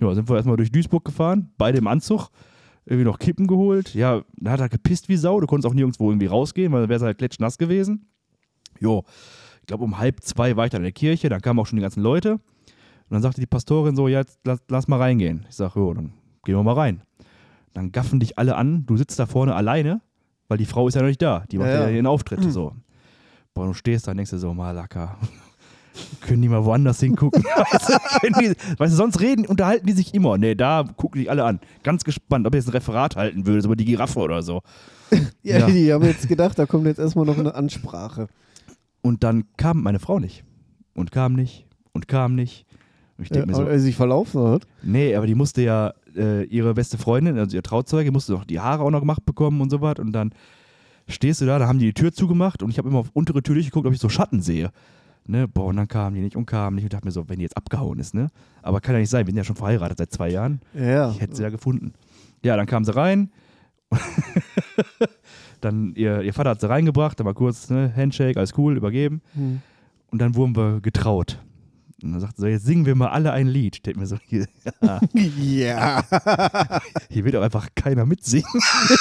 Ja, 0.00 0.14
sind 0.14 0.28
wir 0.28 0.36
erstmal 0.36 0.56
durch 0.56 0.72
Duisburg 0.72 1.04
gefahren, 1.04 1.50
beide 1.58 1.78
im 1.78 1.86
Anzug, 1.86 2.28
irgendwie 2.86 3.04
noch 3.04 3.18
Kippen 3.18 3.46
geholt. 3.46 3.94
Ja, 3.94 4.22
da 4.38 4.52
hat 4.52 4.60
er 4.60 4.68
gepisst 4.68 5.08
wie 5.08 5.16
Sau, 5.16 5.40
du 5.40 5.46
konntest 5.46 5.70
auch 5.70 5.74
nirgendwo 5.74 6.10
irgendwie 6.10 6.26
rausgehen, 6.26 6.72
weil 6.72 6.80
dann 6.80 6.88
wäre 6.88 6.96
es 6.96 7.02
halt 7.02 7.18
klitschnass 7.18 7.58
gewesen. 7.58 8.06
Jo, 8.80 9.04
ich 9.60 9.66
glaube 9.66 9.84
um 9.84 9.98
halb 9.98 10.22
zwei 10.22 10.56
war 10.56 10.64
ich 10.64 10.70
dann 10.70 10.80
in 10.80 10.84
der 10.86 10.92
Kirche, 10.92 11.28
dann 11.28 11.40
kamen 11.42 11.60
auch 11.60 11.66
schon 11.66 11.76
die 11.76 11.82
ganzen 11.82 12.02
Leute. 12.02 12.32
Und 12.34 12.40
dann 13.14 13.22
sagte 13.22 13.40
die 13.40 13.46
Pastorin 13.46 13.94
so, 13.96 14.08
ja, 14.08 14.20
jetzt 14.20 14.40
lass, 14.44 14.60
lass 14.68 14.88
mal 14.88 14.98
reingehen. 14.98 15.44
Ich 15.48 15.56
sage, 15.56 15.78
jo, 15.78 15.92
dann 15.92 16.12
gehen 16.44 16.54
wir 16.56 16.62
mal 16.62 16.74
rein. 16.74 17.02
Dann 17.74 17.92
gaffen 17.92 18.20
dich 18.20 18.38
alle 18.38 18.56
an, 18.56 18.86
du 18.86 18.96
sitzt 18.96 19.18
da 19.18 19.26
vorne 19.26 19.54
alleine, 19.54 20.00
weil 20.48 20.58
die 20.58 20.64
Frau 20.64 20.88
ist 20.88 20.94
ja 20.94 21.02
noch 21.02 21.08
nicht 21.08 21.22
da. 21.22 21.44
Die 21.50 21.58
macht 21.58 21.68
Ja, 21.68 21.74
ja, 21.74 21.88
ja. 21.88 21.90
ihren 21.90 22.06
Auftritt. 22.06 22.40
So. 22.50 22.72
Boah, 23.54 23.66
du 23.66 23.74
stehst 23.74 24.06
da 24.06 24.12
und 24.12 24.16
denkst 24.18 24.30
dir 24.30 24.38
so, 24.38 24.54
Malaka. 24.54 25.16
Können 26.20 26.40
die 26.42 26.48
mal 26.48 26.64
woanders 26.64 27.00
hingucken? 27.00 27.42
weißt, 27.44 27.88
du, 27.90 28.40
die, 28.40 28.54
weißt 28.78 28.92
du, 28.92 28.96
sonst 28.96 29.20
reden, 29.20 29.44
unterhalten 29.46 29.86
die 29.86 29.92
sich 29.92 30.14
immer. 30.14 30.38
Nee, 30.38 30.54
da 30.54 30.84
gucken 30.96 31.20
die 31.20 31.28
alle 31.28 31.44
an. 31.44 31.60
Ganz 31.82 32.04
gespannt, 32.04 32.46
ob 32.46 32.54
er 32.54 32.58
jetzt 32.58 32.68
ein 32.68 32.72
Referat 32.72 33.16
halten 33.16 33.44
würde, 33.46 33.60
so 33.60 33.66
über 33.68 33.76
die 33.76 33.84
Giraffe 33.84 34.20
oder 34.20 34.42
so. 34.42 34.62
Ja, 35.42 35.58
Ja. 35.58 35.66
die 35.66 35.92
haben 35.92 36.04
jetzt 36.04 36.28
gedacht, 36.28 36.56
da 36.58 36.66
kommt 36.66 36.86
jetzt 36.86 36.98
erstmal 37.00 37.26
noch 37.26 37.36
eine 37.36 37.54
Ansprache. 37.56 38.28
Und 39.02 39.24
dann 39.24 39.44
kam 39.56 39.82
meine 39.82 39.98
Frau 39.98 40.20
nicht. 40.20 40.44
Und 40.94 41.10
kam 41.10 41.32
nicht. 41.32 41.66
Und 41.92 42.06
kam 42.06 42.36
nicht. 42.36 42.66
Und 43.18 43.24
ich 43.24 43.30
Ja, 43.30 43.34
denke 43.34 43.48
mir 43.48 43.54
so, 43.56 43.62
aber 43.62 43.72
er 43.72 43.80
sich 43.80 43.96
verlaufen 43.96 44.40
hat. 44.46 44.68
nee, 44.84 45.16
aber 45.16 45.26
die 45.26 45.34
musste 45.34 45.62
ja, 45.62 45.92
äh, 46.16 46.44
ihre 46.44 46.74
beste 46.74 46.96
Freundin, 46.98 47.36
also 47.38 47.56
ihr 47.56 47.62
Trauzeuge, 47.64 48.12
musste 48.12 48.32
doch 48.34 48.44
die 48.44 48.60
Haare 48.60 48.84
auch 48.84 48.90
noch 48.90 49.00
gemacht 49.00 49.26
bekommen 49.26 49.60
und 49.60 49.70
so 49.70 49.80
was. 49.80 49.98
Und 49.98 50.12
dann 50.12 50.30
stehst 51.10 51.40
du 51.40 51.46
da, 51.46 51.58
da 51.58 51.66
haben 51.66 51.78
die 51.78 51.86
die 51.86 51.94
Tür 51.94 52.12
zugemacht 52.12 52.62
und 52.62 52.70
ich 52.70 52.78
habe 52.78 52.88
immer 52.88 52.98
auf 52.98 53.10
untere 53.12 53.42
Tür 53.42 53.54
durchgeguckt, 53.54 53.86
ob 53.86 53.92
ich 53.92 54.00
so 54.00 54.08
Schatten 54.08 54.40
sehe. 54.42 54.70
Ne, 55.26 55.46
boah, 55.46 55.66
und 55.66 55.76
dann 55.76 55.86
kamen 55.86 56.16
die 56.16 56.22
nicht 56.22 56.34
und 56.34 56.46
kamen 56.46 56.76
nicht 56.76 56.84
und 56.84 56.92
dachte 56.92 57.06
mir 57.06 57.12
so, 57.12 57.28
wenn 57.28 57.36
die 57.36 57.42
jetzt 57.42 57.56
abgehauen 57.56 57.98
ist, 57.98 58.14
ne? 58.14 58.28
Aber 58.62 58.80
kann 58.80 58.94
ja 58.94 59.00
nicht 59.00 59.10
sein, 59.10 59.26
wir 59.26 59.30
sind 59.30 59.36
ja 59.36 59.44
schon 59.44 59.56
verheiratet 59.56 59.98
seit 59.98 60.10
zwei 60.10 60.30
Jahren. 60.30 60.60
Ja. 60.74 61.10
Ich 61.10 61.20
hätte 61.20 61.36
sie 61.36 61.42
ja 61.42 61.50
gefunden. 61.50 61.92
Ja, 62.42 62.56
dann 62.56 62.66
kam 62.66 62.84
sie 62.84 62.94
rein. 62.94 63.30
dann 65.60 65.94
ihr, 65.94 66.22
ihr 66.22 66.32
Vater 66.32 66.50
hat 66.50 66.60
sie 66.60 66.68
reingebracht, 66.68 67.20
dann 67.20 67.26
mal 67.26 67.34
kurz 67.34 67.70
ne, 67.70 67.92
Handshake, 67.94 68.38
alles 68.38 68.56
cool, 68.56 68.76
übergeben. 68.76 69.20
Hm. 69.34 69.60
Und 70.10 70.20
dann 70.20 70.34
wurden 70.34 70.56
wir 70.56 70.80
getraut. 70.80 71.38
Und 72.02 72.12
dann 72.12 72.20
sagte 72.20 72.36
sie, 72.36 72.42
so, 72.42 72.46
jetzt 72.48 72.64
singen 72.64 72.86
wir 72.86 72.94
mal 72.94 73.08
alle 73.08 73.32
ein 73.32 73.46
Lied. 73.46 73.84
Denke 73.86 74.00
mir 74.00 74.06
so, 74.06 74.16
hier, 74.26 74.46
Ja. 75.40 76.02
hier 77.08 77.24
wird 77.24 77.36
auch 77.36 77.42
einfach 77.42 77.68
keiner 77.74 78.06
mitsingen. 78.06 78.46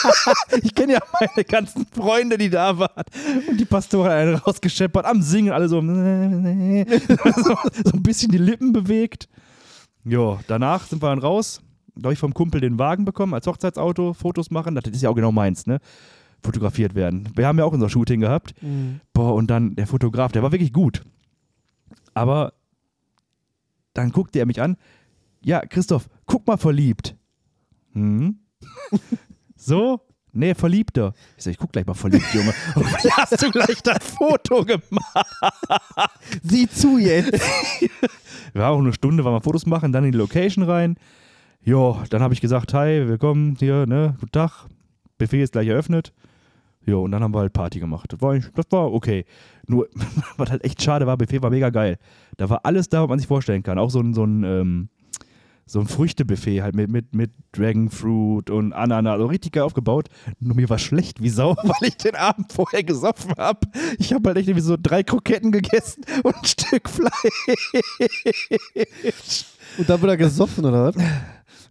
ich 0.64 0.74
kenne 0.76 0.94
ja 0.94 1.00
meine 1.20 1.44
ganzen 1.46 1.86
Freunde, 1.86 2.38
die 2.38 2.50
da 2.50 2.78
waren. 2.78 3.04
Und 3.50 3.60
die 3.60 3.66
Pastorin 3.66 4.12
hat 4.12 4.18
einen 4.20 4.36
rausgescheppert, 4.36 5.06
am 5.06 5.22
Singen, 5.22 5.52
alle 5.54 5.70
so, 5.70 5.82
so, 5.82 7.58
so 7.86 7.92
ein 7.94 8.04
bisschen 8.04 8.32
die 8.32 8.38
Lippen 8.38 8.74
bewegt. 8.74 9.28
Jo, 10.04 10.40
danach 10.48 10.86
sind 10.88 11.02
wir 11.02 11.10
dann 11.10 11.20
raus. 11.20 11.62
Da 11.96 12.08
habe 12.08 12.14
ich 12.14 12.20
vom 12.20 12.34
Kumpel 12.34 12.62
den 12.62 12.80
Wagen 12.80 13.04
bekommen 13.06 13.34
als 13.34 13.46
Hochzeitsauto, 13.48 14.14
Fotos 14.14 14.52
machen. 14.52 14.76
Das 14.76 14.86
ist 14.86 15.02
ja 15.02 15.10
auch 15.10 15.16
genau 15.16 15.32
meins, 15.32 15.68
ne? 15.68 15.80
Fotografiert 16.42 16.96
werden. 16.96 17.28
Wir 17.36 17.48
haben 17.48 17.58
ja 17.60 17.66
auch 17.66 17.74
unser 17.74 17.90
Shooting 17.90 18.22
gehabt. 18.22 18.54
Hm. 18.62 19.02
Boah, 19.14 19.34
und 19.36 19.48
dann 19.48 19.76
der 19.76 19.88
Fotograf, 19.88 20.32
der 20.32 20.42
war 20.42 20.54
wirklich 20.54 20.72
gut. 20.72 21.04
Aber 22.14 22.54
dann 23.94 24.12
guckte 24.12 24.40
er 24.40 24.46
mich 24.46 24.62
an. 24.62 24.78
Ja, 25.42 25.66
Christoph, 25.66 26.08
guck 26.26 26.46
mal 26.48 26.58
verliebt. 26.58 27.16
Hm? 27.94 28.40
so? 29.56 30.02
Nee, 30.32 30.54
verliebter. 30.54 31.14
Ich 31.38 31.44
sag, 31.44 31.52
ich 31.52 31.58
guck 31.58 31.72
gleich 31.72 31.86
mal 31.86 31.96
verliebt, 31.96 32.34
Junge. 32.34 32.54
Und 32.76 32.86
hast 33.18 33.42
du 33.42 33.50
gleich 33.52 33.82
das 33.82 34.12
Foto 34.12 34.64
gemacht? 34.64 35.26
Sieh 36.44 36.70
zu 36.70 36.98
jetzt. 36.98 37.42
Wir 38.54 38.64
haben 38.64 38.76
auch 38.76 38.80
eine 38.80 38.94
Stunde, 38.94 39.26
waren 39.26 39.34
wir 39.34 39.42
Fotos 39.42 39.66
machen, 39.66 39.92
dann 39.92 40.06
in 40.06 40.12
die 40.12 40.18
Location 40.18 40.64
rein. 40.64 40.98
Jo, 41.62 42.02
dann 42.10 42.22
habe 42.22 42.34
ich 42.34 42.42
gesagt, 42.42 42.74
hi, 42.74 43.08
willkommen 43.08 43.56
hier, 43.60 43.86
ne, 43.86 44.16
guten 44.20 44.32
Tag. 44.32 44.68
Buffet 45.18 45.44
ist 45.44 45.52
gleich 45.52 45.68
eröffnet. 45.68 46.14
Jo, 46.86 47.04
und 47.04 47.12
dann 47.12 47.22
haben 47.22 47.34
wir 47.34 47.40
halt 47.40 47.54
Party 47.54 47.80
gemacht. 47.80 48.14
Das 48.14 48.22
war, 48.22 48.38
das 48.38 48.66
war 48.70 48.94
okay. 48.94 49.26
Nur, 49.70 49.88
was 50.38 50.50
halt 50.50 50.64
echt 50.64 50.82
schade 50.82 51.08
war, 51.08 51.18
Buffet 51.18 51.42
war 51.42 51.52
mega 51.52 51.70
geil. 51.70 51.98
Da 52.38 52.50
war 52.50 52.66
alles 52.66 52.90
da, 52.90 53.04
was 53.04 53.10
man 53.10 53.20
sich 53.20 53.28
vorstellen 53.28 53.64
kann. 53.64 53.78
Auch 53.78 53.92
so 53.92 54.00
ein, 54.00 54.14
so 54.14 54.24
ein, 54.24 54.44
ähm, 54.44 54.90
so 55.68 55.80
ein 55.80 55.88
Früchtebuffet 55.88 56.64
halt 56.64 56.76
mit, 56.76 56.90
mit, 56.90 57.14
mit 57.14 57.32
Dragonfruit 57.52 58.50
und 58.50 58.74
Ananas. 58.74 59.20
So 59.20 59.28
richtig 59.28 59.52
geil 59.54 59.64
aufgebaut. 59.64 60.10
Nur 60.40 60.56
mir 60.56 60.68
war 60.70 60.80
schlecht 60.80 61.22
wie 61.22 61.30
Sau, 61.30 61.56
weil 61.64 61.88
ich 61.90 61.98
den 61.98 62.16
Abend 62.16 62.52
vorher 62.52 62.84
gesoffen 62.84 63.34
habe. 63.38 63.60
Ich 64.00 64.12
habe 64.12 64.30
halt 64.30 64.38
echt 64.38 64.48
irgendwie 64.48 64.66
so 64.66 64.76
drei 64.82 65.04
Kroketten 65.04 65.52
gegessen 65.52 66.04
und 66.24 66.36
ein 66.36 66.46
Stück 66.46 66.90
Fleisch. 66.90 67.12
Und 69.78 69.88
dann 69.88 70.02
wird 70.02 70.12
er 70.12 70.18
gesoffen, 70.18 70.66
oder 70.66 70.86
was? 70.86 70.96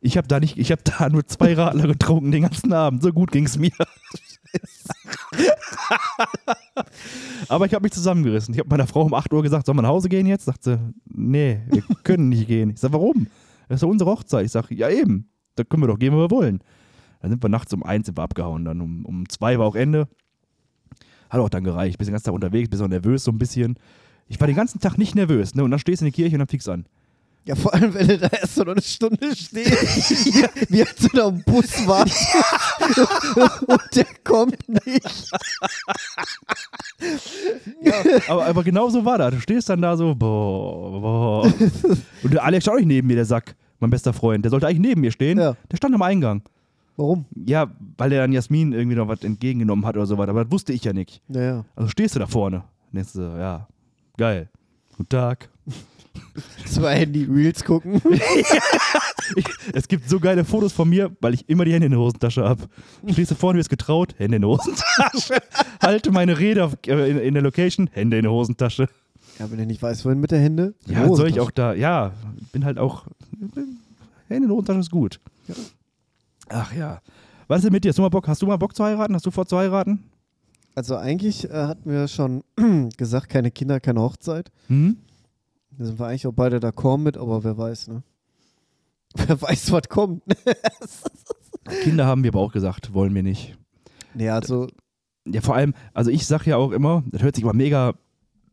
Ich 0.00 0.16
habe 0.16 0.28
da 0.28 0.38
nicht, 0.38 0.56
ich 0.56 0.70
habe 0.70 0.82
da 0.84 1.08
nur 1.08 1.26
zwei 1.26 1.54
Radler 1.54 1.88
getrunken 1.88 2.30
den 2.30 2.42
ganzen 2.42 2.72
Abend. 2.72 3.02
So 3.02 3.12
gut 3.12 3.32
ging 3.32 3.46
es 3.46 3.58
mir. 3.58 3.72
Aber 7.48 7.66
ich 7.66 7.74
habe 7.74 7.82
mich 7.82 7.92
zusammengerissen. 7.92 8.54
Ich 8.54 8.60
habe 8.60 8.68
meiner 8.68 8.86
Frau 8.86 9.02
um 9.02 9.14
8 9.14 9.32
Uhr 9.32 9.42
gesagt, 9.42 9.66
soll 9.66 9.74
man 9.74 9.84
nach 9.84 9.90
Hause 9.90 10.08
gehen 10.08 10.26
jetzt? 10.26 10.44
Sagt 10.44 10.64
sie, 10.64 10.78
nee, 11.06 11.60
wir 11.68 11.82
können 12.04 12.28
nicht 12.28 12.46
gehen. 12.46 12.70
Ich 12.70 12.80
sage, 12.80 12.94
warum? 12.94 13.26
Das 13.68 13.76
ist 13.76 13.82
doch 13.82 13.88
unsere 13.88 14.10
Hochzeit. 14.10 14.46
Ich 14.46 14.52
sage, 14.52 14.74
ja 14.74 14.88
eben, 14.88 15.30
da 15.56 15.64
können 15.64 15.82
wir 15.82 15.88
doch 15.88 15.98
gehen, 15.98 16.14
wo 16.14 16.18
wir 16.18 16.30
wollen. 16.30 16.60
Dann 17.20 17.30
sind 17.30 17.42
wir 17.42 17.48
nachts 17.48 17.72
um 17.72 17.82
eins 17.82 18.06
sind 18.06 18.16
wir 18.16 18.22
abgehauen. 18.22 18.64
Dann 18.64 18.80
um, 18.80 19.04
um 19.04 19.28
zwei 19.28 19.58
war 19.58 19.66
auch 19.66 19.74
Ende. 19.74 20.08
Hat 21.30 21.40
auch 21.40 21.48
dann 21.48 21.64
gereicht. 21.64 21.98
Bin 21.98 22.06
den 22.06 22.12
ganzen 22.12 22.26
Tag 22.26 22.34
unterwegs, 22.34 22.70
bin 22.70 22.80
auch 22.80 22.88
nervös 22.88 23.24
so 23.24 23.32
ein 23.32 23.38
bisschen. 23.38 23.78
Ich 24.28 24.40
war 24.40 24.46
den 24.46 24.56
ganzen 24.56 24.80
Tag 24.80 24.98
nicht 24.98 25.14
nervös. 25.14 25.54
Ne? 25.54 25.64
Und 25.64 25.70
dann 25.70 25.80
stehst 25.80 26.00
du 26.00 26.06
in 26.06 26.12
der 26.12 26.16
Kirche 26.16 26.36
und 26.36 26.40
dann 26.40 26.48
fix 26.48 26.68
an. 26.68 26.86
Ja, 27.44 27.54
vor 27.54 27.72
allem, 27.72 27.94
wenn 27.94 28.08
du 28.08 28.18
da 28.18 28.26
erst 28.28 28.56
so 28.56 28.62
noch 28.62 28.72
eine 28.72 28.82
Stunde 28.82 29.34
stehst, 29.34 30.70
wie 30.70 30.82
als 30.82 30.96
du 30.96 31.08
da 31.08 31.28
am 31.28 31.42
Bus 31.44 31.86
warst 31.86 32.26
und 33.66 33.80
der 33.96 34.06
kommt 34.22 34.68
nicht. 34.84 35.30
Aber, 38.28 38.44
aber 38.44 38.62
genau 38.64 38.90
so 38.90 39.02
war 39.04 39.16
das. 39.16 39.34
Du 39.34 39.40
stehst 39.40 39.70
dann 39.70 39.80
da 39.80 39.96
so, 39.96 40.14
boah, 40.14 41.00
boah. 41.00 41.52
Und 42.22 42.34
der 42.34 42.44
Alex 42.44 42.64
stand 42.64 42.74
auch 42.74 42.78
nicht 42.80 42.88
neben 42.88 43.06
mir, 43.08 43.16
der 43.16 43.24
Sack, 43.24 43.56
mein 43.80 43.88
bester 43.88 44.12
Freund. 44.12 44.44
Der 44.44 44.50
sollte 44.50 44.66
eigentlich 44.66 44.80
neben 44.80 45.00
mir 45.00 45.10
stehen. 45.10 45.38
Ja. 45.38 45.56
Der 45.70 45.76
stand 45.78 45.94
am 45.94 46.02
Eingang. 46.02 46.42
Warum? 46.98 47.24
Ja, 47.46 47.70
weil 47.96 48.12
er 48.12 48.22
dann 48.22 48.32
Jasmin 48.32 48.72
irgendwie 48.72 48.96
noch 48.96 49.08
was 49.08 49.22
entgegengenommen 49.22 49.86
hat 49.86 49.96
oder 49.96 50.04
so 50.04 50.18
weiter. 50.18 50.30
Aber 50.30 50.44
das 50.44 50.52
wusste 50.52 50.72
ich 50.72 50.84
ja 50.84 50.92
nicht. 50.92 51.22
Naja. 51.28 51.64
Also 51.76 51.88
stehst 51.88 52.14
du 52.14 52.18
da 52.18 52.26
vorne. 52.26 52.64
Und 52.90 52.96
denkst 52.96 53.12
du, 53.14 53.20
ja, 53.20 53.68
geil. 54.16 54.48
Guten 54.96 55.08
Tag. 55.08 55.48
Zwei 56.66 56.96
Handy-Reels 56.96 57.64
gucken. 57.64 58.00
Es 59.74 59.88
gibt 59.88 60.08
so 60.08 60.20
geile 60.20 60.42
Fotos 60.42 60.72
von 60.72 60.88
mir, 60.88 61.14
weil 61.20 61.34
ich 61.34 61.46
immer 61.50 61.66
die 61.66 61.72
Hände 61.72 61.86
in 61.86 61.92
der 61.92 62.00
Hosentasche 62.00 62.44
habe. 62.44 62.64
Stehst 63.12 63.30
du 63.30 63.34
vorne, 63.34 63.58
wirst 63.58 63.68
getraut, 63.68 64.14
Hände 64.16 64.36
in 64.36 64.42
der 64.42 64.48
Hosentasche. 64.48 65.34
Halte 65.82 66.10
meine 66.12 66.38
Rede 66.38 66.64
auf, 66.64 66.78
äh, 66.86 67.10
in, 67.10 67.18
in 67.18 67.34
der 67.34 67.42
Location, 67.42 67.90
Hände 67.92 68.16
in 68.16 68.22
der 68.22 68.32
Hosentasche. 68.32 68.88
Ja, 69.38 69.50
wenn 69.50 69.58
er 69.58 69.66
nicht 69.66 69.82
weiß, 69.82 70.06
wohin 70.06 70.18
mit 70.18 70.30
der 70.30 70.40
Hände. 70.40 70.74
Ja, 70.86 71.06
der 71.06 71.14
soll 71.14 71.28
ich 71.28 71.40
auch 71.40 71.50
da, 71.50 71.74
ja, 71.74 72.12
bin 72.52 72.64
halt 72.64 72.78
auch, 72.78 73.04
Hände 73.38 73.66
in 74.28 74.42
der 74.48 74.50
Hosentasche 74.50 74.80
ist 74.80 74.90
gut. 74.90 75.20
Ja. 75.46 75.54
Ach 76.48 76.72
ja. 76.74 77.02
Was 77.48 77.58
ist 77.58 77.64
denn 77.64 77.72
mit 77.72 77.84
dir? 77.84 77.90
Hast 77.90 77.98
du 77.98 78.02
mal 78.02 78.08
Bock, 78.08 78.28
hast 78.28 78.42
du 78.42 78.46
mal 78.46 78.56
Bock 78.56 78.74
zu 78.74 78.84
heiraten? 78.84 79.14
Hast 79.14 79.26
du 79.26 79.30
vor 79.30 79.46
zu 79.46 79.58
heiraten? 79.58 80.04
Also 80.74 80.96
eigentlich 80.96 81.44
äh, 81.50 81.52
hatten 81.52 81.90
wir 81.90 82.08
schon 82.08 82.44
gesagt, 82.96 83.28
keine 83.28 83.50
Kinder, 83.50 83.80
keine 83.80 84.00
Hochzeit. 84.00 84.50
Hm? 84.68 84.96
Da 85.78 85.84
sind 85.84 85.98
wir 85.98 86.06
eigentlich 86.06 86.26
auch 86.26 86.32
beide 86.32 86.58
d'accord 86.58 86.98
mit, 86.98 87.16
aber 87.16 87.44
wer 87.44 87.56
weiß, 87.56 87.88
ne? 87.88 88.02
Wer 89.16 89.40
weiß, 89.40 89.72
was 89.72 89.88
kommt. 89.88 90.22
Kinder 91.82 92.04
haben 92.06 92.22
wir 92.24 92.30
aber 92.30 92.40
auch 92.40 92.52
gesagt, 92.52 92.92
wollen 92.92 93.14
wir 93.14 93.22
nicht. 93.22 93.56
nee, 94.12 94.28
also, 94.28 94.66
Ja, 95.26 95.40
vor 95.40 95.54
allem, 95.54 95.72
also 95.94 96.10
ich 96.10 96.26
sag 96.26 96.46
ja 96.46 96.56
auch 96.56 96.72
immer, 96.72 97.02
das 97.06 97.22
hört 97.22 97.34
sich 97.34 97.44
immer 97.44 97.54
mega, 97.54 97.94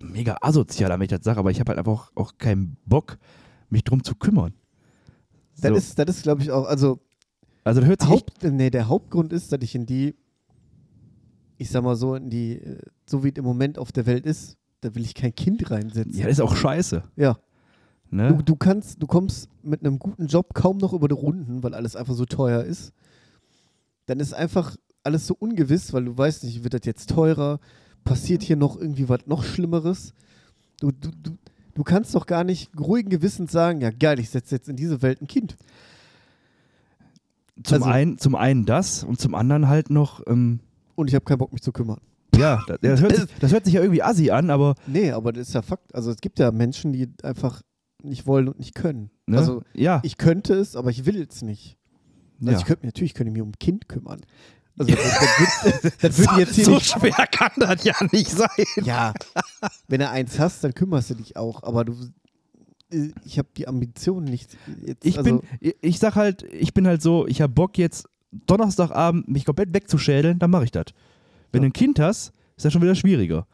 mega 0.02 0.38
asozial 0.42 0.92
an, 0.92 1.00
wenn 1.00 1.06
ich 1.06 1.10
das 1.10 1.24
sage, 1.24 1.40
aber 1.40 1.52
ich 1.52 1.60
habe 1.60 1.70
halt 1.70 1.80
einfach 1.80 1.92
auch, 1.92 2.12
auch 2.16 2.38
keinen 2.38 2.78
Bock, 2.86 3.18
mich 3.70 3.84
drum 3.84 4.04
zu 4.04 4.16
kümmern. 4.16 4.54
das 5.60 5.72
So. 5.72 5.76
ist, 5.76 6.00
das 6.00 6.08
ist 6.18 6.24
glaube 6.24 6.42
ich, 6.42 6.52
auch, 6.52 6.66
also 6.66 7.00
Also 7.66 7.82
das 7.82 7.90
hört 7.90 8.02
sich 8.02 8.10
Haupt, 8.10 8.44
nee, 8.44 8.70
der 8.70 8.88
Hauptgrund 8.88 9.34
ist, 9.34 9.52
dass 9.52 9.62
ich 9.62 9.76
in 9.76 9.86
die, 9.86 10.16
ich 11.58 11.70
sag 11.70 11.84
mal 11.84 11.96
so, 11.96 12.16
in 12.16 12.30
die, 12.30 12.54
äh, 12.60 12.80
so 13.06 13.24
wie 13.24 13.30
es 13.30 13.36
im 13.36 13.44
Moment 13.46 13.78
auf 13.78 13.92
der 13.92 14.06
Welt 14.06 14.26
ist, 14.26 14.58
da 14.86 14.96
will 14.96 15.04
ich 15.04 15.14
kein 15.16 15.34
Kind 15.36 15.70
reinsetzen. 15.72 16.14
ja, 16.14 16.24
das 16.26 16.34
ist 16.34 16.42
auch 16.42 16.56
scheiße. 16.56 17.04
Ja. 17.16 17.38
Ne? 18.12 18.30
Du, 18.30 18.44
du 18.44 18.56
kannst, 18.56 19.02
du 19.02 19.08
kommst 19.08 19.50
mit 19.64 19.82
einem 19.82 20.00
guten 20.00 20.28
Job 20.28 20.54
kaum 20.54 20.78
noch 20.78 20.94
über 20.94 21.08
die 21.08 21.16
Runden, 21.16 21.64
weil 21.64 21.74
alles 21.74 21.96
einfach 21.96 22.14
so 22.14 22.26
teuer 22.26 22.64
ist. 22.64 22.94
Dann 24.06 24.20
ist 24.20 24.34
einfach 24.34 24.76
alles 25.04 25.28
so 25.28 25.36
ungewiss, 25.38 25.92
weil 25.94 26.06
du 26.06 26.18
weißt 26.18 26.44
nicht, 26.44 26.64
wird 26.64 26.74
das 26.76 26.82
jetzt 26.86 27.10
teurer? 27.10 27.60
Passiert 28.04 28.44
hier 28.44 28.56
noch 28.56 28.80
irgendwie 28.80 29.10
was 29.10 29.26
noch 29.26 29.44
Schlimmeres? 29.44 30.14
Du, 30.80 30.92
du, 30.92 31.10
du, 31.24 31.32
du 31.74 31.84
kannst 31.84 32.14
doch 32.14 32.28
gar 32.28 32.44
nicht 32.44 32.70
ruhigen 32.80 33.10
Gewissens 33.10 33.52
sagen, 33.52 33.82
ja 33.82 33.90
geil, 33.90 34.20
ich 34.20 34.30
setze 34.30 34.56
jetzt 34.56 34.70
in 34.70 34.76
diese 34.76 35.02
Welt 35.02 35.22
ein 35.22 35.28
Kind. 35.28 35.58
Zum, 37.64 37.76
also- 37.76 37.86
einen, 37.86 38.18
zum 38.20 38.36
einen 38.36 38.66
das 38.66 39.04
und 39.04 39.20
zum 39.20 39.34
anderen 39.34 39.68
halt 39.68 39.90
noch, 39.90 40.22
ähm, 40.28 40.60
Und 40.96 41.08
ich 41.10 41.16
habe 41.16 41.26
keinen 41.26 41.40
Bock, 41.40 41.54
mich 41.54 41.62
zu 41.62 41.72
kümmern. 41.72 42.00
Ja, 42.38 42.64
das, 42.68 42.78
das, 42.82 43.02
hört 43.02 43.16
sich, 43.16 43.26
das 43.40 43.52
hört 43.52 43.66
sich 43.66 43.74
ja 43.74 43.82
irgendwie 43.82 44.04
assi 44.04 44.32
an, 44.32 44.50
aber 44.50 44.76
Nee, 44.88 45.12
aber 45.12 45.34
das 45.34 45.50
ist 45.50 45.54
ja 45.54 45.62
Fakt. 45.62 45.94
Also 45.94 46.12
es 46.12 46.18
gibt 46.18 46.40
ja 46.40 46.52
Menschen, 46.52 46.94
die 46.94 47.10
einfach 47.24 47.62
nicht 48.04 48.28
wollen 48.28 48.48
und 48.48 48.60
nicht 48.60 48.76
können. 48.76 49.10
ne? 49.26 49.38
Also 49.38 49.64
ja, 49.74 50.00
ich 50.04 50.18
könnte 50.18 50.54
es, 50.54 50.76
aber 50.76 50.90
ich 50.90 51.06
will 51.06 51.26
es 51.28 51.42
nicht. 51.42 51.78
Also 52.40 52.52
ja. 52.52 52.58
ich 52.60 52.66
könnte, 52.66 52.86
natürlich 52.86 53.14
könnte 53.14 53.30
ich 53.30 53.34
mich 53.34 53.42
um 53.42 53.50
ein 53.50 53.60
Kind 53.60 53.88
kümmern. 53.88 54.22
Also 54.78 54.94
das, 54.94 55.04
das, 55.04 55.84
wird, 55.84 55.94
das 56.04 56.18
würde 56.20 56.40
jetzt 56.42 56.56
hier 56.56 56.66
so 56.66 56.76
nicht. 56.76 56.92
schwer 56.92 57.28
kann 57.32 57.52
das 57.58 57.84
ja 57.84 57.94
nicht 58.12 58.30
sein. 58.30 58.50
Ja, 58.84 59.14
wenn 59.88 60.00
du 60.02 60.10
eins 60.10 60.38
hast, 60.38 60.64
dann 60.64 60.74
kümmerst 60.74 61.10
du 61.12 61.16
dich 61.16 61.38
auch. 61.38 61.64
Aber 61.64 61.86
du, 61.86 61.96
äh, 62.92 63.12
ich 63.24 63.38
habe 63.38 63.48
die 63.56 63.68
Ambition 63.68 64.26
nicht. 64.26 64.58
Jetzt, 64.86 65.06
Ich 65.06 65.18
also, 65.18 65.40
bin, 65.40 65.74
ich 65.82 66.00
sag 66.00 66.16
halt, 66.16 66.44
ich 66.52 66.74
bin 66.74 66.88
halt 66.88 67.02
so, 67.02 67.26
ich 67.26 67.42
habe 67.42 67.54
Bock 67.54 67.78
jetzt 67.78 68.08
Donnerstagabend 68.48 69.30
mich 69.30 69.46
komplett 69.46 69.74
wegzuschädeln, 69.74 70.40
dann 70.40 70.52
mache 70.52 70.66
ich 70.66 70.72
das. 70.72 70.88
Wenn 71.56 71.62
du 71.64 71.70
ein 71.70 71.74
Kind 71.74 72.00
hast, 72.00 72.32
ist 72.56 72.66
das 72.66 72.72
schon 72.74 72.82
wieder 72.82 72.96
schwieriger. 72.96 73.46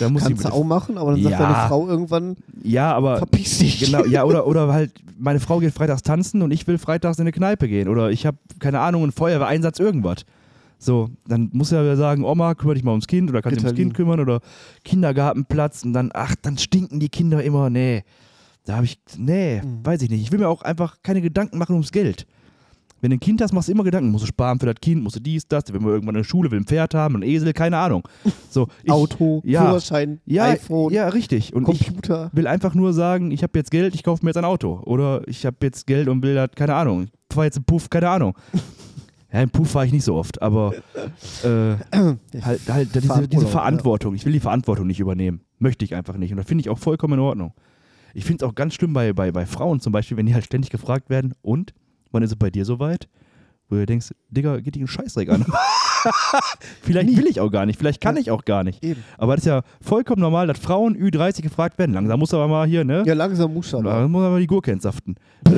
Da 0.00 0.08
muss 0.08 0.22
kannst 0.22 0.44
du 0.44 0.48
auch 0.48 0.64
machen, 0.64 0.96
aber 0.96 1.10
dann 1.12 1.22
sagt 1.22 1.32
Ja. 1.32 1.38
deine 1.40 1.68
Frau 1.68 1.86
irgendwann, 1.88 2.36
ja, 2.62 2.92
aber 2.94 3.18
verpiss 3.18 3.58
dich. 3.58 3.80
genau, 3.84 4.04
ja 4.04 4.24
oder 4.24 4.46
oder 4.46 4.72
halt 4.72 4.92
meine 5.18 5.40
Frau 5.40 5.58
geht 5.58 5.74
freitags 5.74 6.02
tanzen 6.02 6.40
und 6.42 6.50
ich 6.52 6.66
will 6.66 6.78
freitags 6.78 7.18
in 7.18 7.22
eine 7.22 7.32
Kneipe 7.32 7.68
gehen 7.68 7.88
oder 7.88 8.10
ich 8.10 8.24
habe 8.24 8.38
keine 8.60 8.80
Ahnung 8.80 9.02
einen 9.02 9.12
Feuerwehreinsatz 9.12 9.78
irgendwas. 9.78 10.24
So, 10.78 11.10
dann 11.26 11.50
muss 11.52 11.70
er 11.72 11.82
ja 11.84 11.96
sagen, 11.96 12.24
Oma, 12.24 12.54
kümmere 12.54 12.74
dich 12.74 12.84
mal 12.84 12.90
ums 12.92 13.06
Kind 13.06 13.30
oder 13.30 13.42
kannst 13.42 13.58
dich 13.58 13.64
ums. 13.64 13.76
Kind 13.78 13.94
kümmern 13.94 14.20
oder 14.20 14.40
Kindergartenplatz 14.84 15.82
und 15.84 15.92
dann, 15.92 16.10
ach, 16.14 16.34
dann 16.40 16.56
stinken 16.58 17.00
die 17.00 17.08
Kinder 17.08 17.42
immer, 17.42 17.68
nee. 17.70 18.04
Da 18.64 18.76
habe 18.76 18.86
ich, 18.86 18.98
nee, 19.18 19.60
Mhm. 19.62 19.84
weiß 19.84 20.02
ich 20.02 20.10
nicht. 20.10 20.22
Ich 20.22 20.32
will 20.32 20.38
mir 20.38 20.48
auch 20.48 20.62
einfach 20.62 20.96
keine 21.02 21.20
Gedanken 21.20 21.58
machen 21.58 21.72
ums 21.72 21.92
Geld. 21.92 22.26
Wenn 23.04 23.10
du 23.10 23.16
ein 23.18 23.20
Kind 23.20 23.42
hast, 23.42 23.52
machst 23.52 23.68
du 23.68 23.72
immer 23.72 23.84
Gedanken. 23.84 24.10
Musst 24.10 24.22
du 24.22 24.28
sparen 24.28 24.58
für 24.58 24.64
das 24.64 24.76
Kind, 24.80 25.02
musst 25.02 25.16
du 25.16 25.20
dies, 25.20 25.46
das, 25.46 25.64
wenn 25.74 25.82
wir 25.82 25.90
irgendwann 25.90 26.16
eine 26.16 26.24
Schule, 26.24 26.50
will 26.50 26.60
ein 26.60 26.64
Pferd 26.64 26.94
haben, 26.94 27.16
ein 27.16 27.22
Esel, 27.22 27.52
keine 27.52 27.76
Ahnung. 27.76 28.08
So, 28.48 28.68
ich, 28.82 28.90
Auto, 28.90 29.42
ja, 29.44 29.66
Führerschein, 29.66 30.20
ja, 30.24 30.44
iPhone, 30.44 30.90
ja, 30.90 31.08
richtig. 31.08 31.52
Und 31.52 31.68
ich 31.68 31.84
Computer. 31.84 32.30
will 32.32 32.46
einfach 32.46 32.74
nur 32.74 32.94
sagen, 32.94 33.30
ich 33.30 33.42
habe 33.42 33.58
jetzt 33.58 33.70
Geld, 33.70 33.94
ich 33.94 34.04
kaufe 34.04 34.24
mir 34.24 34.30
jetzt 34.30 34.38
ein 34.38 34.46
Auto. 34.46 34.80
Oder 34.84 35.20
ich 35.26 35.44
habe 35.44 35.56
jetzt 35.60 35.86
Geld 35.86 36.08
und 36.08 36.22
will 36.22 36.34
das, 36.34 36.52
keine 36.54 36.76
Ahnung. 36.76 37.08
Ich 37.28 37.34
fahre 37.34 37.44
jetzt 37.44 37.56
einen 37.56 37.66
Puff, 37.66 37.90
keine 37.90 38.08
Ahnung. 38.08 38.34
Ja, 39.32 39.40
einen 39.40 39.50
Puff 39.50 39.72
fahre 39.72 39.86
ich 39.86 39.92
nicht 39.92 40.04
so 40.04 40.14
oft, 40.14 40.40
aber 40.40 40.74
äh, 41.42 41.74
halt, 42.40 42.60
halt 42.68 42.94
diese, 42.94 43.26
diese 43.26 43.46
Verantwortung. 43.48 44.14
Ich 44.14 44.24
will 44.24 44.32
die 44.32 44.38
Verantwortung 44.38 44.86
nicht 44.86 45.00
übernehmen. 45.00 45.40
Möchte 45.58 45.84
ich 45.84 45.96
einfach 45.96 46.16
nicht. 46.16 46.30
Und 46.30 46.36
das 46.36 46.46
finde 46.46 46.62
ich 46.62 46.70
auch 46.70 46.78
vollkommen 46.78 47.14
in 47.14 47.18
Ordnung. 47.18 47.52
Ich 48.14 48.24
finde 48.24 48.44
es 48.44 48.48
auch 48.48 48.54
ganz 48.54 48.74
schlimm 48.74 48.92
bei, 48.92 49.12
bei, 49.12 49.32
bei 49.32 49.44
Frauen 49.44 49.80
zum 49.80 49.92
Beispiel, 49.92 50.16
wenn 50.16 50.26
die 50.26 50.34
halt 50.34 50.44
ständig 50.44 50.70
gefragt 50.70 51.10
werden, 51.10 51.34
und, 51.42 51.74
wann 52.14 52.22
ist 52.22 52.30
es 52.30 52.36
bei 52.36 52.50
dir 52.50 52.64
soweit? 52.64 53.08
Wo 53.68 53.76
du 53.76 53.86
denkst, 53.86 54.10
Digga, 54.28 54.58
geht 54.60 54.74
dich 54.74 54.82
einen 54.82 54.88
Scheißdreck 54.88 55.30
an. 55.30 55.44
vielleicht 56.82 57.08
Nie. 57.08 57.16
will 57.16 57.26
ich 57.26 57.40
auch 57.40 57.50
gar 57.50 57.64
nicht, 57.64 57.78
vielleicht 57.78 58.00
kann 58.00 58.16
Ja. 58.16 58.20
ich 58.20 58.30
auch 58.30 58.44
gar 58.44 58.62
nicht. 58.62 58.84
Eben. 58.84 59.02
Aber 59.16 59.36
das 59.36 59.44
ist 59.44 59.48
ja 59.48 59.62
vollkommen 59.80 60.20
normal, 60.20 60.46
dass 60.46 60.58
Frauen 60.58 60.96
Ü30 60.96 61.40
gefragt 61.42 61.78
werden. 61.78 61.94
Langsam 61.94 62.18
muss 62.20 62.34
aber 62.34 62.46
mal 62.46 62.66
hier, 62.66 62.84
ne? 62.84 63.02
Ja, 63.06 63.14
langsam 63.14 63.54
muss 63.54 63.74
aber. 63.74 63.84
Da 63.90 64.06
muss 64.08 64.22
aber 64.22 64.38
die 64.38 64.46
Gurke 64.46 64.70
entsaften. 64.72 65.14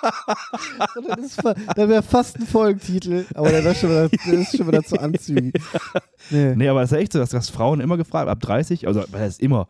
Das, 0.00 1.18
ist 1.18 1.42
das 1.44 1.88
wäre 1.88 2.02
fast 2.04 2.38
ein 2.38 2.46
Folgentitel, 2.46 3.24
aber 3.34 3.48
der 3.50 3.66
ist 3.66 3.80
schon 3.80 3.90
wieder, 3.90 4.08
der 4.08 4.32
ist 4.34 4.56
schon 4.56 4.68
wieder 4.68 4.82
zu 4.84 4.98
anzügig. 5.00 5.54
Nee. 6.30 6.54
Nee, 6.56 6.68
aber 6.68 6.82
es 6.82 6.90
ist 6.90 6.96
ja 6.96 6.98
echt 7.02 7.12
so, 7.14 7.18
dass, 7.18 7.30
dass 7.30 7.48
Frauen 7.48 7.80
immer 7.80 7.96
gefragt, 7.96 8.28
ab 8.28 8.38
30, 8.40 8.86
also 8.86 9.02
was 9.10 9.20
heißt 9.20 9.40
immer, 9.40 9.66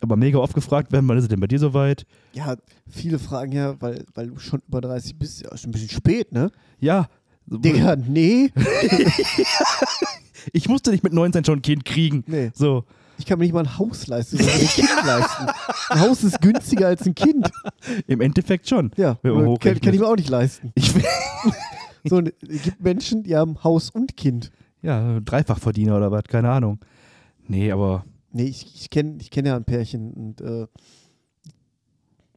aber 0.00 0.16
mega 0.16 0.38
oft 0.38 0.54
gefragt 0.54 0.92
werden, 0.92 1.08
wann 1.08 1.16
ist 1.18 1.24
es 1.24 1.28
denn 1.28 1.40
bei 1.40 1.46
dir 1.46 1.58
soweit? 1.58 2.06
Ja, 2.32 2.56
viele 2.88 3.18
fragen 3.18 3.52
ja, 3.52 3.80
weil, 3.80 4.04
weil 4.14 4.28
du 4.28 4.38
schon 4.38 4.60
über 4.68 4.80
30 4.80 5.18
bist, 5.18 5.42
ja, 5.42 5.52
ist 5.52 5.66
ein 5.66 5.70
bisschen 5.72 5.88
spät, 5.90 6.32
ne? 6.32 6.50
Ja. 6.80 7.08
Digga, 7.46 7.96
nee. 7.96 8.50
Ich 10.52 10.68
musste 10.68 10.90
nicht 10.90 11.02
mit 11.04 11.12
19 11.12 11.44
schon 11.44 11.58
ein 11.58 11.62
Kind 11.62 11.84
kriegen. 11.84 12.24
Nee. 12.26 12.50
So. 12.54 12.84
Ich 13.18 13.26
kann 13.26 13.38
mir 13.38 13.44
nicht 13.44 13.52
mal 13.52 13.64
ein 13.64 13.78
Haus 13.78 14.06
leisten, 14.06 14.38
sondern 14.38 14.60
ein 14.60 14.66
Kind 14.66 14.88
leisten. 15.04 15.46
Ein 15.90 16.00
Haus 16.00 16.22
ist 16.22 16.40
günstiger 16.40 16.86
als 16.86 17.04
ein 17.04 17.14
Kind. 17.14 17.50
Im 18.06 18.20
Endeffekt 18.20 18.68
schon. 18.68 18.92
Ja, 18.96 19.16
kann, 19.22 19.58
kann 19.80 19.92
ich 19.94 20.00
mir 20.00 20.06
auch 20.06 20.16
nicht 20.16 20.28
leisten. 20.30 20.70
Ich 20.74 20.94
will, 20.94 21.02
So, 22.04 22.20
es 22.20 22.62
gibt 22.62 22.80
Menschen, 22.80 23.24
die 23.24 23.34
haben 23.36 23.62
Haus 23.64 23.90
und 23.90 24.16
Kind. 24.16 24.52
ja, 24.82 25.18
Dreifachverdiener 25.20 25.96
oder 25.96 26.12
was, 26.12 26.22
keine 26.24 26.50
Ahnung. 26.50 26.78
Nee, 27.48 27.72
aber 27.72 28.04
Nee, 28.30 28.44
ich, 28.44 28.74
ich 28.74 28.90
kenne 28.90 29.16
ich 29.20 29.30
kenn 29.30 29.46
ja 29.46 29.56
ein 29.56 29.64
Pärchen 29.64 30.12
und 30.12 30.40
äh, 30.40 30.66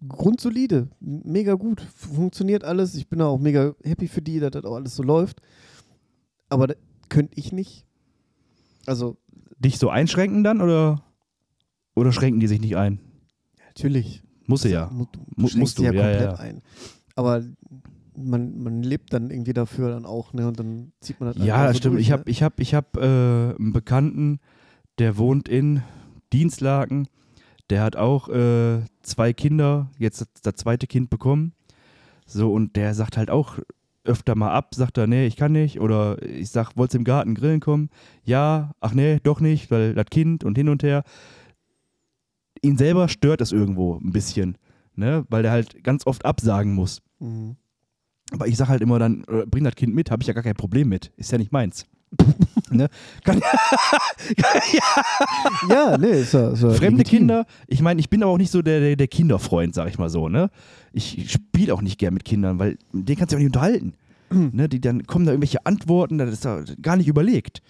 grundsolide, 0.08 0.88
mega 1.00 1.54
gut, 1.54 1.82
funktioniert 1.82 2.64
alles. 2.64 2.96
Ich 2.96 3.08
bin 3.08 3.20
da 3.20 3.28
auch 3.28 3.40
mega 3.40 3.76
happy 3.84 4.08
für 4.08 4.22
die, 4.22 4.40
dass 4.40 4.52
das 4.52 4.64
auch 4.66 4.76
alles 4.76 4.96
so 4.96 5.04
läuft. 5.04 5.42
Aber 6.50 6.74
könnte 7.10 7.38
ich 7.38 7.52
nicht. 7.52 7.86
Also, 8.86 9.18
dich 9.60 9.78
so 9.78 9.90
einschränken 9.90 10.44
dann 10.44 10.62
oder, 10.62 11.04
oder 11.96 12.12
schränken 12.12 12.40
die 12.40 12.48
sich 12.48 12.60
nicht 12.62 12.76
ein? 12.78 13.00
natürlich. 13.68 14.22
Muss 14.48 14.64
sie 14.64 14.70
ja. 14.70 14.88
Du 14.88 15.06
schränkst 15.48 15.58
musst 15.58 15.80
du, 15.80 15.84
ja 15.84 15.94
ja, 15.94 16.02
komplett 16.02 16.32
ja. 16.32 16.36
ein. 16.36 16.62
Aber 17.16 17.44
man, 18.16 18.58
man 18.62 18.84
lebt 18.84 19.14
dann 19.14 19.30
irgendwie 19.30 19.54
dafür 19.54 19.92
dann 19.92 20.06
auch, 20.06 20.34
ne? 20.34 20.48
Und 20.48 20.60
dann 20.60 20.92
zieht 21.00 21.20
man 21.20 21.34
das 21.34 21.46
Ja, 21.46 21.64
das 21.66 21.74
so 21.74 21.78
stimmt. 21.78 21.96
durch, 21.96 22.02
Ich 22.02 22.10
ne? 22.10 22.14
habe 22.14 22.30
ich 22.30 22.44
hab, 22.44 22.60
ich 22.60 22.74
hab, 22.74 22.98
äh, 22.98 23.56
einen 23.56 23.72
Bekannten, 23.72 24.40
der 25.02 25.18
wohnt 25.18 25.50
in 25.50 25.82
Dienstlaken. 26.32 27.08
Der 27.72 27.82
hat 27.82 27.96
auch 27.96 28.30
äh, 28.30 28.82
zwei 29.02 29.34
Kinder, 29.34 29.90
jetzt 29.98 30.22
das, 30.22 30.28
das 30.44 30.56
zweite 30.58 30.86
Kind 30.86 31.10
bekommen. 31.10 31.54
So, 32.28 32.54
und 32.54 32.76
der 32.76 32.94
sagt 32.94 33.18
halt 33.18 33.32
auch 33.32 33.58
öfter 34.04 34.36
mal 34.36 34.52
ab, 34.52 34.76
sagt 34.76 35.00
er, 35.00 35.08
nee, 35.08 35.26
ich 35.26 35.38
kann 35.38 35.54
nicht. 35.54 35.80
Oder 35.80 36.22
ich 36.22 36.52
sag, 36.52 36.78
wolltest 36.78 36.94
du 36.94 36.98
im 37.00 37.04
Garten 37.04 37.34
grillen 37.34 37.62
kommen? 37.62 37.90
Ja, 38.24 38.74
ach 38.80 38.94
nee, 38.94 39.20
doch 39.24 39.40
nicht, 39.40 39.72
weil 39.72 39.96
das 39.96 40.06
Kind 40.12 40.44
und 40.44 40.56
hin 40.56 40.70
und 40.70 40.84
her. 40.84 41.04
Ihn 42.62 42.78
selber 42.78 43.10
stört 43.10 43.42
das 43.42 43.52
irgendwo 43.52 43.96
ein 43.96 44.12
bisschen, 44.12 44.56
ne? 44.94 45.26
weil 45.30 45.42
der 45.42 45.52
halt 45.52 45.84
ganz 45.84 46.06
oft 46.06 46.26
absagen 46.26 46.76
muss. 46.76 47.02
Mhm. 47.18 47.56
Aber 48.32 48.48
ich 48.48 48.56
sag 48.56 48.68
halt 48.68 48.84
immer 48.84 49.00
dann, 49.00 49.24
äh, 49.24 49.48
bring 49.48 49.64
das 49.64 49.74
Kind 49.74 49.96
mit, 49.96 50.12
habe 50.12 50.22
ich 50.22 50.28
ja 50.28 50.34
gar 50.36 50.44
kein 50.44 50.54
Problem 50.54 50.90
mit. 50.90 51.12
Ist 51.18 51.32
ja 51.32 51.40
nicht 51.40 51.52
meins. 51.52 51.88
ne? 52.71 52.89
Kann, 53.24 53.41
Ja, 55.69 55.97
nee, 55.97 56.21
ist 56.21 56.34
ja, 56.34 56.50
ist 56.50 56.63
ja 56.63 56.69
Fremde 56.71 56.97
legitim. 57.00 57.19
Kinder, 57.19 57.45
ich 57.67 57.82
meine, 57.82 58.00
ich 58.00 58.10
bin 58.10 58.24
aber 58.24 58.32
auch 58.34 58.38
nicht 58.38 58.52
so 58.52 58.62
der, 58.62 58.80
der, 58.80 58.95
der 58.95 59.08
Kinderfreund, 59.08 59.74
sag 59.74 59.88
ich 59.89 59.97
mal 59.97 60.10
so, 60.10 60.30
ne? 60.30 60.50
Ich 60.93 61.32
spiele 61.32 61.74
auch 61.74 61.82
nicht 61.82 61.97
gern 61.97 62.13
mit 62.13 62.26
Kindern, 62.26 62.60
weil 62.60 62.78
denen 62.91 63.17
kannst 63.17 63.32
du 63.32 63.36
ja 63.36 63.38
auch 63.38 63.43
nicht 63.43 63.56
unterhalten. 63.56 63.93
ne? 64.30 64.67
Die, 64.67 64.82
dann 64.82 65.06
kommen 65.08 65.26
da 65.26 65.32
irgendwelche 65.32 65.65
Antworten, 65.65 66.17
das 66.17 66.32
ist 66.32 66.45
da 66.45 66.63
gar 66.82 66.97
nicht 66.97 67.08
überlegt. 67.08 67.62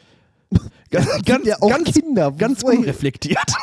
Ganz, 0.91 1.07
ganz, 1.23 1.47
ja 1.47 1.55
auch 1.61 1.69
ganz, 1.69 1.93
Kinder. 1.93 2.29
ganz 2.33 2.61
unreflektiert. 2.63 3.53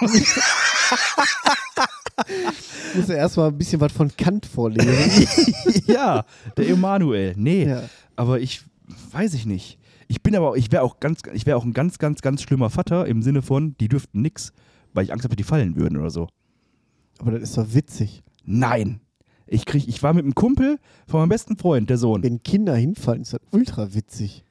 muss 2.94 3.08
ja 3.08 3.16
erstmal 3.16 3.48
ein 3.50 3.58
bisschen 3.58 3.80
was 3.82 3.92
von 3.92 4.10
Kant 4.16 4.46
vorlesen. 4.46 5.26
ja, 5.86 6.24
der 6.56 6.68
Emanuel. 6.68 7.34
Nee, 7.36 7.66
ja. 7.66 7.82
aber 8.16 8.40
ich 8.40 8.62
weiß 9.12 9.34
ich 9.34 9.44
nicht. 9.44 9.76
Ich 10.08 10.22
bin 10.22 10.34
aber, 10.34 10.56
ich 10.56 10.72
wäre 10.72 10.82
auch 10.82 11.00
ganz, 11.00 11.20
ich 11.34 11.46
wäre 11.46 11.58
auch 11.58 11.64
ein 11.64 11.74
ganz, 11.74 11.98
ganz, 11.98 12.22
ganz 12.22 12.42
schlimmer 12.42 12.70
Vater 12.70 13.06
im 13.06 13.22
Sinne 13.22 13.42
von, 13.42 13.76
die 13.78 13.88
dürften 13.88 14.22
nix, 14.22 14.52
weil 14.94 15.04
ich 15.04 15.12
Angst 15.12 15.24
habe, 15.24 15.36
die 15.36 15.44
fallen 15.44 15.76
würden 15.76 15.98
oder 15.98 16.10
so. 16.10 16.28
Aber 17.18 17.32
das 17.32 17.42
ist 17.42 17.58
doch 17.58 17.74
witzig. 17.74 18.22
Nein. 18.44 19.00
Ich 19.46 19.66
krieg, 19.66 19.86
ich 19.86 20.02
war 20.02 20.14
mit 20.14 20.24
einem 20.24 20.34
Kumpel 20.34 20.78
von 21.06 21.20
meinem 21.20 21.28
besten 21.28 21.56
Freund, 21.56 21.90
der 21.90 21.98
Sohn. 21.98 22.22
Wenn 22.22 22.42
Kinder 22.42 22.74
hinfallen, 22.74 23.22
ist 23.22 23.34
das 23.34 23.40
ultra 23.50 23.94
witzig. 23.94 24.44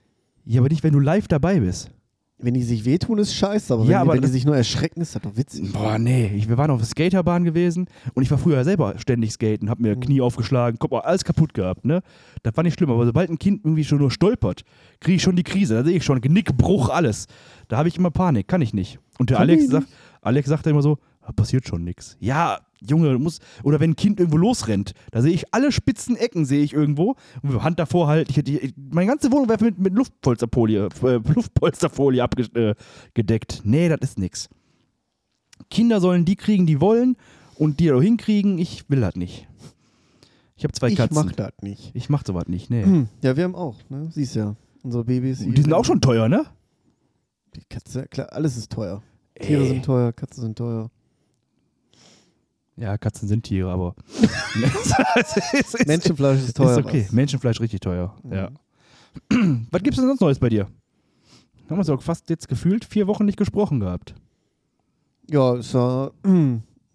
Ja, 0.45 0.61
aber 0.61 0.69
nicht, 0.69 0.83
wenn 0.83 0.93
du 0.93 0.99
live 0.99 1.27
dabei 1.27 1.59
bist. 1.59 1.91
Wenn 2.39 2.53
die 2.53 2.61
sich 2.61 2.85
wehtun, 2.85 3.17
ist 3.17 3.33
scheiße, 3.33 3.73
aber 3.73 3.83
Ja, 3.85 3.89
wenn, 3.89 3.95
aber 3.97 4.11
die, 4.13 4.17
wenn 4.17 4.27
die 4.27 4.31
sich 4.31 4.45
nur 4.45 4.55
erschrecken, 4.55 5.01
ist 5.01 5.15
das 5.15 5.23
doch 5.23 5.35
witzig. 5.35 5.73
Boah, 5.73 5.97
nee. 5.97 6.31
Ich, 6.35 6.47
wir 6.47 6.55
waren 6.59 6.69
auf 6.69 6.77
der 6.79 6.85
Skaterbahn 6.87 7.43
gewesen 7.43 7.87
und 8.13 8.21
ich 8.21 8.29
war 8.29 8.37
früher 8.37 8.63
selber 8.63 8.93
ständig 8.99 9.31
skaten, 9.31 9.71
hab 9.71 9.79
mir 9.79 9.95
Mhm. 9.95 10.01
Knie 10.01 10.21
aufgeschlagen, 10.21 10.77
Kopf, 10.77 10.93
alles 10.93 11.23
kaputt 11.23 11.55
gehabt, 11.55 11.83
ne? 11.83 12.01
Das 12.43 12.55
war 12.55 12.63
nicht 12.63 12.77
schlimm, 12.77 12.91
aber 12.91 13.07
sobald 13.07 13.31
ein 13.31 13.39
Kind 13.39 13.65
irgendwie 13.65 13.83
schon 13.83 13.97
nur 13.97 14.11
stolpert, 14.11 14.61
kriege 14.99 15.15
ich 15.15 15.23
schon 15.23 15.35
die 15.35 15.41
Krise. 15.43 15.73
Da 15.73 15.83
sehe 15.83 15.97
ich 15.97 16.03
schon 16.05 16.21
Genickbruch, 16.21 16.89
alles. 16.89 17.25
Da 17.69 17.77
habe 17.77 17.87
ich 17.89 17.97
immer 17.97 18.11
Panik, 18.11 18.47
kann 18.47 18.61
ich 18.61 18.71
nicht. 18.71 18.99
Und 19.17 19.31
der 19.31 19.37
Kann 19.37 19.49
Alex 19.49 19.67
sagt, 19.67 19.87
Alex 20.21 20.47
sagt 20.47 20.67
immer 20.67 20.83
so, 20.83 20.99
"Ah, 21.23 21.31
passiert 21.31 21.67
schon 21.67 21.83
nix. 21.83 22.17
Ja, 22.19 22.59
Junge, 22.81 23.11
du 23.13 23.19
musst, 23.19 23.41
oder 23.63 23.79
wenn 23.79 23.91
ein 23.91 23.95
Kind 23.95 24.19
irgendwo 24.19 24.37
losrennt, 24.37 24.93
da 25.11 25.21
sehe 25.21 25.33
ich 25.33 25.53
alle 25.53 25.71
spitzen 25.71 26.15
Ecken, 26.15 26.45
sehe 26.45 26.63
ich 26.63 26.73
irgendwo. 26.73 27.15
Und 27.41 27.63
Hand 27.63 27.79
davor 27.79 28.07
halt, 28.07 28.29
ich, 28.29 28.37
ich, 28.37 28.73
meine 28.75 29.09
ganze 29.09 29.31
Wohnung 29.31 29.49
wäre 29.49 29.63
mit, 29.63 29.79
mit 29.79 29.93
Luftpolsterfolie, 29.93 30.89
äh, 31.03 31.19
Luftpolsterfolie 31.33 32.21
abgedeckt. 32.23 33.61
Nee, 33.63 33.89
das 33.89 33.99
ist 34.01 34.19
nix. 34.19 34.49
Kinder 35.69 35.99
sollen 35.99 36.25
die 36.25 36.35
kriegen, 36.35 36.65
die 36.65 36.79
wollen 36.81 37.17
und 37.55 37.79
die 37.79 37.87
da 37.87 37.99
hinkriegen. 37.99 38.57
Ich 38.59 38.89
will 38.89 39.01
das 39.01 39.15
nicht. 39.15 39.47
Ich 40.55 40.63
habe 40.63 40.73
zwei 40.73 40.89
Ich 40.89 40.95
Katzen. 40.95 41.15
mach 41.15 41.31
das 41.33 41.53
nicht. 41.61 41.91
ich 41.93 42.09
mach 42.09 42.25
sowas 42.25 42.47
nicht, 42.47 42.69
nee. 42.69 42.83
Hm. 42.83 43.07
Ja, 43.21 43.35
wir 43.37 43.43
haben 43.43 43.55
auch, 43.55 43.75
ne? 43.89 44.09
Siehst 44.11 44.35
ja. 44.35 44.55
Unsere 44.83 45.03
Babys. 45.03 45.39
Die 45.39 45.61
sind 45.61 45.73
auch 45.73 45.85
schon 45.85 46.01
teuer, 46.01 46.29
ne? 46.29 46.45
Die 47.55 47.63
Katze, 47.69 48.07
klar, 48.07 48.31
alles 48.31 48.57
ist 48.57 48.71
teuer. 48.71 49.01
Tiere 49.39 49.63
Ey. 49.63 49.67
sind 49.69 49.85
teuer, 49.85 50.13
Katzen 50.13 50.43
sind 50.43 50.57
teuer. 50.57 50.89
Ja, 52.77 52.97
Katzen 52.97 53.27
sind 53.27 53.43
Tiere, 53.43 53.71
aber. 53.71 53.95
Es 55.15 55.35
ist- 55.73 55.87
Menschenfleisch 55.87 56.39
ist 56.43 56.57
teuer. 56.57 56.71
Ist 56.79 56.85
okay. 56.85 57.03
was. 57.05 57.11
Menschenfleisch 57.11 57.59
richtig 57.59 57.79
teuer. 57.81 58.15
Mhm. 58.23 58.33
Ja. 58.33 58.49
Was 59.71 59.81
gibt's 59.81 59.97
denn 59.97 60.07
sonst 60.07 60.21
Neues 60.21 60.37
bei 60.39 60.49
dir? 60.49 60.67
Haben 61.69 61.77
wir 61.77 61.83
so 61.83 61.97
fast 61.97 62.29
jetzt 62.29 62.47
gefühlt 62.47 62.85
vier 62.85 63.07
Wochen 63.07 63.25
nicht 63.25 63.37
gesprochen 63.37 63.79
gehabt. 63.79 64.13
Ja, 65.29 65.55
ist 65.55 65.73
ja 65.73 66.11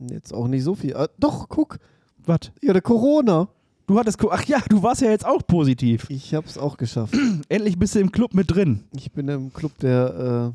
jetzt 0.09 0.33
auch 0.33 0.47
nicht 0.47 0.63
so 0.63 0.75
viel. 0.77 0.95
Ah, 0.97 1.09
doch, 1.19 1.49
guck. 1.49 1.79
Was? 2.25 2.53
Ja, 2.63 2.73
der 2.73 2.83
Corona. 2.83 3.49
Du 3.89 3.99
hattest. 3.99 4.19
Ach 4.31 4.45
ja, 4.45 4.61
du 4.69 4.83
warst 4.85 5.03
ja 5.03 5.11
jetzt 5.11 5.27
auch 5.27 5.45
positiv. 5.45 6.07
Ich 6.09 6.33
hab's 6.33 6.57
auch 6.57 6.77
geschafft. 6.77 7.15
Endlich 7.49 7.77
bist 7.77 7.97
du 7.97 7.99
im 7.99 8.13
Club 8.13 8.35
mit 8.35 8.49
drin. 8.51 8.85
Ich 8.97 9.11
bin 9.11 9.27
im 9.27 9.53
Club 9.53 9.77
der 9.81 10.55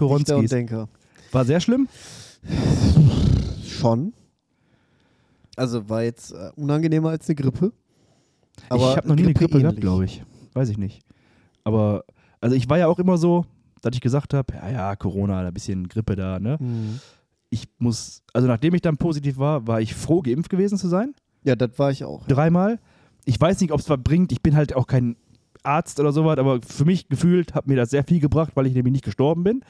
äh, 0.00 0.08
Dichter 0.16 0.38
und. 0.38 0.50
Denker. 0.50 0.88
War 1.30 1.44
sehr 1.44 1.60
schlimm. 1.60 1.88
Schon. 3.66 4.14
Also 5.56 5.88
war 5.88 6.02
jetzt 6.02 6.32
äh, 6.32 6.50
unangenehmer 6.56 7.10
als 7.10 7.28
eine 7.28 7.36
Grippe. 7.36 7.72
ich 8.56 8.70
habe 8.70 9.08
noch 9.08 9.16
nie 9.16 9.24
eine 9.24 9.34
Grippe 9.34 9.60
gehabt, 9.60 9.80
glaube 9.80 10.04
ich. 10.04 10.22
Weiß 10.54 10.68
ich 10.68 10.78
nicht. 10.78 11.02
Aber, 11.64 12.04
also 12.40 12.56
ich 12.56 12.68
war 12.68 12.78
ja 12.78 12.86
auch 12.86 12.98
immer 12.98 13.18
so, 13.18 13.44
dass 13.82 13.94
ich 13.94 14.00
gesagt 14.00 14.34
habe, 14.34 14.54
ja, 14.54 14.70
ja, 14.70 14.96
Corona, 14.96 15.40
ein 15.40 15.54
bisschen 15.54 15.88
Grippe 15.88 16.16
da, 16.16 16.38
ne? 16.38 16.56
Mhm. 16.60 17.00
Ich 17.50 17.68
muss, 17.78 18.22
also 18.32 18.46
nachdem 18.46 18.74
ich 18.74 18.82
dann 18.82 18.96
positiv 18.96 19.38
war, 19.38 19.66
war 19.66 19.80
ich 19.80 19.94
froh, 19.94 20.22
geimpft 20.22 20.50
gewesen 20.50 20.78
zu 20.78 20.88
sein. 20.88 21.14
Ja, 21.42 21.56
das 21.56 21.78
war 21.78 21.90
ich 21.90 22.04
auch. 22.04 22.26
Dreimal. 22.26 22.78
Ich 23.24 23.40
weiß 23.40 23.60
nicht, 23.60 23.72
ob 23.72 23.80
es 23.80 23.90
was 23.90 23.98
bringt. 24.02 24.30
Ich 24.30 24.40
bin 24.40 24.54
halt 24.54 24.76
auch 24.76 24.86
kein 24.86 25.16
Arzt 25.62 25.98
oder 26.00 26.12
sowas, 26.12 26.38
aber 26.38 26.60
für 26.62 26.84
mich 26.84 27.08
gefühlt 27.08 27.54
hat 27.54 27.66
mir 27.66 27.76
das 27.76 27.90
sehr 27.90 28.04
viel 28.04 28.20
gebracht, 28.20 28.52
weil 28.54 28.66
ich 28.66 28.74
nämlich 28.74 28.92
nicht 28.92 29.04
gestorben 29.04 29.42
bin. 29.42 29.62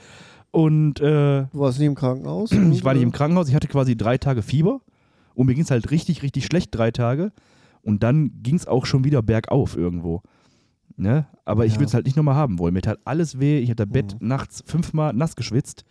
Und 0.51 1.01
äh, 1.01 1.47
Du 1.53 1.59
warst 1.59 1.79
nie 1.79 1.87
im 1.87 1.95
Krankenhaus? 1.95 2.53
ich 2.73 2.85
war 2.85 2.95
nicht 2.95 3.03
im 3.03 3.13
Krankenhaus, 3.13 3.49
ich 3.49 3.55
hatte 3.55 3.69
quasi 3.69 3.97
drei 3.97 4.19
Tage 4.19 4.43
Fieber 4.43 4.81
und 5.35 5.47
mir 5.47 5.55
ging 5.55 5.65
es 5.65 5.71
halt 5.71 5.91
richtig, 5.91 6.23
richtig 6.23 6.45
schlecht 6.47 6.75
drei 6.75 6.91
Tage. 6.91 7.33
Und 7.83 8.03
dann 8.03 8.43
ging 8.43 8.57
es 8.57 8.67
auch 8.67 8.85
schon 8.87 9.05
wieder 9.05 9.23
bergauf 9.23 9.77
irgendwo. 9.77 10.23
Ne? 10.97 11.27
Aber 11.47 11.65
ich 11.65 11.73
Ja. 11.75 11.79
würde 11.79 11.87
es 11.89 11.95
halt 11.95 12.05
nicht 12.05 12.17
nochmal 12.17 12.35
haben 12.35 12.59
wollen. 12.59 12.75
Mir 12.75 12.83
tat 12.83 12.99
alles 13.05 13.41
weh. 13.41 13.59
Ich 13.59 13.71
hatte 13.71 13.87
Bett 13.87 14.17
nachts 14.21 14.63
fünfmal 14.67 15.15
nass 15.15 15.35
geschwitzt. 15.35 15.85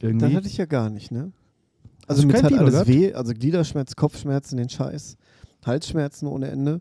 Das 0.00 0.08
Irgendwie. 0.08 0.34
hatte 0.34 0.48
ich 0.48 0.56
ja 0.56 0.66
gar 0.66 0.90
nicht, 0.90 1.12
ne? 1.12 1.32
Also 2.08 2.26
mir 2.26 2.34
tat 2.34 2.48
Fieber 2.48 2.60
alles 2.60 2.72
gehabt? 2.74 2.88
weh, 2.88 3.12
also 3.14 3.32
Gliederschmerz, 3.32 3.94
Kopfschmerzen, 3.96 4.56
den 4.56 4.68
Scheiß, 4.68 5.16
Halsschmerzen 5.64 6.26
ohne 6.28 6.48
Ende. 6.48 6.80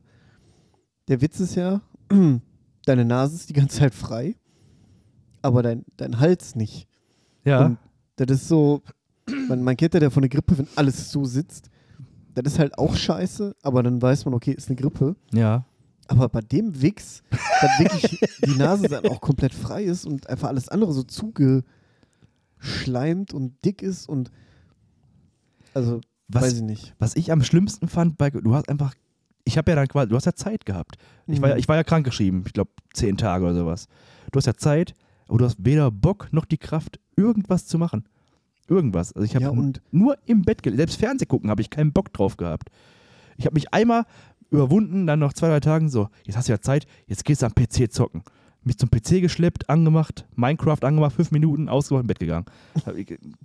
Der 1.07 1.21
Witz 1.21 1.39
ist 1.39 1.55
ja, 1.55 1.81
deine 2.85 3.05
Nase 3.05 3.35
ist 3.35 3.49
die 3.49 3.53
ganze 3.53 3.79
Zeit 3.79 3.93
frei, 3.95 4.35
aber 5.41 5.63
dein, 5.63 5.85
dein 5.97 6.19
Hals 6.19 6.55
nicht. 6.55 6.87
ja. 7.43 7.65
Und 7.65 7.77
das 8.17 8.29
ist 8.41 8.47
so, 8.47 8.81
man, 9.47 9.61
man 9.63 9.75
kennt 9.77 9.93
ja 9.93 9.99
der 9.99 10.11
von 10.11 10.21
der 10.21 10.29
Grippe, 10.29 10.57
wenn 10.57 10.67
alles 10.75 11.11
so 11.11 11.25
sitzt. 11.25 11.69
Das 12.35 12.53
ist 12.53 12.59
halt 12.59 12.77
auch 12.77 12.95
scheiße, 12.95 13.55
aber 13.63 13.81
dann 13.83 14.01
weiß 14.01 14.25
man, 14.25 14.33
okay, 14.33 14.51
ist 14.51 14.69
eine 14.69 14.75
Grippe. 14.75 15.15
ja. 15.31 15.65
Aber 16.07 16.29
bei 16.29 16.41
dem 16.41 16.83
Wix, 16.83 17.23
dass 17.31 17.79
wirklich 17.79 18.19
die 18.45 18.53
Nase 18.53 18.87
dann 18.87 19.07
auch 19.07 19.21
komplett 19.21 19.55
frei 19.55 19.85
ist 19.85 20.05
und 20.05 20.29
einfach 20.29 20.49
alles 20.49 20.69
andere 20.69 20.93
so 20.93 21.01
zugeschleimt 21.01 21.65
und 23.33 23.55
dick 23.65 23.81
ist 23.81 24.07
und 24.07 24.29
also 25.73 26.01
Was, 26.27 26.43
weiß 26.43 26.53
ich 26.57 26.61
nicht. 26.61 26.93
was 26.99 27.15
ich 27.15 27.31
am 27.31 27.41
schlimmsten 27.43 27.87
fand, 27.87 28.19
bei, 28.19 28.29
du 28.29 28.53
hast 28.53 28.69
einfach, 28.69 28.93
ich 29.45 29.57
habe 29.57 29.71
ja 29.71 29.75
dann 29.75 29.87
quasi, 29.87 30.09
du 30.09 30.15
hast 30.15 30.25
ja 30.25 30.35
Zeit 30.35 30.67
gehabt. 30.67 30.97
Ich, 31.25 31.41
war, 31.41 31.49
ja- 31.49 31.55
Mhm. 31.55 31.59
ich 31.59 31.67
war 31.67 31.75
ja 31.75 31.83
krankgeschrieben, 31.83 32.43
ich 32.45 32.53
glaube 32.53 32.69
zehn 32.93 33.17
Tage 33.17 33.43
oder 33.45 33.55
sowas. 33.55 33.87
Du 34.31 34.37
hast 34.37 34.45
ja 34.45 34.53
Zeit, 34.53 34.93
aber 35.27 35.39
du 35.39 35.45
hast 35.45 35.65
weder 35.65 35.89
Bock 35.89 36.27
noch 36.31 36.45
die 36.45 36.59
Kraft, 36.59 36.99
irgendwas 37.15 37.65
zu 37.65 37.79
machen. 37.79 38.05
Irgendwas. 38.67 39.13
Also 39.13 39.25
ich 39.25 39.35
habe 39.35 39.45
Ja, 39.45 39.71
nur 39.91 40.17
im 40.25 40.41
Bett 40.41 40.63
gelegen. 40.63 40.77
Selbst 40.77 40.97
Fernseh 40.99 41.25
gucken 41.25 41.49
habe 41.49 41.61
ich 41.61 41.69
keinen 41.69 41.91
Bock 41.93 42.11
drauf 42.13 42.37
gehabt. 42.37 42.69
Ich 43.37 43.45
habe 43.45 43.53
mich 43.53 43.73
einmal 43.73 44.05
überwunden, 44.49 45.05
dann 45.07 45.19
noch 45.19 45.33
zwei, 45.33 45.47
drei 45.49 45.59
Tagen 45.59 45.89
so, 45.89 46.07
jetzt 46.23 46.37
hast 46.37 46.47
du 46.47 46.53
ja 46.53 46.61
Zeit, 46.61 46.85
jetzt 47.07 47.25
gehst 47.25 47.41
du 47.41 47.45
am 47.47 47.53
PC 47.53 47.91
zocken. 47.91 48.23
Mich 48.63 48.77
zum 48.77 48.89
PC 48.89 49.21
geschleppt, 49.21 49.69
angemacht, 49.69 50.25
Minecraft 50.35 50.79
angemacht, 50.83 51.13
fünf 51.15 51.31
Minuten, 51.31 51.69
ausgemacht, 51.69 52.03
im 52.03 52.07
Bett 52.07 52.19
gegangen. 52.19 52.45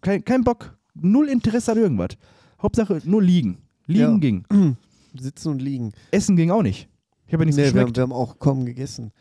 Kein, 0.00 0.24
kein 0.24 0.44
Bock, 0.44 0.78
null 0.94 1.28
Interesse 1.28 1.72
an 1.72 1.78
irgendwas. 1.78 2.10
Hauptsache 2.62 3.00
nur 3.04 3.22
liegen. 3.22 3.58
Liegen 3.86 4.00
Ja. 4.12 4.18
ging. 4.18 4.44
Sitzen 5.18 5.48
und 5.50 5.60
liegen. 5.62 5.92
Essen 6.12 6.36
ging 6.36 6.50
auch 6.50 6.62
nicht. 6.62 6.88
Ich 7.26 7.32
habe 7.34 7.42
ja 7.42 7.46
nichts 7.46 7.56
Nee, 7.56 7.62
wir, 7.64 7.68
haben, 7.68 7.74
geschmeckt. 7.92 7.96
wir 7.96 8.02
haben 8.04 8.12
auch 8.12 8.38
kaum 8.38 8.64
gegessen. 8.64 9.12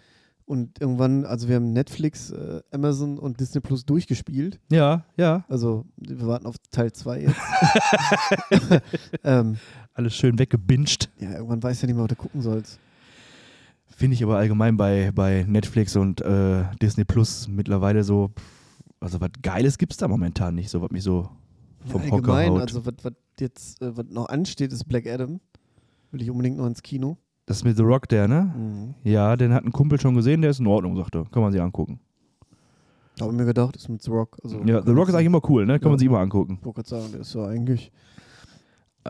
Und 0.49 0.81
irgendwann, 0.81 1.25
also 1.25 1.47
wir 1.47 1.57
haben 1.57 1.73
Netflix, 1.73 2.31
äh, 2.31 2.61
Amazon 2.71 3.19
und 3.19 3.39
Disney 3.39 3.61
Plus 3.61 3.85
durchgespielt. 3.85 4.59
Ja, 4.71 5.05
ja. 5.15 5.45
Also 5.47 5.85
wir 5.97 6.25
warten 6.25 6.47
auf 6.47 6.55
Teil 6.71 6.91
2 6.91 7.21
jetzt. 7.21 7.35
ähm, 9.23 9.57
Alles 9.93 10.15
schön 10.15 10.39
weggebinged. 10.39 11.11
ja, 11.19 11.33
irgendwann 11.33 11.61
weiß 11.61 11.83
ja 11.83 11.85
nicht 11.85 11.93
mehr, 11.95 12.03
was 12.03 12.09
du 12.09 12.15
gucken 12.15 12.41
sollst. 12.41 12.79
Finde 13.85 14.15
ich 14.15 14.23
aber 14.23 14.37
allgemein 14.37 14.75
bei, 14.75 15.11
bei 15.13 15.45
Netflix 15.47 15.95
und 15.95 16.19
äh, 16.21 16.63
Disney 16.81 17.05
Plus 17.05 17.47
mittlerweile 17.47 18.03
so, 18.03 18.31
also 18.99 19.21
was 19.21 19.29
Geiles 19.43 19.77
gibt 19.77 19.91
es 19.91 19.99
da 19.99 20.07
momentan 20.07 20.55
nicht, 20.55 20.71
so 20.71 20.81
was 20.81 20.89
mich 20.89 21.03
so 21.03 21.29
vom 21.85 22.01
Ja, 22.01 22.07
Hocker 22.09 22.33
allgemein, 22.33 22.51
haut. 22.53 22.61
also 22.61 22.83
was 22.87 22.95
was 23.03 23.13
jetzt 23.39 23.83
äh, 23.83 23.95
was 23.95 24.07
noch 24.09 24.29
ansteht, 24.29 24.73
ist 24.73 24.85
Black 24.85 25.05
Adam. 25.05 25.41
Will 26.11 26.23
ich 26.23 26.31
unbedingt 26.31 26.57
noch 26.57 26.65
ins 26.65 26.81
Kino. 26.81 27.19
Das 27.49 27.57
ist 27.57 27.63
mit 27.63 27.75
The 27.77 27.83
Rock, 27.83 28.07
der, 28.07 28.27
ne? 28.27 28.53
Mhm. 28.55 28.93
Ja, 29.03 29.35
den 29.35 29.51
hat 29.53 29.65
ein 29.65 29.71
Kumpel 29.71 29.99
schon 29.99 30.13
gesehen, 30.13 30.41
der 30.41 30.51
ist 30.51 30.59
in 30.59 30.67
Ordnung, 30.67 30.95
sagt 30.95 31.15
er. 31.15 31.25
Kann 31.25 31.41
man 31.41 31.51
sich 31.51 31.59
angucken. 31.59 31.99
Habe 33.19 33.33
mir 33.33 33.45
gedacht, 33.45 33.75
ist 33.75 33.89
mit 33.89 34.01
The 34.03 34.11
Rock. 34.11 34.37
Also, 34.43 34.61
Ja, 34.65 34.81
The 34.85 34.91
Rock 34.91 35.09
ist 35.09 35.15
eigentlich 35.15 35.25
immer 35.25 35.41
cool, 35.49 35.65
ne? 35.65 35.79
Kann 35.79 35.87
Ja. 35.87 35.89
man 35.89 35.99
sich 35.99 36.07
immer 36.07 36.19
angucken. 36.19 36.57
Ich 36.59 36.65
wollte 36.65 36.83
gerade 36.83 36.89
sagen, 36.89 37.11
der 37.11 37.21
ist 37.21 37.33
ja 37.33 37.45
eigentlich. 37.47 37.91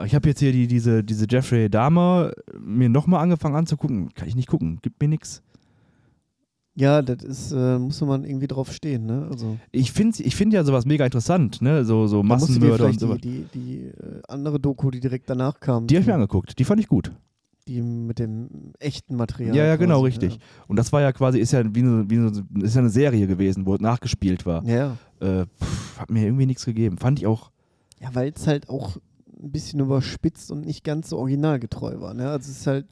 Ich 0.06 0.16
habe 0.16 0.30
jetzt 0.30 0.40
hier 0.40 0.52
die, 0.54 0.68
diese, 0.68 1.04
diese 1.04 1.26
Jeffrey 1.30 1.70
Dahmer 1.70 2.32
mir 2.60 2.88
nochmal 2.90 3.22
angefangen 3.22 3.56
anzugucken. 3.56 4.14
Kann 4.14 4.28
ich 4.30 4.36
nicht 4.36 4.48
gucken, 4.48 4.80
gibt 4.82 5.02
mir 5.02 5.10
nichts. 5.10 5.44
Ja, 6.76 7.02
das 7.02 7.24
ist, 7.24 7.52
äh, 7.52 7.78
muss 7.78 8.00
man 8.02 8.24
irgendwie 8.24 8.48
drauf 8.48 8.72
stehen, 8.72 9.06
ne? 9.06 9.28
Also 9.30 9.58
Ich 9.72 9.92
finde 9.92 10.24
ich 10.24 10.36
find 10.36 10.54
ja 10.54 10.64
sowas 10.64 10.86
mega 10.86 11.04
interessant, 11.04 11.62
ne? 11.62 11.84
So, 11.84 12.08
so 12.08 12.24
Massenmörder 12.24 12.86
und 12.86 13.00
so. 13.00 13.16
die, 13.16 13.46
die, 13.52 13.60
die 13.60 13.78
äh, 13.88 14.22
andere 14.30 14.60
Doku, 14.62 14.90
die 14.90 15.02
direkt 15.02 15.30
danach 15.30 15.60
kam. 15.60 15.88
Die 15.88 15.96
habe 15.96 16.02
ich 16.02 16.08
mir 16.08 16.14
angeguckt, 16.14 16.58
die 16.58 16.64
fand 16.64 16.80
ich 16.80 16.88
gut. 16.88 17.12
Die 17.70 17.84
mit 17.84 18.18
dem 18.18 18.74
echten 18.80 19.16
Material. 19.16 19.56
Ja, 19.56 19.64
ja, 19.64 19.76
genau, 19.76 20.02
quasi, 20.02 20.06
richtig. 20.08 20.40
Und 20.68 20.76
das 20.78 20.92
war 20.92 21.02
ja 21.02 21.12
quasi, 21.12 21.38
ist 21.38 21.52
ja 21.52 21.64
wie 21.64 21.82
eine, 21.82 22.10
wie 22.10 22.18
eine, 22.18 22.32
ist 22.64 22.74
ja 22.74 22.82
eine 22.82 22.90
Serie 22.90 23.28
gewesen, 23.28 23.68
wo 23.68 23.76
nachgespielt 23.76 24.48
war. 24.48 24.66
Ja, 24.66 24.98
ja. 25.22 25.42
Äh, 25.42 25.46
pff, 25.46 26.00
hat 26.00 26.10
mir 26.10 26.24
irgendwie 26.26 26.48
nichts 26.48 26.66
gegeben. 26.66 26.98
Fand 26.98 27.20
ich 27.20 27.28
auch. 27.28 27.52
ja 28.02 28.10
weil 28.14 28.34
es 28.36 28.48
halt 28.48 28.70
auch 28.70 28.98
ein 29.42 29.52
bisschen 29.52 29.80
überspitzt 29.82 30.52
und 30.52 30.66
nicht 30.66 30.84
ganz 30.84 31.10
so 31.10 31.20
originalgetreu 31.20 32.00
war. 32.02 32.16
Ne? 32.16 32.28
Also 32.28 32.50
es 32.50 32.62
ist 32.62 32.68
halt 32.68 32.88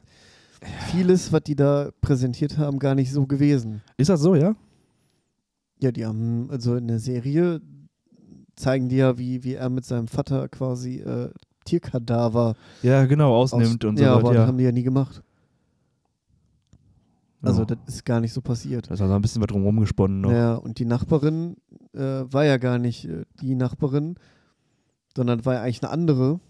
vieles, 0.92 1.32
was 1.32 1.42
die 1.42 1.56
da 1.56 1.90
präsentiert 2.00 2.56
haben, 2.56 2.78
gar 2.78 2.94
nicht 2.94 3.12
so 3.12 3.26
gewesen. 3.26 3.82
Ist 3.96 4.10
das 4.10 4.20
so, 4.20 4.36
ja? 4.36 4.54
Ja, 5.80 5.90
die 5.90 6.06
haben, 6.06 6.50
also 6.50 6.76
in 6.76 6.86
der 6.86 7.00
Serie 7.00 7.60
zeigen 8.54 8.88
die 8.88 8.96
ja, 8.96 9.18
wie, 9.18 9.42
wie 9.42 9.54
er 9.54 9.70
mit 9.70 9.84
seinem 9.84 10.06
Vater 10.08 10.48
quasi 10.48 11.00
äh, 11.00 11.30
Tierkadaver 11.68 12.54
Ja, 12.82 13.04
genau, 13.06 13.34
aus- 13.34 13.52
ausnimmt 13.52 13.84
und 13.84 13.96
so 13.98 14.02
Ja, 14.04 14.10
weiter. 14.16 14.20
aber 14.20 14.34
Ja. 14.34 14.40
das 14.40 14.48
haben 14.48 14.58
die 14.58 14.64
ja 14.64 14.72
nie 14.72 14.82
gemacht. 14.82 15.22
Also 17.40 17.60
Ja. 17.60 17.66
das 17.66 17.78
ist 17.86 18.04
gar 18.04 18.20
nicht 18.20 18.32
so 18.32 18.40
passiert. 18.40 18.88
Da 18.90 18.94
ist 18.94 19.00
also 19.00 19.14
ein 19.14 19.22
bisschen 19.22 19.40
was 19.40 19.46
drum 19.46 19.62
rumgesponnen 19.62 20.20
noch. 20.20 20.32
Ja, 20.32 20.54
und 20.56 20.78
die 20.78 20.84
Nachbarin 20.84 21.56
äh, 21.94 22.00
war 22.32 22.44
ja 22.44 22.56
gar 22.58 22.78
nicht 22.78 23.04
äh, 23.08 23.24
die 23.40 23.54
Nachbarin, 23.54 24.16
sondern 25.16 25.44
war 25.44 25.54
ja 25.54 25.62
eigentlich 25.62 25.82
eine 25.82 25.90
andere. 25.92 26.40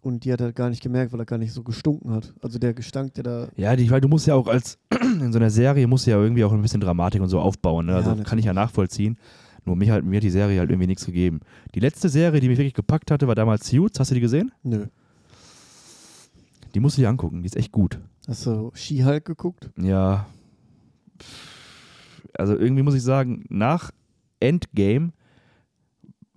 Und 0.00 0.24
die 0.24 0.32
hat 0.32 0.40
er 0.40 0.52
gar 0.52 0.70
nicht 0.70 0.80
gemerkt, 0.82 1.12
weil 1.12 1.20
er 1.20 1.26
gar 1.26 1.38
nicht 1.38 1.52
so 1.52 1.62
gestunken 1.64 2.12
hat. 2.12 2.32
Also 2.40 2.58
der 2.60 2.72
Gestank, 2.72 3.14
der 3.14 3.24
da. 3.24 3.48
Ja, 3.56 3.74
die, 3.74 3.90
weil 3.90 4.00
du 4.00 4.06
musst 4.08 4.26
ja 4.28 4.34
auch 4.36 4.46
als 4.46 4.78
in 5.20 5.32
so 5.32 5.38
einer 5.40 5.50
Serie 5.50 5.86
musst 5.88 6.06
du 6.06 6.12
ja 6.12 6.18
irgendwie 6.22 6.44
auch 6.44 6.52
ein 6.52 6.62
bisschen 6.62 6.80
Dramatik 6.80 7.20
und 7.20 7.28
so 7.28 7.40
aufbauen. 7.40 7.86
Ne? 7.86 7.92
Ja, 7.92 7.98
Also 7.98 8.22
kann 8.22 8.38
ich 8.38 8.44
ja 8.44 8.52
nachvollziehen. 8.52 9.18
Nur 9.68 9.76
mich 9.76 9.90
halt, 9.90 10.02
mir 10.04 10.16
hat 10.16 10.22
die 10.22 10.30
Serie 10.30 10.58
halt 10.60 10.70
irgendwie 10.70 10.86
nichts 10.86 11.04
gegeben. 11.04 11.40
Die 11.74 11.80
letzte 11.80 12.08
Serie, 12.08 12.40
die 12.40 12.48
mich 12.48 12.56
wirklich 12.56 12.72
gepackt 12.74 13.10
hatte, 13.10 13.28
war 13.28 13.34
damals 13.34 13.68
Suits. 13.68 14.00
Hast 14.00 14.10
du 14.10 14.14
die 14.14 14.20
gesehen? 14.22 14.50
Nö. 14.62 14.86
Die 16.74 16.80
musst 16.80 16.96
du 16.96 17.02
dir 17.02 17.08
angucken. 17.10 17.42
Die 17.42 17.46
ist 17.46 17.56
echt 17.56 17.70
gut. 17.70 18.00
Hast 18.26 18.46
du 18.46 18.70
She-Hulk 18.74 19.24
geguckt? 19.26 19.70
Ja. 19.78 20.26
Also 22.34 22.56
irgendwie 22.56 22.82
muss 22.82 22.94
ich 22.94 23.02
sagen, 23.02 23.44
nach 23.50 23.90
Endgame 24.40 25.12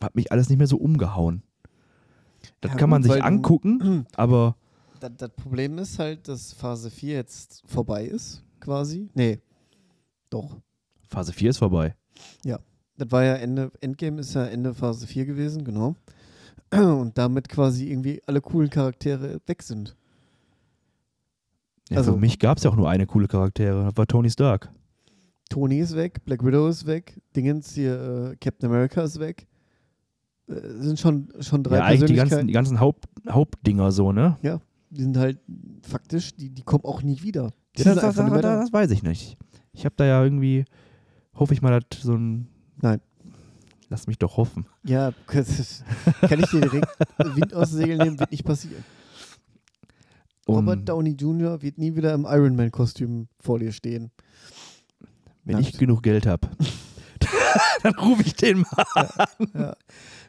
hat 0.02 0.16
mich 0.16 0.32
alles 0.32 0.50
nicht 0.50 0.58
mehr 0.58 0.68
so 0.68 0.78
umgehauen. 0.78 1.44
Das 2.60 2.72
Ja, 2.72 2.78
kann 2.78 2.90
man 2.90 3.02
gut, 3.04 3.12
sich 3.12 3.24
angucken, 3.24 4.06
aber 4.16 4.56
Das, 5.00 5.12
das 5.18 5.30
Problem 5.32 5.78
ist 5.78 6.00
halt, 6.00 6.28
dass 6.28 6.54
Phase 6.54 6.90
4 6.90 7.14
jetzt 7.14 7.64
vorbei 7.68 8.06
ist, 8.06 8.44
quasi. 8.60 9.10
Nee. 9.14 9.40
Doch. 10.30 10.58
Phase 11.08 11.34
4 11.34 11.52
ist 11.52 11.58
vorbei. 11.60 11.96
Das 13.02 13.12
war 13.12 13.24
ja 13.24 13.34
Ende, 13.34 13.72
Endgame 13.82 14.22
ist 14.22 14.36
ja 14.36 14.46
Ende 14.46 14.76
Phase 14.76 15.08
4 15.08 15.26
gewesen, 15.26 15.64
genau. 15.66 15.96
Und 16.72 17.18
damit 17.18 17.50
quasi 17.50 17.90
irgendwie 17.90 18.22
alle 18.28 18.42
coolen 18.42 18.70
Charaktere 18.70 19.42
weg 19.48 19.64
sind. 19.64 19.96
Ja, 21.90 21.98
Also- 21.98 22.14
für 22.14 22.20
mich 22.20 22.38
gab 22.38 22.60
es 22.60 22.64
ja 22.64 22.70
auch 22.70 22.76
nur 22.76 22.88
eine 22.88 23.08
coole 23.08 23.28
Charaktere. 23.28 23.86
Das 23.86 23.98
war 23.98 24.06
Tony 24.06 24.30
Stark. 24.30 24.70
Tony 25.50 25.80
ist 25.80 25.96
weg, 25.96 26.24
Black 26.26 26.46
Widow 26.46 26.68
ist 26.68 26.86
weg, 26.86 27.20
Dingens 27.36 27.74
hier, 27.74 28.34
äh, 28.34 28.36
Captain 28.36 28.70
America 28.70 29.02
ist 29.02 29.20
weg. 29.20 29.48
Äh, 30.48 30.54
sind 30.78 31.00
schon, 31.00 31.28
schon 31.40 31.64
drei 31.64 31.78
Ja, 31.78 31.86
eigentlich 31.86 32.12
die 32.12 32.16
ganzen, 32.16 32.46
die 32.48 32.54
ganzen 32.54 32.80
Haupt, 32.80 33.06
Hauptdinger 33.28 33.92
so, 33.92 34.12
ne? 34.12 34.38
die 34.92 35.02
sind 35.02 35.18
halt 35.18 35.40
faktisch, 35.82 36.36
die, 36.36 36.52
die 36.52 36.62
kommen 36.62 36.86
auch 36.86 37.02
nie 37.02 37.24
wieder. 37.24 37.50
Ja, 37.78 37.84
das, 37.84 37.96
das, 37.96 38.16
das, 38.16 38.16
da. 38.16 38.42
das 38.42 38.72
weiß 38.72 38.92
ich 38.92 39.02
nicht. 39.02 39.38
Ich 39.74 39.86
habe 39.86 39.96
da 39.98 40.06
ja 40.06 40.24
irgendwie 40.24 40.66
hoffe 41.36 41.54
ich 41.54 41.62
mal, 41.62 41.80
dass 41.80 42.02
so 42.02 42.14
ein. 42.14 42.48
Nein. 42.82 43.02
Lass 43.90 44.08
mich 44.08 44.18
doch 44.18 44.38
hoffen. 44.38 44.66
Ja, 44.84 45.12
kann 45.28 45.44
ich 46.40 46.50
dir 46.50 46.62
direkt 46.62 46.88
Wind 47.36 47.54
aus 47.54 47.72
den 47.72 47.80
Segeln 47.80 48.00
nehmen, 48.00 48.20
wird 48.20 48.32
nicht 48.32 48.46
passieren. 48.46 48.84
Um, 50.46 50.56
Robert 50.56 50.88
Downey 50.88 51.12
Jr. 51.12 51.62
wird 51.62 51.78
nie 51.78 51.96
wieder 51.96 52.14
im 52.14 52.26
Iron 52.26 52.56
Man-Kostüm 52.56 53.28
vor 53.40 53.60
dir 53.60 53.72
stehen. 53.72 54.12
wenn 55.44 55.56
Nackt. 55.58 55.68
ich 55.68 55.78
genug 55.78 56.04
Geld 56.04 56.26
habe, 56.26 56.50
dann 57.84 57.94
rufe 57.96 58.24
ich 58.24 58.34
den 58.36 58.62
mal 58.62 58.86
an. 58.96 59.48
Ja. 59.54 59.76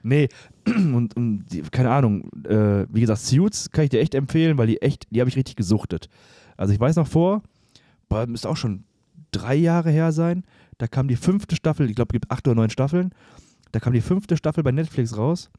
Nee, 0.02 0.28
und, 0.66 1.16
und 1.16 1.46
die, 1.46 1.62
keine 1.62 1.90
Ahnung, 1.90 2.30
äh, 2.44 2.86
wie 2.92 3.00
gesagt, 3.00 3.20
Suits 3.20 3.70
kann 3.70 3.84
ich 3.84 3.90
dir 3.90 4.00
echt 4.00 4.14
empfehlen, 4.14 4.58
weil 4.58 4.66
die 4.66 4.82
echt, 4.82 5.06
die 5.10 5.20
habe 5.20 5.30
ich 5.30 5.36
richtig 5.36 5.56
gesuchtet. 5.56 6.08
Also 6.56 6.74
ich 6.74 6.80
weiß 6.80 6.96
noch 6.96 7.06
vor, 7.06 7.42
boah, 8.08 8.26
müsste 8.26 8.48
auch 8.48 8.56
schon 8.56 8.84
drei 9.30 9.54
Jahre 9.54 9.90
her 9.90 10.12
sein, 10.12 10.44
da 10.78 10.86
kam 10.86 11.08
die 11.08 11.16
fünfte 11.16 11.56
Staffel, 11.56 11.88
ich 11.88 11.96
glaube, 11.96 12.10
es 12.10 12.20
gibt 12.20 12.30
acht 12.30 12.46
oder 12.46 12.56
neun 12.56 12.70
Staffeln, 12.70 13.10
da 13.72 13.80
kam 13.80 13.92
die 13.92 14.00
fünfte 14.00 14.36
Staffel 14.36 14.62
bei 14.62 14.72
Netflix 14.72 15.16
raus. 15.16 15.50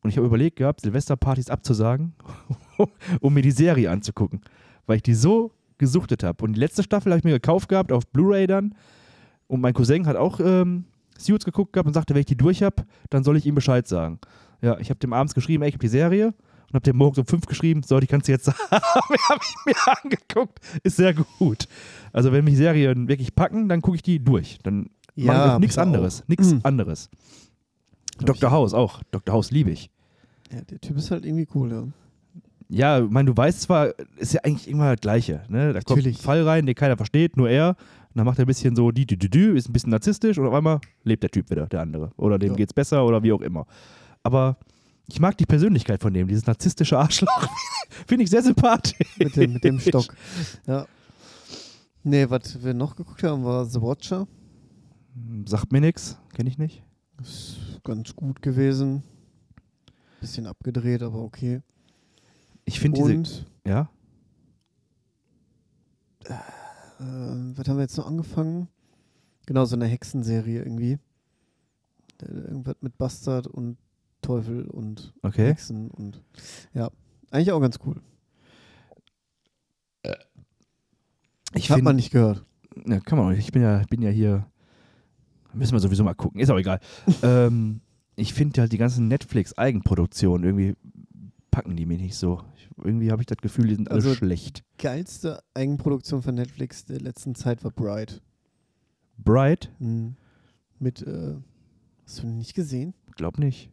Und 0.00 0.10
ich 0.10 0.16
habe 0.16 0.26
überlegt 0.26 0.56
gehabt, 0.56 0.80
Silvesterpartys 0.80 1.50
abzusagen, 1.50 2.14
um 3.20 3.34
mir 3.34 3.42
die 3.42 3.50
Serie 3.50 3.90
anzugucken, 3.90 4.42
weil 4.86 4.96
ich 4.96 5.02
die 5.02 5.14
so 5.14 5.52
gesuchtet 5.76 6.22
habe. 6.22 6.44
Und 6.44 6.52
die 6.54 6.60
letzte 6.60 6.82
Staffel 6.82 7.10
habe 7.10 7.18
ich 7.18 7.24
mir 7.24 7.32
gekauft 7.32 7.68
gehabt, 7.68 7.90
auf 7.90 8.06
Blu-ray 8.06 8.46
dann. 8.46 8.74
Und 9.48 9.60
mein 9.60 9.74
Cousin 9.74 10.06
hat 10.06 10.16
auch 10.16 10.38
ähm, 10.40 10.84
Suits 11.18 11.44
geguckt 11.44 11.72
gehabt 11.72 11.86
und 11.86 11.94
sagte, 11.94 12.14
wenn 12.14 12.20
ich 12.20 12.26
die 12.26 12.36
durch 12.36 12.62
habe, 12.62 12.84
dann 13.10 13.24
soll 13.24 13.36
ich 13.36 13.46
ihm 13.46 13.54
Bescheid 13.54 13.88
sagen. 13.88 14.20
Ja, 14.60 14.78
ich 14.78 14.90
habe 14.90 15.00
dem 15.00 15.12
abends 15.12 15.34
geschrieben, 15.34 15.62
ey, 15.62 15.68
ich 15.68 15.74
habe 15.74 15.82
die 15.82 15.88
Serie 15.88 16.34
und 16.68 16.74
habe 16.74 16.82
dem 16.84 16.96
morgens 16.96 17.18
um 17.18 17.26
fünf 17.26 17.46
geschrieben, 17.46 17.82
so, 17.82 17.98
die 18.00 18.06
kannst 18.06 18.28
du 18.28 18.32
jetzt 18.32 18.46
haben. 18.70 18.82
habe 19.30 19.40
ich 19.42 19.54
mir 19.66 19.74
angeguckt. 20.04 20.58
Ist 20.82 20.96
sehr 20.96 21.14
gut. 21.14 21.66
Also 22.12 22.32
wenn 22.32 22.44
mich 22.44 22.56
Serien 22.56 23.08
wirklich 23.08 23.34
packen, 23.34 23.68
dann 23.68 23.80
gucke 23.82 23.96
ich 23.96 24.02
die 24.02 24.18
durch. 24.22 24.58
Dann 24.62 24.90
Ja, 25.14 25.32
mache 25.32 25.52
ich 25.54 25.58
nichts 25.60 25.78
anderes. 25.78 26.24
Nichts 26.28 26.52
Mhm. 26.52 26.60
anderes. 26.64 27.08
Dr. 28.20 28.50
House 28.50 28.74
auch. 28.74 29.02
Dr. 29.10 29.34
House 29.34 29.50
liebe 29.50 29.70
ich. 29.70 29.90
Ja, 30.52 30.60
der 30.62 30.80
Typ 30.80 30.96
ist 30.96 31.10
halt 31.10 31.24
irgendwie 31.24 31.46
cool, 31.54 31.70
ja. 31.72 31.84
Ja, 32.70 33.02
ich 33.02 33.10
meine, 33.10 33.30
du 33.30 33.36
weißt 33.36 33.62
zwar, 33.62 33.94
ist 34.18 34.34
ja 34.34 34.40
eigentlich 34.44 34.68
immer 34.68 34.90
das 34.94 35.00
Gleiche. 35.00 35.42
Ne? 35.48 35.72
Da 35.72 35.80
kommt 35.80 36.06
ein. 36.06 36.14
Fall 36.14 36.42
rein, 36.46 36.66
den 36.66 36.74
keiner 36.74 36.96
versteht, 36.98 37.36
nur 37.36 37.48
er. 37.48 37.70
Und 37.70 37.76
dann 38.16 38.26
macht 38.26 38.38
er 38.38 38.44
ein 38.44 38.46
bisschen 38.46 38.76
so 38.76 38.90
die, 38.90 39.06
die, 39.06 39.16
die, 39.16 39.30
die, 39.30 39.40
ist 39.56 39.68
ein 39.68 39.72
bisschen 39.72 39.90
narzisstisch 39.90 40.36
und 40.38 40.46
auf 40.46 40.52
einmal 40.54 40.80
lebt 41.04 41.22
der 41.22 41.30
Typ 41.30 41.50
wieder, 41.50 41.66
der 41.66 41.80
andere. 41.80 42.10
Oder 42.16 42.38
dem 42.38 42.50
Ja. 42.50 42.56
geht's 42.56 42.74
besser 42.74 43.06
oder 43.06 43.22
wie 43.22 43.32
auch 43.32 43.40
immer. 43.40 43.66
Aber 44.22 44.58
ich 45.08 45.20
mag 45.20 45.36
die 45.38 45.46
Persönlichkeit 45.46 46.02
von 46.02 46.12
dem, 46.12 46.28
dieses 46.28 46.46
narzisstische 46.46 46.98
Arschloch. 46.98 47.48
Finde 48.06 48.24
ich 48.24 48.30
sehr 48.30 48.42
sympathisch. 48.42 48.98
Mit 49.18 49.36
dem, 49.36 49.54
mit 49.54 49.64
dem 49.64 49.80
Stock. 49.80 50.14
Ja. 50.66 50.86
Nee, 52.04 52.28
was 52.28 52.62
wir 52.62 52.74
noch 52.74 52.94
geguckt 52.94 53.22
haben, 53.22 53.44
war 53.44 53.64
The 53.64 53.80
Watcher. 53.80 54.28
Sagt 55.46 55.72
mir 55.72 55.80
nix, 55.80 56.18
kenne 56.34 56.48
ich 56.48 56.58
nicht. 56.58 56.84
Ist 57.20 57.56
ganz 57.82 58.14
gut 58.14 58.42
gewesen. 58.42 59.02
Bisschen 60.20 60.46
abgedreht, 60.46 61.02
aber 61.02 61.22
okay. 61.22 61.62
Ich 62.64 62.78
finde 62.78 63.02
diese. 63.02 63.46
Ja? 63.66 63.90
äh, 66.28 66.34
was 67.00 67.66
haben 67.66 67.76
wir 67.76 67.82
jetzt 67.82 67.96
noch 67.96 68.06
angefangen? 68.06 68.68
Genau, 69.46 69.64
so 69.64 69.74
eine 69.74 69.86
Hexenserie 69.86 70.58
irgendwie. 70.62 70.98
Irgendwas 72.20 72.76
mit 72.80 72.98
Bastard 72.98 73.46
und 73.46 73.78
Teufel 74.28 74.66
und 74.68 75.14
Okay. 75.22 75.46
Hexen 75.46 75.90
und 75.90 76.22
ja, 76.74 76.90
eigentlich 77.30 77.50
auch 77.52 77.60
ganz 77.60 77.78
cool. 77.86 77.96
Ich 81.54 81.70
Hat 81.70 81.76
find- 81.76 81.84
man 81.84 81.96
nicht 81.96 82.10
gehört. 82.10 82.44
Ja, 82.86 83.00
kann 83.00 83.16
man 83.18 83.26
auch 83.26 83.30
nicht. 83.30 83.40
Ich 83.46 83.52
bin 83.52 83.62
ja, 83.62 83.82
bin 83.88 84.02
ja 84.02 84.10
hier. 84.10 84.46
Müssen 85.54 85.72
wir 85.72 85.80
sowieso 85.80 86.04
mal 86.04 86.12
gucken. 86.14 86.40
Ist 86.40 86.50
auch 86.50 86.58
egal. 86.58 86.78
ähm, 87.22 87.80
ich 88.16 88.34
finde 88.34 88.60
halt 88.60 88.70
die 88.72 88.76
ganzen 88.78 89.08
Netflix-Eigenproduktionen 89.08 90.44
irgendwie 90.44 90.76
packen 91.50 91.74
die 91.74 91.86
mich 91.86 92.00
nicht 92.00 92.16
so. 92.16 92.42
Ich, 92.56 92.68
irgendwie 92.84 93.10
habe 93.10 93.22
ich 93.22 93.26
das 93.26 93.38
Gefühl, 93.38 93.68
die 93.68 93.74
sind 93.76 93.90
alle 93.90 93.96
Also- 94.02 94.14
schlecht. 94.14 94.62
Geilste 94.76 95.42
Eigenproduktion 95.54 96.20
von 96.22 96.34
Netflix 96.34 96.84
der 96.84 97.00
letzten 97.00 97.34
Zeit 97.34 97.64
war 97.64 97.70
Bright. 97.70 98.20
Bright? 99.16 99.72
Mhm. 99.78 100.16
Mit, 100.78 101.02
äh, 101.02 101.34
hast 102.06 102.22
du 102.22 102.26
nicht 102.26 102.54
gesehen? 102.54 102.92
Glaub 103.16 103.38
nicht. 103.38 103.70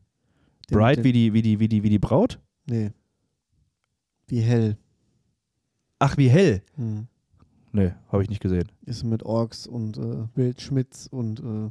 Den- 0.69 0.77
Bright 0.77 0.97
den- 0.97 1.03
wie 1.03 1.11
die, 1.11 1.33
wie 1.33 1.41
die, 1.41 1.59
wie 1.59 1.67
die, 1.67 1.83
wie 1.83 1.89
die 1.89 1.99
Braut? 1.99 2.39
Nee. 2.67 2.91
Wie 4.27 4.41
hell. 4.41 4.77
Ach, 5.99 6.17
wie 6.17 6.29
hell. 6.29 6.61
Mhm. 6.77 7.07
Nee, 7.71 7.91
habe 8.11 8.23
ich 8.23 8.29
nicht 8.29 8.41
gesehen. 8.41 8.71
Ist 8.85 9.03
mit 9.03 9.23
Orks 9.23 9.67
und 9.67 9.97
äh, 9.97 10.27
Bild 10.33 10.61
Schmitz 10.61 11.07
und 11.11 11.39
äh, 11.41 11.69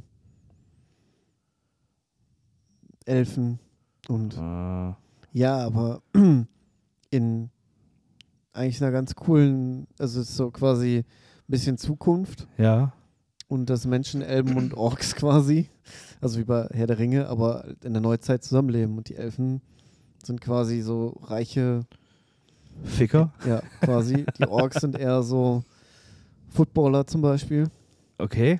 Elfen 3.05 3.59
und 4.07 4.35
Äh, 4.35 4.93
ja, 5.33 5.57
aber 5.65 6.01
in 7.11 7.49
eigentlich 8.53 8.81
einer 8.81 8.91
ganz 8.91 9.15
coolen, 9.15 9.87
also 9.99 10.21
es 10.21 10.29
ist 10.29 10.37
so 10.37 10.49
quasi 10.51 10.99
ein 10.99 11.05
bisschen 11.47 11.77
Zukunft 11.77 12.47
ja. 12.57 12.93
Und 13.47 13.69
dass 13.69 13.85
Menschen, 13.85 14.21
Elben 14.21 14.57
und 14.57 14.73
Orks 14.77 15.15
quasi, 15.15 15.69
also 16.21 16.39
wie 16.39 16.43
bei 16.43 16.67
Herr 16.71 16.87
der 16.87 16.97
Ringe, 16.99 17.27
aber 17.27 17.65
in 17.83 17.93
der 17.93 18.01
Neuzeit 18.01 18.43
zusammenleben 18.43 18.97
und 18.97 19.09
die 19.09 19.15
Elfen 19.15 19.61
sind 20.23 20.41
quasi 20.41 20.81
so 20.81 21.19
reiche, 21.23 21.85
Ficker. 22.83 23.31
ja, 23.47 23.61
quasi, 23.81 24.25
die 24.37 24.45
Orks 24.47 24.81
sind 24.81 24.95
eher 24.97 25.21
so 25.23 25.63
Footballer 26.49 27.05
zum 27.07 27.21
Beispiel 27.21 27.69
Okay. 28.17 28.59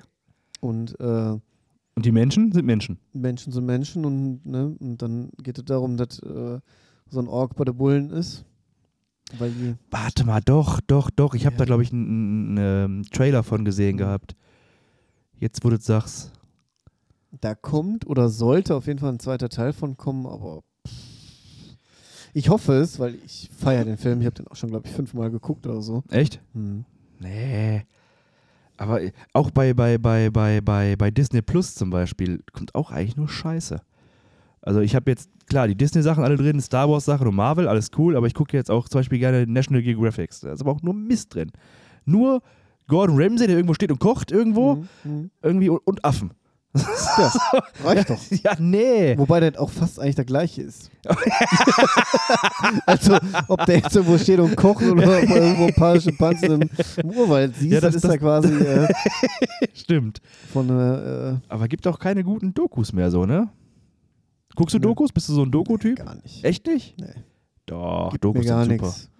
und 0.60 0.98
äh, 1.00 1.30
Und 1.96 2.04
die 2.04 2.12
Menschen 2.12 2.52
sind 2.52 2.64
Menschen. 2.66 2.98
Menschen 3.12 3.52
sind 3.52 3.64
Menschen 3.66 4.04
und, 4.04 4.44
ne, 4.46 4.76
und 4.78 5.00
dann 5.02 5.30
geht 5.42 5.58
es 5.58 5.64
darum, 5.64 5.96
dass 5.96 6.18
äh, 6.20 6.60
so 7.08 7.20
ein 7.20 7.28
Ork 7.28 7.56
bei 7.56 7.64
der 7.64 7.72
Bullen 7.72 8.10
ist. 8.10 8.44
Warte 9.90 10.24
mal, 10.24 10.40
doch, 10.44 10.80
doch, 10.86 11.10
doch. 11.10 11.34
Ich 11.34 11.46
habe 11.46 11.54
Ja. 11.54 11.58
da, 11.58 11.64
glaube 11.64 11.82
ich, 11.82 11.92
einen, 11.92 12.56
einen 12.58 12.98
ähm, 13.00 13.02
Trailer 13.10 13.42
von 13.42 13.64
gesehen 13.64 13.96
gehabt. 13.96 14.36
Jetzt, 15.38 15.64
wo 15.64 15.70
du 15.70 15.76
sagst. 15.78 16.32
da 17.40 17.54
kommt 17.54 18.06
oder 18.06 18.28
sollte 18.28 18.74
auf 18.74 18.86
jeden 18.86 18.98
Fall 18.98 19.12
ein 19.12 19.18
zweiter 19.18 19.48
Teil 19.48 19.72
von 19.72 19.96
kommen, 19.96 20.26
aber 20.26 20.62
ich 22.32 22.48
hoffe 22.48 22.74
es, 22.74 22.98
weil 22.98 23.14
ich 23.24 23.50
feiere 23.56 23.84
den 23.84 23.96
Film. 23.96 24.20
Ich 24.20 24.26
habe 24.26 24.34
den 24.34 24.48
auch 24.48 24.56
schon, 24.56 24.70
glaube 24.70 24.86
ich, 24.86 24.92
fünfmal 24.92 25.30
geguckt 25.30 25.66
oder 25.66 25.80
so. 25.80 26.02
Echt? 26.10 26.40
Hm. 26.52 26.84
Nee. 27.18 27.84
Aber 28.76 29.00
auch 29.32 29.50
bei, 29.50 29.72
bei, 29.72 29.96
bei, 29.96 30.28
bei, 30.28 30.60
bei, 30.60 30.96
bei 30.96 31.10
Disney 31.10 31.40
Plus 31.40 31.74
zum 31.74 31.88
Beispiel 31.88 32.42
kommt 32.52 32.74
auch 32.74 32.90
eigentlich 32.90 33.16
nur 33.16 33.28
Scheiße. 33.28 33.80
Also 34.60 34.80
ich 34.80 34.94
habe 34.94 35.10
jetzt, 35.10 35.30
klar, 35.46 35.66
die 35.66 35.76
Disney-Sachen 35.76 36.24
alle 36.24 36.36
drin, 36.36 36.60
Star 36.60 36.90
Wars-Sachen 36.90 37.26
und 37.26 37.36
Marvel, 37.36 37.68
alles 37.68 37.90
cool, 37.96 38.16
aber 38.16 38.26
ich 38.26 38.34
gucke 38.34 38.54
jetzt 38.54 38.70
auch 38.70 38.88
zum 38.88 38.98
Beispiel 38.98 39.18
gerne 39.18 39.46
National 39.46 39.82
Geographics. 39.82 40.40
Da 40.40 40.52
ist 40.52 40.60
aber 40.60 40.72
auch 40.72 40.82
nur 40.82 40.92
Mist 40.92 41.34
drin. 41.34 41.52
Nur 42.04 42.42
Gordon 42.88 43.16
Ramsay, 43.20 43.46
der 43.46 43.56
irgendwo 43.56 43.74
steht 43.74 43.90
und 43.92 43.98
kocht 43.98 44.30
irgendwo, 44.30 44.76
Hm, 44.76 44.88
hm. 45.02 45.30
irgendwie 45.42 45.68
und, 45.70 46.04
Affen. 46.04 46.30
Ja, 47.18 47.32
reicht 47.84 48.10
doch. 48.10 48.18
Ja, 48.44 48.54
nee. 48.58 49.16
Wobei 49.16 49.40
das 49.40 49.56
auch 49.58 49.70
fast 49.70 49.98
eigentlich 49.98 50.16
der 50.16 50.26
gleiche 50.26 50.60
ist. 50.62 50.90
also, 52.86 53.16
ob 53.48 53.64
der 53.66 53.76
jetzt 53.78 53.96
irgendwo 53.96 54.18
steht 54.18 54.38
und 54.40 54.56
kocht 54.56 54.82
oder 54.84 55.02
ob 55.02 55.08
er 55.08 55.36
irgendwo 55.42 55.66
ein 55.66 55.74
paar 55.74 55.98
Schimpansen 56.00 56.62
im, 56.62 56.70
im 57.02 57.10
Urwald 57.10 57.54
siehst, 57.56 57.72
Ja, 57.72 57.80
das, 57.80 57.94
das- 57.94 58.04
ist 58.04 58.10
ja 58.10 58.18
quasi 58.18 58.52
äh, 58.54 58.88
Stimmt. 59.74 60.20
von 60.52 60.68
äh, 60.68 61.36
Aber 61.48 61.68
gibt 61.68 61.86
auch 61.86 61.98
keine 61.98 62.22
guten 62.24 62.52
Dokus 62.54 62.92
mehr 62.92 63.10
so, 63.10 63.24
ne? 63.24 63.48
Guckst 64.54 64.74
du 64.74 64.78
Nö. 64.78 64.84
Dokus? 64.88 65.12
Bist 65.12 65.28
du 65.28 65.34
so 65.34 65.42
ein 65.42 65.50
Doku-Typ? 65.50 65.96
gar 65.96 66.14
nicht. 66.16 66.44
Echt 66.44 66.66
nicht? 66.66 66.98
Nee. 66.98 67.06
Doch, 67.66 68.10
Gibt 68.12 68.24
Dokus 68.24 68.46
gar 68.46 68.64
sind 68.64 68.72
super. 68.74 68.86
nichts. 68.86 69.10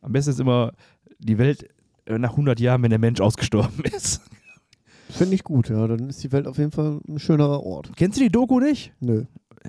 Am 0.00 0.12
besten 0.12 0.30
ist 0.30 0.40
immer 0.40 0.72
die 1.18 1.38
Welt 1.38 1.64
äh, 1.64 1.68
nach 2.06 2.30
100 2.30 2.60
Jahren, 2.60 2.82
wenn 2.82 2.90
der 2.90 2.98
Mensch 2.98 3.20
ausgestorben 3.20 3.84
ist. 3.96 4.20
Finde 5.10 5.34
ich 5.34 5.44
gut, 5.44 5.68
ja. 5.68 5.86
Dann 5.86 6.08
ist 6.08 6.22
die 6.24 6.32
Welt 6.32 6.46
auf 6.46 6.58
jeden 6.58 6.72
Fall 6.72 7.00
ein 7.06 7.18
schönerer 7.18 7.62
Ort. 7.62 7.90
Kennst 7.96 8.18
du 8.18 8.22
die 8.22 8.30
Doku 8.30 8.60
nicht? 8.60 8.92
Nö. 9.00 9.24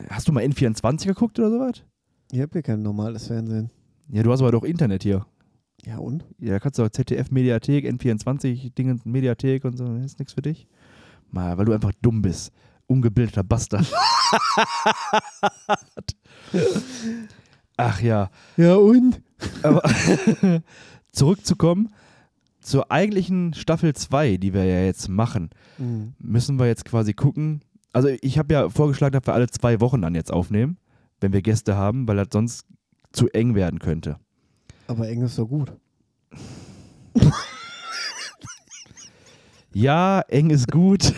Hast 0.09 0.27
du 0.27 0.31
mal 0.31 0.43
N24 0.43 1.05
geguckt 1.07 1.37
oder 1.39 1.51
sowas? 1.51 1.83
Ich 2.31 2.39
habe 2.39 2.51
hier 2.53 2.63
kein 2.63 2.81
normales 2.81 3.27
Fernsehen. 3.27 3.69
Ja, 4.09 4.23
du 4.23 4.31
hast 4.31 4.41
aber 4.41 4.51
doch 4.51 4.63
Internet 4.63 5.03
hier. 5.03 5.25
Ja, 5.85 5.97
und? 5.97 6.25
Ja, 6.39 6.53
da 6.53 6.59
kannst 6.59 6.79
du 6.79 6.83
auch 6.83 6.89
ZDF 6.89 7.29
Mediathek, 7.29 7.85
N24 7.85 8.73
Dinge, 8.73 8.99
Mediathek 9.03 9.65
und 9.65 9.77
so. 9.77 9.85
Das 9.85 10.05
ist 10.05 10.19
nichts 10.19 10.33
für 10.33 10.41
dich. 10.41 10.67
Mal, 11.29 11.57
weil 11.57 11.65
du 11.65 11.73
einfach 11.73 11.91
dumm 12.01 12.21
bist. 12.21 12.51
Ungebildeter 12.87 13.43
Bastard. 13.43 13.85
Ach 17.77 18.01
ja. 18.01 18.29
Ja, 18.55 18.75
und? 18.75 19.21
Aber 19.61 19.83
zurückzukommen 21.11 21.93
zur 22.63 22.91
eigentlichen 22.91 23.53
Staffel 23.53 23.93
2, 23.93 24.37
die 24.37 24.53
wir 24.53 24.63
ja 24.65 24.83
jetzt 24.83 25.07
machen, 25.09 25.49
Mhm. 25.77 26.13
müssen 26.19 26.57
wir 26.59 26.67
jetzt 26.67 26.85
quasi 26.85 27.13
gucken. 27.13 27.61
Also 27.91 28.09
ich 28.21 28.37
habe 28.39 28.53
ja 28.53 28.69
vorgeschlagen, 28.69 29.13
dass 29.13 29.27
wir 29.27 29.33
alle 29.33 29.47
zwei 29.49 29.79
Wochen 29.81 30.01
dann 30.01 30.15
jetzt 30.15 30.31
aufnehmen, 30.33 30.77
wenn 31.21 31.33
wir 31.33 31.41
Gäste 31.41 31.75
haben, 31.75 32.07
weil 32.07 32.15
das 32.17 32.27
sonst 32.31 32.65
zu 33.11 33.29
eng 33.29 33.53
werden 33.55 33.79
könnte. 33.79 34.17
Aber 34.87 35.07
eng 35.07 35.21
ist 35.21 35.37
doch 35.37 35.47
gut. 35.47 35.71
Ja, 39.73 40.21
eng 40.27 40.51
ist 40.51 40.71
gut, 40.71 41.13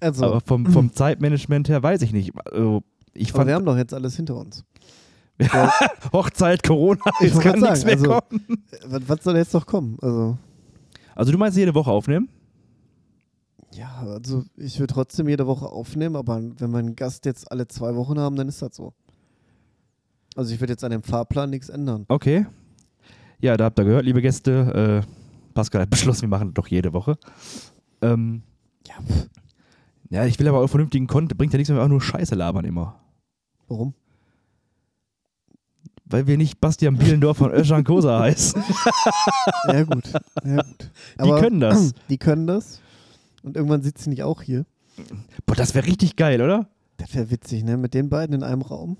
Also, 0.00 0.24
aber 0.26 0.40
vom, 0.40 0.66
vom 0.66 0.92
Zeitmanagement 0.92 1.68
her 1.68 1.80
weiß 1.82 2.02
ich 2.02 2.12
nicht. 2.12 2.32
Also, 2.50 2.82
ich 3.14 3.28
aber 3.30 3.36
fand 3.38 3.48
wir 3.48 3.54
haben 3.54 3.64
doch 3.64 3.76
jetzt 3.76 3.94
alles 3.94 4.16
hinter 4.16 4.36
uns. 4.36 4.64
Hochzeit, 6.12 6.62
Corona, 6.62 7.00
Ich 7.20 7.28
jetzt 7.32 7.40
kann 7.40 7.58
nichts 7.60 7.84
mehr 7.84 7.98
sagen, 7.98 8.12
also- 8.12 8.20
kommen. 8.28 8.64
Was, 8.86 9.02
was 9.08 9.24
soll 9.24 9.36
jetzt 9.36 9.54
noch 9.54 9.66
kommen? 9.66 9.98
Also, 10.00 10.38
Also 11.14 11.32
du 11.32 11.38
meinst 11.38 11.56
jede 11.56 11.74
Woche 11.74 11.90
aufnehmen? 11.90 12.28
ja, 13.74 14.02
also 14.06 14.44
ich 14.56 14.78
würde 14.78 14.92
trotzdem 14.92 15.28
jede 15.28 15.46
Woche 15.46 15.66
aufnehmen, 15.66 16.16
aber 16.16 16.36
wenn 16.58 16.70
wir 16.70 16.78
einen 16.78 16.94
Gast 16.94 17.24
jetzt 17.24 17.50
alle 17.50 17.66
zwei 17.68 17.94
Wochen 17.96 18.18
haben, 18.18 18.36
dann 18.36 18.46
ist 18.48 18.60
das 18.60 18.76
so. 18.76 18.92
Also 20.36 20.52
ich 20.54 20.60
würde 20.60 20.74
jetzt 20.74 20.84
an 20.84 20.90
dem 20.90 21.02
Fahrplan 21.02 21.50
nichts 21.50 21.68
ändern. 21.70 22.04
Okay. 22.08 22.46
Ja, 23.40 23.56
da 23.56 23.64
habt 23.64 23.78
ihr 23.78 23.84
gehört, 23.84 24.04
liebe 24.04 24.20
Gäste. 24.22 25.02
Äh, 25.04 25.52
Pascal 25.54 25.82
hat 25.82 25.90
beschlossen, 25.90 26.22
wir 26.22 26.28
machen 26.28 26.48
das 26.48 26.54
doch 26.54 26.68
jede 26.68 26.92
Woche. 26.92 27.16
Ähm, 28.02 28.42
Ja, 28.86 28.94
ja, 30.10 30.26
ich 30.26 30.38
will 30.38 30.48
aber 30.48 30.60
auch 30.60 30.68
vernünftigen 30.68 31.06
Content. 31.06 31.38
Bringt 31.38 31.52
ja 31.52 31.56
nichts, 31.56 31.70
wenn 31.70 31.76
wir 31.76 31.82
auch 31.84 31.88
nur 31.88 32.00
Scheiße 32.02 32.34
labern 32.34 32.64
immer. 32.66 33.00
warum? 33.68 33.94
Weil 36.12 36.26
wir 36.26 36.36
nicht 36.36 36.60
Bastian 36.60 36.98
Bielendorf 36.98 37.38
von 37.38 37.52
Özcan 37.52 37.84
Kosa 37.84 38.20
heißen. 38.20 38.62
Ja 39.66 39.82
gut, 39.84 40.12
ja 40.44 40.56
gut. 40.56 40.90
Die 41.24 41.30
können 41.40 41.60
das. 41.60 41.92
Die 42.10 42.18
können 42.18 42.46
das. 42.46 42.80
Und 43.42 43.56
irgendwann 43.56 43.82
sitzt 43.82 44.04
sie 44.04 44.10
nicht 44.10 44.22
auch 44.22 44.42
hier. 44.42 44.66
Boah, 45.46 45.54
das 45.54 45.74
wäre 45.74 45.86
richtig 45.86 46.16
geil, 46.16 46.42
oder? 46.42 46.68
Das 46.98 47.14
wäre 47.14 47.30
witzig, 47.30 47.64
ne? 47.64 47.78
Mit 47.78 47.94
den 47.94 48.10
beiden 48.10 48.34
in 48.36 48.42
einem 48.42 48.60
Raum. 48.60 48.98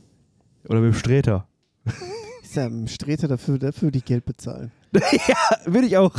Oder 0.68 0.80
mit 0.80 0.94
dem 0.94 0.98
Sträter. 0.98 1.46
Ist 2.42 2.56
ja 2.56 2.64
ein 2.66 2.88
Streter 2.88 3.28
dafür, 3.28 3.58
dafür 3.58 3.90
die 3.90 4.00
Geld 4.02 4.24
bezahlen. 4.24 4.72
ja, 4.94 5.36
würde 5.66 5.86
ich 5.86 5.96
auch. 5.98 6.14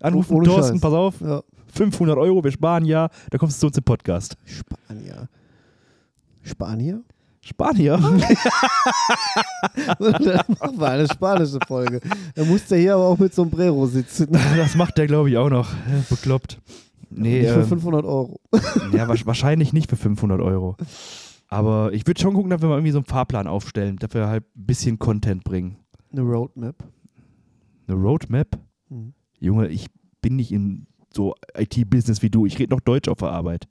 Anrufen, 0.00 0.34
Ohne 0.34 0.48
Thorsten, 0.48 0.80
pass 0.80 0.92
auf, 0.92 1.20
Ja, 1.20 1.42
500 1.72 2.18
Euro, 2.18 2.42
wir 2.42 2.50
sparen 2.50 2.84
ja, 2.84 3.08
da 3.30 3.38
kommst 3.38 3.58
du 3.58 3.60
zu 3.60 3.66
uns 3.68 3.78
im 3.78 3.84
Podcast. 3.84 4.36
Spanier. 4.44 5.28
Spanier? 6.42 7.02
Spanier? 7.44 7.98
dann 9.98 10.40
machen 10.60 10.78
wir 10.78 10.88
eine 10.88 11.08
spanische 11.08 11.58
Folge. 11.66 12.00
Da 12.34 12.44
muss 12.44 12.66
der 12.66 12.78
hier 12.78 12.94
aber 12.94 13.06
auch 13.08 13.18
mit 13.18 13.34
Sombrero 13.34 13.86
sitzen. 13.86 14.28
das 14.56 14.74
macht 14.76 14.98
der, 14.98 15.06
glaube 15.06 15.30
ich, 15.30 15.36
auch 15.36 15.50
noch. 15.50 15.68
Bekloppt. 16.08 16.60
Nee, 17.10 17.40
Nicht 17.42 17.50
für 17.52 17.60
ähm, 17.60 17.66
500 17.68 18.04
Euro. 18.04 18.40
ja, 18.92 19.08
wa- 19.08 19.16
wahrscheinlich 19.24 19.72
nicht 19.72 19.90
für 19.90 19.96
500 19.96 20.40
Euro. 20.40 20.76
Aber 21.48 21.92
ich 21.92 22.06
würde 22.06 22.20
schon 22.20 22.34
gucken, 22.34 22.50
dass 22.50 22.62
wir 22.62 22.68
mal 22.68 22.76
irgendwie 22.76 22.92
so 22.92 22.98
einen 22.98 23.04
Fahrplan 23.06 23.46
aufstellen, 23.46 23.96
dass 23.96 24.14
wir 24.14 24.26
halt 24.28 24.44
ein 24.56 24.66
bisschen 24.66 24.98
Content 24.98 25.44
bringen. 25.44 25.76
Eine 26.12 26.22
Roadmap. 26.22 26.76
Eine 27.86 27.96
Roadmap? 27.98 28.58
Hm. 28.88 29.12
Junge, 29.40 29.68
ich 29.68 29.86
bin 30.22 30.36
nicht 30.36 30.52
in 30.52 30.86
so 31.12 31.34
IT-Business 31.58 32.22
wie 32.22 32.30
du. 32.30 32.46
Ich 32.46 32.58
rede 32.58 32.72
noch 32.72 32.80
Deutsch 32.80 33.08
auf 33.08 33.18
der 33.18 33.32
Arbeit. 33.32 33.66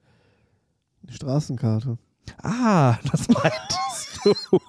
Eine 1.03 1.13
Straßenkarte. 1.13 1.97
Ah, 2.41 2.97
das 3.11 3.27
meintest 3.27 4.19
du. 4.23 4.59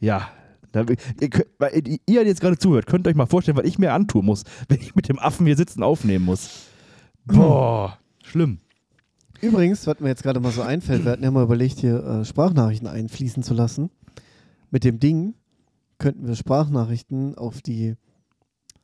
Ja, 0.00 0.30
da, 0.72 0.84
ihr, 1.20 1.30
könnt, 1.30 1.48
weil 1.58 1.82
ihr 2.06 2.24
jetzt 2.24 2.40
gerade 2.40 2.58
zuhört, 2.58 2.86
könnt 2.86 3.06
euch 3.06 3.14
mal 3.14 3.26
vorstellen, 3.26 3.56
was 3.56 3.66
ich 3.66 3.78
mir 3.78 3.92
antun 3.92 4.24
muss, 4.24 4.44
wenn 4.68 4.80
ich 4.80 4.94
mit 4.94 5.08
dem 5.08 5.18
Affen 5.18 5.46
hier 5.46 5.56
sitzen 5.56 5.82
aufnehmen 5.82 6.24
muss. 6.24 6.68
Boah, 7.26 7.98
schlimm. 8.24 8.58
Übrigens, 9.40 9.86
was 9.86 10.00
mir 10.00 10.08
jetzt 10.08 10.22
gerade 10.22 10.40
mal 10.40 10.52
so 10.52 10.62
einfällt, 10.62 11.04
wir 11.04 11.12
hatten 11.12 11.24
ja 11.24 11.30
mal 11.30 11.42
überlegt, 11.42 11.80
hier 11.80 12.02
äh, 12.04 12.24
Sprachnachrichten 12.24 12.88
einfließen 12.88 13.42
zu 13.42 13.54
lassen. 13.54 13.90
Mit 14.70 14.84
dem 14.84 15.00
Ding 15.00 15.34
könnten 15.98 16.26
wir 16.26 16.36
Sprachnachrichten 16.36 17.36
auf 17.36 17.60
die 17.60 17.96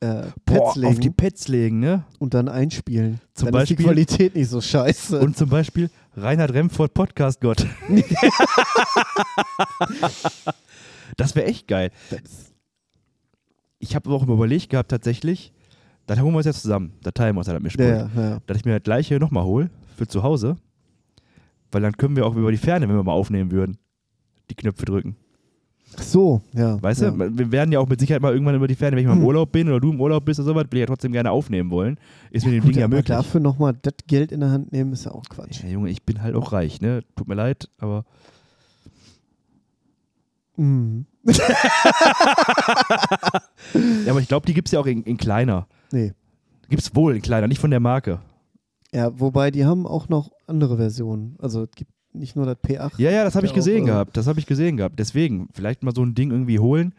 äh, 0.01 0.23
Pads 0.45 0.59
Boah, 0.59 0.73
legen 0.75 0.87
auf 0.87 0.99
die 0.99 1.09
Pads 1.09 1.47
legen, 1.47 1.79
ne? 1.79 2.05
und 2.19 2.33
dann 2.33 2.47
einspielen. 2.47 3.19
Zum 3.33 3.51
dann 3.51 3.61
ist 3.61 3.69
die 3.69 3.75
Beispiel- 3.75 3.85
Qualität 3.85 4.35
nicht 4.35 4.49
so 4.49 4.61
scheiße. 4.61 5.19
Und 5.19 5.37
zum 5.37 5.49
Beispiel 5.49 5.89
Reinhard 6.15 6.53
Remford 6.53 6.93
Podcast 6.93 7.41
Gott. 7.41 7.65
das 11.17 11.35
wäre 11.35 11.47
echt 11.47 11.67
geil. 11.67 11.91
Ich 13.79 13.95
habe 13.95 14.09
auch 14.09 14.23
überlegt 14.23 14.69
gehabt, 14.69 14.91
tatsächlich, 14.91 15.53
dann 16.05 16.21
holen 16.21 16.33
wir 16.33 16.37
uns 16.37 16.45
ja 16.45 16.53
zusammen. 16.53 16.93
Da 17.03 17.11
teilen 17.11 17.35
wir 17.35 17.39
uns 17.39 17.47
ja 17.47 17.53
das 17.53 17.63
Mischpult. 17.63 17.87
ja, 17.87 18.09
ja. 18.15 18.39
dass 18.45 18.57
ich 18.57 18.65
mir 18.65 18.73
das 18.73 18.83
gleiche 18.83 19.19
nochmal 19.19 19.43
hole 19.43 19.69
für 19.97 20.07
zu 20.07 20.23
Hause. 20.23 20.57
Weil 21.71 21.81
dann 21.81 21.93
können 21.95 22.15
wir 22.15 22.25
auch 22.25 22.35
über 22.35 22.51
die 22.51 22.57
Ferne, 22.57 22.89
wenn 22.89 22.95
wir 22.95 23.03
mal 23.03 23.11
aufnehmen 23.11 23.51
würden, 23.51 23.77
die 24.49 24.55
Knöpfe 24.55 24.85
drücken. 24.85 25.15
So, 25.97 26.41
ja. 26.53 26.81
Weißt 26.81 27.01
ja. 27.01 27.11
du, 27.11 27.37
wir 27.37 27.51
werden 27.51 27.71
ja 27.71 27.79
auch 27.79 27.87
mit 27.89 27.99
Sicherheit 27.99 28.21
mal 28.21 28.31
irgendwann 28.33 28.55
über 28.55 28.67
die 28.67 28.75
Ferne, 28.75 28.95
wenn 28.95 29.01
ich 29.03 29.07
mal 29.07 29.13
im 29.13 29.19
Hm. 29.19 29.25
Urlaub 29.25 29.51
bin 29.51 29.67
oder 29.67 29.79
du 29.79 29.91
im 29.91 29.99
Urlaub 29.99 30.23
bist 30.23 30.39
oder 30.39 30.47
sowas, 30.47 30.65
will 30.69 30.77
ich 30.77 30.81
ja 30.81 30.85
trotzdem 30.85 31.11
gerne 31.11 31.31
aufnehmen 31.31 31.71
wollen. 31.71 31.97
Ist 32.31 32.45
mit 32.45 32.53
dem 32.53 32.61
Gut, 32.63 32.73
Ding 32.75 32.79
ja 32.81 32.87
möglich. 32.87 33.05
dafür 33.07 33.39
nochmal 33.41 33.73
das 33.81 33.93
Geld 34.07 34.31
in 34.31 34.39
der 34.41 34.51
Hand 34.51 34.71
nehmen, 34.71 34.93
ist 34.93 35.05
ja 35.05 35.11
auch 35.11 35.23
Quatsch. 35.29 35.63
Ja, 35.63 35.69
Junge, 35.69 35.89
ich 35.89 36.03
bin 36.03 36.21
halt 36.21 36.35
auch 36.35 36.53
reich, 36.53 36.79
ne? 36.79 37.01
Tut 37.15 37.27
mir 37.27 37.35
leid, 37.35 37.69
aber 37.79 38.05
Mhm. 40.57 41.05
ja, 44.05 44.11
aber 44.11 44.19
ich 44.19 44.27
glaube, 44.27 44.45
die 44.45 44.53
gibt 44.53 44.67
es 44.67 44.71
ja 44.73 44.79
auch 44.79 44.85
in, 44.85 45.03
in 45.03 45.17
kleiner. 45.17 45.67
Nee. 45.91 46.13
Gibt 46.69 46.81
es 46.81 46.93
wohl 46.95 47.15
in 47.15 47.21
kleiner, 47.21 47.47
nicht 47.47 47.59
von 47.61 47.71
der 47.71 47.79
Marke. 47.79 48.19
Ja, 48.93 49.17
wobei 49.19 49.51
die 49.51 49.65
haben 49.65 49.87
auch 49.87 50.09
noch 50.09 50.31
andere 50.47 50.77
Versionen. 50.77 51.35
Also 51.39 51.63
es 51.63 51.71
gibt 51.75 51.91
nicht 52.13 52.35
nur 52.35 52.45
das 52.45 52.57
P8. 52.57 52.93
Ja, 52.97 53.11
ja, 53.11 53.23
das 53.23 53.35
habe 53.35 53.45
ich 53.45 53.53
gesehen 53.53 53.83
auch, 53.83 53.87
äh, 53.87 53.91
gehabt. 53.91 54.17
Das 54.17 54.27
habe 54.27 54.39
ich 54.39 54.45
gesehen 54.45 54.77
gehabt. 54.77 54.99
Deswegen, 54.99 55.47
vielleicht 55.53 55.83
mal 55.83 55.93
so 55.95 56.03
ein 56.03 56.15
Ding 56.15 56.31
irgendwie 56.31 56.59
holen. 56.59 56.93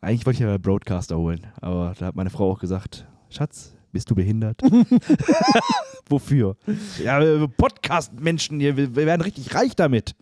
Eigentlich 0.00 0.26
wollte 0.26 0.42
ich 0.42 0.48
ja 0.48 0.58
Broadcaster 0.58 1.16
holen, 1.18 1.46
aber 1.60 1.94
da 1.98 2.06
hat 2.06 2.16
meine 2.16 2.30
Frau 2.30 2.50
auch 2.52 2.60
gesagt, 2.60 3.06
Schatz, 3.30 3.74
bist 3.92 4.08
du 4.10 4.14
behindert? 4.14 4.60
Wofür? 6.08 6.56
Ja, 7.02 7.20
äh, 7.20 7.48
Podcast-Menschen, 7.48 8.60
wir 8.60 8.94
werden 8.96 9.20
richtig 9.22 9.54
reich 9.54 9.74
damit. 9.76 10.14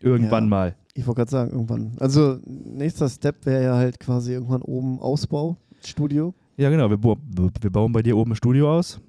Irgendwann 0.00 0.44
Ja. 0.44 0.50
mal. 0.50 0.76
Ich 0.94 1.06
wollte 1.06 1.18
gerade 1.18 1.30
sagen, 1.30 1.52
irgendwann. 1.52 1.92
Also 1.98 2.38
nächster 2.44 3.08
Step 3.08 3.46
wäre 3.46 3.62
ja 3.62 3.74
halt 3.76 4.00
quasi 4.00 4.32
irgendwann 4.32 4.62
oben 4.62 4.98
Ausbau, 4.98 5.56
Studio. 5.84 6.34
Ja, 6.56 6.68
genau, 6.68 6.90
wir, 6.90 7.00
wir 7.02 7.70
bauen 7.70 7.92
bei 7.92 8.02
dir 8.02 8.16
oben 8.16 8.32
ein 8.32 8.36
Studio 8.36 8.70
aus. 8.76 9.00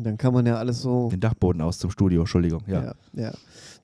Dann 0.00 0.16
kann 0.16 0.32
man 0.32 0.46
ja 0.46 0.56
alles 0.56 0.80
so. 0.80 1.08
Den 1.08 1.18
Dachboden 1.18 1.60
aus 1.60 1.78
zum 1.78 1.90
Studio, 1.90 2.20
Entschuldigung. 2.20 2.62
Ja. 2.68 2.84
Ja. 2.84 2.94
ja, 3.14 3.32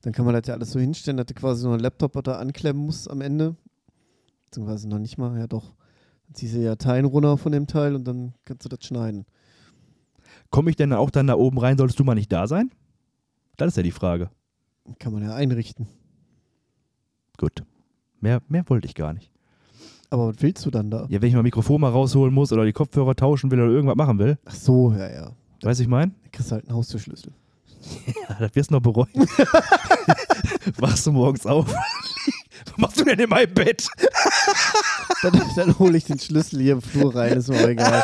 Dann 0.03 0.12
kann 0.12 0.25
man 0.25 0.35
das 0.35 0.47
ja 0.47 0.55
alles 0.55 0.71
so 0.71 0.79
hinstellen, 0.79 1.17
dass 1.17 1.27
du 1.27 1.35
quasi 1.35 1.65
nur 1.65 1.73
einen 1.73 1.83
Laptop 1.83 2.23
da 2.23 2.37
anklemmen 2.39 2.85
musst 2.87 3.11
am 3.11 3.21
Ende. 3.21 3.57
Beziehungsweise 4.45 4.89
noch 4.89 5.01
nicht 5.01 5.19
mal, 5.19 5.37
ja 5.37 5.49
doch. 5.49 5.75
Dann 6.29 6.35
ziehst 6.37 6.55
du 6.55 6.61
ja 6.61 6.77
Dateien 6.77 7.05
runter 7.05 7.37
von 7.37 7.51
dem 7.51 7.67
Teil 7.67 7.97
und 7.97 8.05
dann 8.05 8.33
kannst 8.45 8.65
du 8.65 8.69
das 8.69 8.85
schneiden. 8.85 9.27
Komme 10.51 10.71
ich 10.71 10.77
denn 10.77 10.93
auch 10.93 11.11
dann 11.11 11.27
da 11.27 11.35
oben 11.35 11.59
rein, 11.59 11.77
solltest 11.77 11.99
du 11.99 12.05
mal 12.05 12.15
nicht 12.15 12.31
da 12.31 12.47
sein? 12.47 12.71
Das 13.57 13.69
ist 13.69 13.77
ja 13.77 13.83
die 13.83 13.91
Frage. 13.91 14.31
Kann 15.01 15.12
man 15.12 15.25
ja 15.25 15.35
einrichten. 15.35 15.89
Gut. 17.39 17.65
Mehr, 18.21 18.41
mehr 18.47 18.62
wollte 18.69 18.87
ich 18.87 18.95
gar 18.95 19.12
nicht. 19.12 19.33
Aber 20.11 20.29
was 20.29 20.37
willst 20.39 20.65
du 20.65 20.71
dann 20.71 20.93
da? 20.93 21.07
Ja, 21.09 21.21
wenn 21.21 21.29
ich 21.29 21.35
mal 21.35 21.43
Mikrofon 21.43 21.81
mal 21.81 21.91
rausholen 21.91 22.33
muss 22.33 22.53
oder 22.53 22.65
die 22.65 22.73
Kopfhörer 22.73 23.17
tauschen 23.17 23.51
will 23.51 23.61
oder 23.61 23.73
irgendwas 23.73 23.97
machen 23.97 24.21
will, 24.21 24.39
Ach 24.45 24.55
so, 24.55 24.93
ja, 24.93 25.11
ja. 25.11 25.33
Weißt 25.65 25.81
du, 25.81 25.85
ich 25.85 25.89
meine? 25.89 26.12
Dann 26.23 26.33
kriegst 26.33 26.51
du 26.51 26.55
halt 26.55 26.69
einen 26.69 26.77
Haustürschlüssel. 26.77 27.33
Ja, 28.07 28.37
das 28.39 28.55
wirst 28.55 28.71
du 28.71 28.75
noch 28.75 28.81
bereuen. 28.81 29.09
Wachst 30.79 31.07
du 31.07 31.12
morgens 31.12 31.45
auf? 31.47 31.67
Was 31.69 32.79
machst 32.79 33.01
du 33.01 33.05
denn 33.05 33.19
in 33.19 33.29
meinem 33.29 33.53
Bett? 33.53 33.89
Dann, 35.23 35.43
dann 35.55 35.79
hole 35.79 35.99
ich 35.99 36.05
den 36.05 36.19
Schlüssel 36.19 36.61
hier 36.61 36.73
im 36.75 36.83
Flur 36.83 37.15
rein, 37.15 37.35
ist 37.35 37.49
mir 37.49 37.69
egal. 37.69 38.03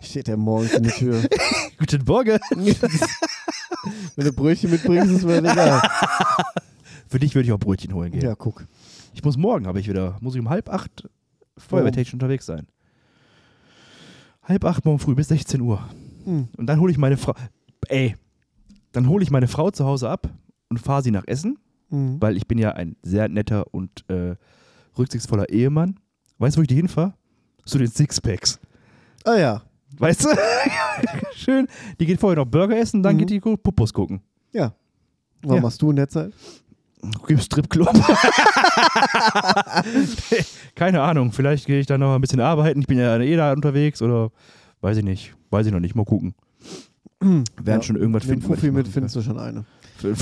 Steht 0.00 0.26
der 0.26 0.36
morgens 0.36 0.72
in 0.72 0.84
der 0.84 0.92
Tür. 0.92 1.22
Guten 1.78 2.02
Morgen. 2.04 2.38
Wenn 4.16 4.24
du 4.24 4.32
Brötchen 4.32 4.70
mitbringst, 4.70 5.10
ist 5.10 5.24
mir 5.24 5.38
egal. 5.38 5.82
Für 7.08 7.18
dich 7.18 7.34
würde 7.34 7.46
ich 7.46 7.52
auch 7.52 7.58
Brötchen 7.58 7.92
holen 7.94 8.10
gehen. 8.12 8.22
Ja, 8.22 8.34
guck. 8.34 8.66
Ich 9.14 9.22
muss 9.22 9.36
morgen, 9.36 9.66
habe 9.66 9.80
ich 9.80 9.88
wieder, 9.88 10.16
muss 10.20 10.34
ich 10.34 10.40
um 10.40 10.48
halb 10.48 10.70
acht 10.70 11.08
feuerwehrtechnisch 11.58 12.14
unterwegs 12.14 12.46
sein. 12.46 12.66
Halb 14.44 14.64
acht 14.64 14.84
morgen 14.84 14.98
früh 14.98 15.14
bis 15.14 15.28
16 15.28 15.60
Uhr. 15.60 15.80
Hm. 16.24 16.48
Und 16.56 16.66
dann 16.66 16.80
hole 16.80 16.90
ich 16.92 16.98
meine 16.98 17.16
Frau, 17.16 17.34
ey, 17.88 18.16
dann 18.92 19.08
hole 19.08 19.22
ich 19.22 19.30
meine 19.30 19.48
Frau 19.48 19.70
zu 19.70 19.84
Hause 19.84 20.08
ab 20.10 20.28
und 20.68 20.78
fahre 20.78 21.02
sie 21.02 21.10
nach 21.10 21.26
Essen, 21.26 21.58
Mhm. 21.90 22.16
weil 22.20 22.36
ich 22.38 22.46
bin 22.48 22.56
ja 22.58 22.70
ein 22.72 22.96
sehr 23.02 23.28
netter 23.28 23.66
und 23.72 24.08
äh, 24.08 24.34
rücksichtsvoller 24.98 25.48
Ehemann. 25.50 26.00
Weißt 26.38 26.56
du, 26.56 26.60
wo 26.60 26.62
ich 26.62 26.68
die 26.68 26.74
hinfahre? 26.74 27.12
Zu 27.66 27.78
den 27.78 27.88
Sixpacks. 27.88 28.58
Ah 29.24 29.36
ja, 29.36 29.62
Weißt 29.98 30.24
du? 30.24 30.28
Schön. 31.34 31.68
Die 32.00 32.06
geht 32.06 32.18
vorher 32.18 32.42
noch 32.42 32.50
Burger 32.50 32.78
essen, 32.78 33.02
dann 33.02 33.14
Mhm. 33.16 33.18
geht 33.20 33.30
die 33.30 33.40
Puppos 33.40 33.92
gucken. 33.92 34.20
ja. 34.52 34.74
Was 35.44 35.56
Ja. 35.56 35.60
machst 35.60 35.82
du 35.82 35.90
in 35.90 35.96
der 35.96 36.08
Zeit? 36.08 36.32
Stripclub? 37.38 37.88
Keine 40.74 41.02
Ahnung. 41.02 41.32
Vielleicht 41.32 41.66
gehe 41.66 41.80
ich 41.80 41.86
dann 41.86 42.00
noch 42.00 42.14
ein 42.14 42.20
bisschen 42.20 42.40
arbeiten. 42.40 42.80
Ich 42.80 42.86
bin 42.86 42.98
ja 42.98 43.18
eh 43.18 43.36
da 43.36 43.52
unterwegs 43.52 44.02
oder 44.02 44.30
weiß 44.80 44.98
ich 44.98 45.04
nicht. 45.04 45.34
Weiß 45.50 45.66
ich 45.66 45.72
noch 45.72 45.80
nicht. 45.80 45.94
Mal 45.94 46.04
gucken. 46.04 46.34
Werden 47.20 47.44
Ja, 47.64 47.82
schon 47.82 47.96
irgendwas 47.96 48.24
finden. 48.24 48.52
ich 48.52 48.62
mit 48.72 48.88
findest 48.88 49.16
du 49.16 49.22
schon 49.22 49.38
eine. 49.38 49.64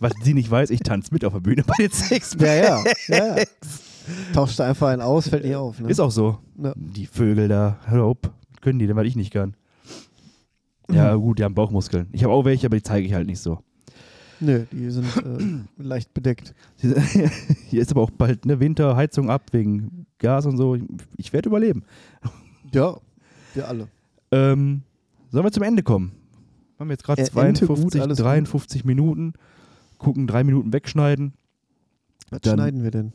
Was 0.00 0.12
sie 0.22 0.34
nicht 0.34 0.50
weiß, 0.50 0.70
ich 0.70 0.80
tanze 0.80 1.12
mit 1.12 1.24
auf 1.24 1.32
der 1.32 1.40
Bühne 1.40 1.62
bei 1.64 1.74
den 1.78 1.90
Sixpacks. 1.90 2.42
Ja, 2.42 2.82
ja. 2.82 2.84
ja, 3.08 3.36
ja. 3.38 3.44
Tauscht 4.32 4.60
einfach 4.60 4.88
einen 4.88 5.02
aus, 5.02 5.28
fällt 5.28 5.44
nicht 5.44 5.54
auf. 5.54 5.78
Ne? 5.78 5.88
Ist 5.88 6.00
auch 6.00 6.10
so. 6.10 6.38
Ja. 6.62 6.72
Die 6.76 7.06
Vögel 7.06 7.46
da, 7.48 7.78
auf, 7.90 8.16
können 8.60 8.78
die 8.78 8.86
denn, 8.86 8.96
weil 8.96 9.06
ich 9.06 9.16
nicht 9.16 9.32
kann. 9.32 9.54
Ja, 10.90 11.14
gut, 11.14 11.38
die 11.38 11.44
haben 11.44 11.54
Bauchmuskeln. 11.54 12.08
Ich 12.12 12.24
habe 12.24 12.32
auch 12.32 12.44
welche, 12.44 12.66
aber 12.66 12.76
die 12.76 12.82
zeige 12.82 13.06
ich 13.06 13.12
halt 13.14 13.26
nicht 13.26 13.40
so. 13.40 13.58
Nö, 14.40 14.64
die 14.70 14.90
sind 14.90 15.04
äh, 15.16 15.60
leicht 15.82 16.14
bedeckt. 16.14 16.54
Hier 17.68 17.82
ist 17.82 17.90
aber 17.90 18.02
auch 18.02 18.10
bald 18.10 18.46
ne, 18.46 18.60
Winter, 18.60 18.96
Heizung 18.96 19.30
ab 19.30 19.42
wegen 19.52 20.06
Gas 20.18 20.46
und 20.46 20.56
so. 20.56 20.76
Ich 21.16 21.32
werde 21.32 21.48
überleben. 21.48 21.84
Ja, 22.70 22.98
wir 23.54 23.66
alle. 23.66 23.88
Ähm, 24.30 24.82
sollen 25.30 25.42
wir 25.46 25.50
zum 25.52 25.62
Ende 25.62 25.82
kommen? 25.82 26.12
Haben 26.78 26.88
wir 26.90 26.92
jetzt 26.92 27.02
gerade 27.04 27.22
Äh, 27.22 27.24
Ente 27.24 27.64
52, 27.64 27.82
gut, 27.82 28.00
alles 28.02 28.18
gut. 28.18 28.26
53 28.26 28.84
Minuten. 28.84 29.32
Gucken, 29.96 30.26
drei 30.26 30.44
Minuten 30.44 30.70
wegschneiden. 30.70 31.32
Was 32.28 32.42
Dann- 32.42 32.58
schneiden 32.58 32.82
wir 32.82 32.90
denn? 32.90 33.12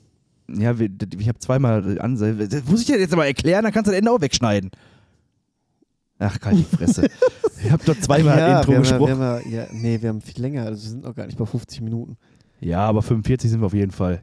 Ja, 0.48 0.72
ich 0.74 1.28
habe 1.30 1.38
zweimal 1.38 2.00
Anse 2.00 2.36
Das 2.48 2.66
muss 2.66 2.82
ich 2.82 2.88
dir 2.88 3.00
jetzt 3.00 3.14
aber 3.14 3.28
erklären, 3.28 3.64
dann 3.64 3.72
kannst 3.72 3.88
du 3.88 3.92
das 3.92 4.00
Ende 4.00 4.12
auch 4.12 4.22
wegschneiden. 4.22 4.72
Ach, 6.24 6.40
kalt 6.40 6.58
die 6.58 6.64
Fresse. 6.64 7.10
ich 7.64 7.72
habe 7.72 7.84
doch 7.84 8.00
zweimal 8.00 8.38
ja, 8.38 8.60
Intro 8.60 8.72
wir 8.72 8.78
haben, 8.78 8.84
gesprochen. 8.84 9.20
Wir 9.20 9.26
haben, 9.26 9.52
ja, 9.52 9.68
nee, 9.72 10.02
wir 10.02 10.10
haben 10.10 10.22
viel 10.22 10.42
länger. 10.42 10.66
Also 10.66 10.84
wir 10.84 10.90
sind 10.90 11.04
noch 11.04 11.16
gar 11.16 11.26
nicht 11.26 11.38
bei 11.38 11.46
50 11.46 11.82
Minuten. 11.82 12.18
Ja, 12.60 12.86
aber 12.86 13.02
45 13.02 13.52
sind 13.52 13.62
wir 13.62 13.66
auf 13.66 13.74
jeden 13.74 13.92
Fall. 13.92 14.22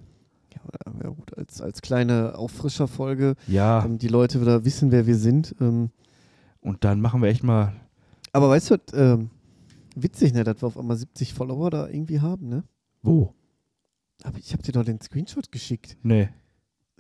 Ja, 1.03 1.09
gut, 1.11 1.37
als, 1.37 1.61
als 1.61 1.83
kleine 1.83 2.37
Auffrischerfolge, 2.37 3.35
Ja, 3.47 3.81
damit 3.83 4.03
die 4.03 4.09
Leute 4.09 4.41
wieder 4.41 4.65
wissen, 4.65 4.93
wer 4.93 5.07
wir 5.07 5.17
sind. 5.17 5.55
Ähm, 5.61 5.91
und 6.61 6.85
dann 6.85 7.01
machen 7.01 7.23
wir 7.23 7.29
echt 7.29 7.43
mal. 7.43 7.73
aber 8.33 8.49
weißt 8.51 8.71
du, 8.71 8.77
ähm, 8.95 9.31
witzig, 9.97 10.33
ne, 10.33 10.45
dass 10.45 10.63
wir 10.63 10.67
auf 10.69 10.79
einmal 10.79 10.97
70 10.97 11.35
Follower 11.35 11.71
da 11.71 11.89
irgendwie 11.89 12.21
haben, 12.21 12.49
ne? 12.49 12.65
Wo? 13.03 13.35
Aber 14.23 14.39
ich 14.39 14.53
habe 14.53 14.63
dir 14.63 14.73
doch 14.73 14.85
den 14.85 15.01
Screenshot 15.01 15.51
geschickt. 15.51 15.97
Nee. 16.03 16.29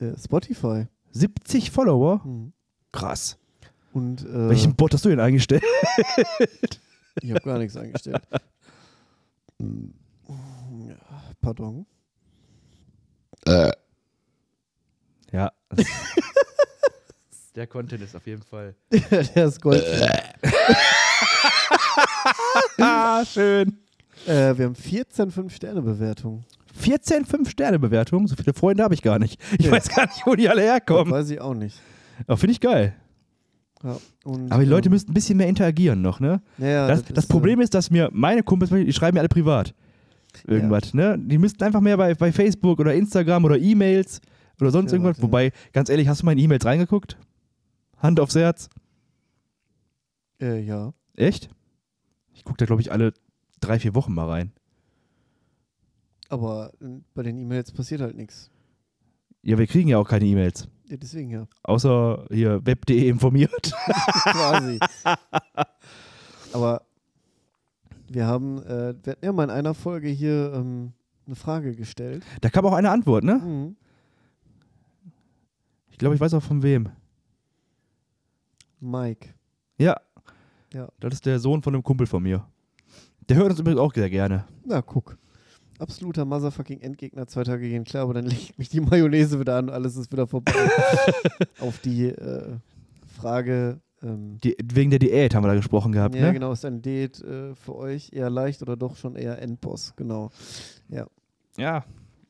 Äh, 0.01 0.12
Spotify. 0.18 0.86
70 1.12 1.70
Follower? 1.70 2.24
Hm. 2.24 2.53
Krass. 2.92 3.38
Und 3.93 4.22
äh, 4.24 4.49
Welchen 4.49 4.74
Bot 4.76 4.95
hast 4.95 5.05
du 5.05 5.09
denn 5.09 5.20
eingestellt? 5.20 5.64
ich 7.22 7.30
habe 7.30 7.41
gar 7.41 7.59
nichts 7.59 7.76
eingestellt. 7.76 8.22
Hm. 9.59 9.93
Ja, 10.88 10.95
Pardon. 11.41 11.86
Ja. 15.32 15.53
das- 15.70 15.86
Der 17.57 17.66
Content 17.66 18.03
ist 18.03 18.14
auf 18.14 18.26
jeden 18.26 18.43
Fall. 18.43 18.74
Der 18.91 19.47
ist 19.47 19.61
Gold. 19.61 19.84
ah, 22.78 23.24
schön. 23.24 23.78
äh, 24.26 24.57
wir 24.57 24.66
haben 24.66 24.74
14 24.74 25.30
5-Sterne-Bewertungen. 25.32 26.45
14 26.74 27.26
5-Sterne-Bewertungen. 27.26 28.26
So 28.28 28.36
viele 28.36 28.55
Freunde 28.55 28.82
habe 28.84 28.95
ich 28.95 29.03
gar 29.03 29.18
nicht. 29.18 29.41
Ich 29.59 29.66
Ja. 29.66 29.72
weiß 29.72 29.88
gar 29.88 30.07
nicht, 30.07 30.24
wo 30.26 30.34
die 30.36 30.49
alle 30.49 30.62
herkommen. 30.62 31.12
Weiß 31.12 31.28
ich 31.30 31.41
auch 31.41 31.55
nicht. 31.55 31.78
Aber 32.26 32.36
finde 32.36 32.53
ich 32.53 32.61
geil. 32.61 32.95
Ja, 33.83 33.97
Aber 34.51 34.62
die 34.62 34.68
Leute 34.68 34.89
ähm, 34.89 34.93
müssten 34.93 35.11
ein 35.11 35.14
bisschen 35.14 35.39
mehr 35.39 35.49
interagieren 35.49 36.03
noch, 36.03 36.20
ne? 36.20 36.43
ja, 36.59 36.87
Das, 36.87 37.03
das 37.05 37.24
ist, 37.24 37.31
äh, 37.31 37.33
Problem 37.33 37.61
ist, 37.61 37.72
dass 37.74 37.91
mir 37.91 38.11
meine 38.12 38.43
Kumpels, 38.43 38.70
die 38.70 38.93
schreiben 38.93 39.14
mir 39.14 39.20
alle 39.20 39.28
privat. 39.28 39.74
Irgendwas, 40.47 40.95
ne? 40.95 41.18
Die 41.18 41.39
müssten 41.39 41.64
einfach 41.64 41.81
mehr 41.81 41.97
bei, 41.97 42.14
bei 42.14 42.31
Facebook 42.31 42.78
oder 42.78 42.95
Instagram 42.95 43.45
oder 43.45 43.59
E-Mails 43.59 44.20
oder 44.61 44.70
sonst 44.70 44.91
Ja, 44.93 44.97
irgendwas. 44.97 45.16
warte. 45.16 45.22
Wobei, 45.22 45.53
ganz 45.72 45.89
ehrlich, 45.89 46.09
hast 46.09 46.22
du 46.22 46.26
mal 46.26 46.33
in 46.33 46.39
E-Mails 46.39 46.64
reingeguckt? 46.64 47.16
Hand 47.99 48.20
aufs 48.20 48.35
Herz. 48.37 48.68
Äh, 50.41 50.61
ja. 50.61 50.93
Echt? 51.16 51.51
Ich 52.33 52.45
gucke 52.45 52.59
da, 52.59 52.66
glaube 52.66 52.83
ich, 52.83 52.93
alle 52.93 53.12
drei, 53.61 53.78
vier 53.78 53.95
Wochen 53.95 54.14
mal 54.14 54.28
rein. 54.28 54.53
Aber 56.28 56.72
äh, 56.81 56.87
bei 57.14 57.22
den 57.22 57.37
E-Mails 57.39 57.72
passiert 57.72 58.01
halt 58.01 58.16
nichts. 58.16 58.51
Ja, 59.43 59.59
wir 59.59 59.66
kriegen 59.66 59.89
ja 59.89 59.99
auch 59.99 60.09
keine 60.09 60.26
E-Mails. 60.26 60.68
Ja, 60.91 60.97
deswegen 60.97 61.30
ja. 61.30 61.47
Außer 61.62 62.26
hier 62.30 62.66
web.de 62.66 63.09
informiert. 63.09 63.72
Quasi. 64.24 64.80
Aber 66.53 66.82
wir 68.09 68.26
haben, 68.26 68.59
äh, 68.64 68.95
wir 69.05 69.12
hatten 69.12 69.24
ja 69.24 69.32
mal 69.32 69.45
in 69.45 69.51
einer 69.51 69.72
Folge 69.72 70.09
hier 70.09 70.53
ähm, 70.53 70.93
eine 71.26 71.36
Frage 71.36 71.76
gestellt. 71.76 72.24
Da 72.41 72.51
kam 72.51 72.66
auch 72.66 72.72
eine 72.72 72.91
Antwort, 72.91 73.22
ne? 73.22 73.36
Mhm. 73.36 73.76
Ich 75.91 75.99
glaube, 75.99 76.16
ich 76.16 76.20
weiß 76.20 76.34
auch 76.34 76.43
von 76.43 76.64
wem. 76.64 76.88
Mike. 78.80 79.28
Ja. 79.78 80.01
Ja. 80.74 80.88
Das 80.99 81.14
ist 81.14 81.24
der 81.24 81.38
Sohn 81.38 81.62
von 81.62 81.72
einem 81.72 81.84
Kumpel 81.84 82.09
von 82.09 82.22
mir. 82.22 82.45
Der 83.28 83.36
hört 83.36 83.51
uns 83.51 83.61
übrigens 83.61 83.80
auch 83.80 83.95
sehr 83.95 84.11
gerne. 84.11 84.45
Na, 84.64 84.82
guck. 84.82 85.16
Absoluter 85.81 86.24
Motherfucking 86.24 86.81
Endgegner, 86.81 87.26
zwei 87.26 87.43
Tage 87.43 87.68
gehen 87.68 87.85
klar, 87.85 88.05
aber 88.05 88.14
dann 88.14 88.24
legt 88.26 88.59
mich 88.59 88.68
die 88.68 88.81
Mayonnaise 88.81 89.41
wieder 89.41 89.57
an 89.57 89.68
und 89.68 89.74
alles 89.74 89.97
ist 89.97 90.12
wieder 90.12 90.26
vorbei. 90.26 90.53
Auf 91.61 91.78
die 91.78 92.07
äh, 92.07 92.57
Frage, 93.16 93.81
ähm, 94.03 94.39
Die, 94.43 94.57
wegen 94.62 94.91
der 94.91 94.99
Diät 94.99 95.35
haben 95.35 95.45
wir 95.45 95.49
da 95.49 95.55
gesprochen 95.55 95.93
gehabt, 95.93 96.14
ja 96.14 96.26
ne? 96.26 96.33
genau, 96.33 96.53
ist 96.53 96.64
ein 96.64 96.83
Date 96.83 97.20
äh, 97.22 97.55
für 97.55 97.74
euch 97.76 98.11
eher 98.12 98.31
leicht 98.31 98.62
oder 98.62 98.76
doch 98.76 98.97
schon 98.97 99.16
eher 99.16 99.41
Endboss, 99.43 99.95
genau. 99.97 100.31
Ja. 101.57 101.85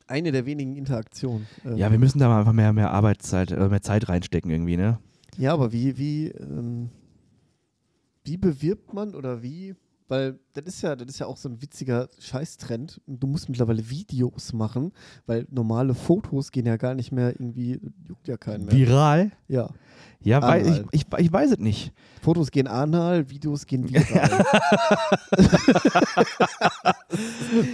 Eine 0.07 0.33
der 0.33 0.45
wenigen 0.47 0.75
Interaktionen. 0.77 1.47
Ähm, 1.65 1.77
Ja, 1.77 1.91
wir 1.91 1.99
müssen 1.99 2.19
da 2.19 2.29
mal 2.29 2.41
einfach 2.41 2.53
mehr, 2.53 2.73
mehr 2.73 2.91
Arbeitszeit, 2.91 3.53
äh, 3.53 3.69
mehr 3.69 3.83
Zeit 3.83 4.09
reinstecken 4.09 4.51
irgendwie, 4.51 4.77
ne? 4.77 4.99
Ja, 5.37 5.53
aber 5.53 5.73
wie, 5.73 5.97
wie, 5.99 6.29
ähm, 6.29 6.91
wie 8.25 8.37
bewirbt 8.37 8.93
man 8.93 9.15
oder 9.15 9.43
wie? 9.43 9.77
Weil 10.11 10.41
das 10.55 10.65
ist 10.65 10.83
ja, 10.83 10.97
das 10.97 11.07
ist 11.09 11.21
ja 11.21 11.27
auch 11.27 11.37
so 11.37 11.49
ein 11.49 11.63
witziger 11.63 12.09
Scheißtrend. 12.19 13.01
Du 13.07 13.29
musst 13.29 13.49
mittlerweile 13.49 13.89
Videos 13.89 14.53
machen, 14.53 14.91
weil 15.25 15.47
normale 15.53 15.95
Fotos 15.95 16.51
gehen 16.51 16.67
ja 16.67 16.77
gar 16.77 16.95
nicht 16.97 17.13
mehr 17.13 17.29
irgendwie, 17.31 17.79
juckt 18.09 18.27
ja 18.27 18.37
keinen 18.37 18.65
mehr. 18.65 18.75
Viral? 18.75 19.31
Ja. 19.47 19.71
Ja, 20.23 20.43
weil 20.43 20.67
ich, 20.67 20.83
ich, 20.91 21.07
ich 21.19 21.33
weiß 21.33 21.53
es 21.53 21.59
nicht. 21.59 21.93
Fotos 22.23 22.51
gehen 22.51 22.67
anal, 22.67 23.31
Videos 23.31 23.65
gehen 23.67 23.89
viral. 23.89 24.45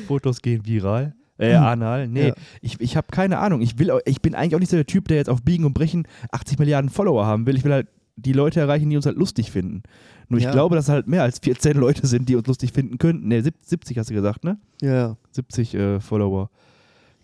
Fotos 0.07 0.43
gehen 0.43 0.65
viral. 0.67 1.15
Äh, 1.39 1.55
anal. 1.55 2.09
Nee, 2.09 2.29
Ja. 2.29 2.35
ich, 2.61 2.81
ich 2.81 2.97
habe 2.97 3.09
keine 3.11 3.39
Ahnung. 3.39 3.61
Ich, 3.61 3.79
will, 3.79 3.93
ich 4.07 4.23
bin 4.23 4.35
eigentlich 4.35 4.55
auch 4.55 4.61
nicht 4.61 4.71
so 4.71 4.77
der 4.77 4.87
Typ, 4.87 5.09
der 5.09 5.17
jetzt 5.19 5.29
auf 5.29 5.43
Biegen 5.43 5.65
und 5.67 5.75
Brechen 5.75 6.07
80 6.33 6.59
Milliarden 6.59 6.89
Follower 6.91 7.27
haben 7.27 7.47
will. 7.47 7.57
Ich 7.57 7.65
will 7.65 7.73
halt 7.73 7.89
die 8.17 8.33
Leute 8.33 8.61
erreichen, 8.61 8.89
die 8.91 8.97
uns 8.97 9.07
halt 9.07 9.17
lustig 9.19 9.51
finden. 9.51 9.83
Nur 10.29 10.39
ich 10.39 10.45
Ja. 10.45 10.53
glaube, 10.53 10.75
dass 10.75 10.89
halt 10.89 11.07
mehr 11.07 11.23
als 11.23 11.39
14 11.39 11.77
Leute 11.77 12.07
sind, 12.07 12.29
die 12.29 12.35
uns 12.37 12.47
lustig 12.47 12.73
finden 12.73 12.99
könnten. 12.99 13.29
Ne, 13.29 13.43
70 13.43 13.99
hast 13.99 14.11
du 14.11 14.15
gesagt, 14.15 14.43
ne? 14.45 14.59
ja, 14.81 14.95
ja. 14.95 15.17
70 15.33 15.75
äh, 15.75 16.01
Follower. 16.01 16.51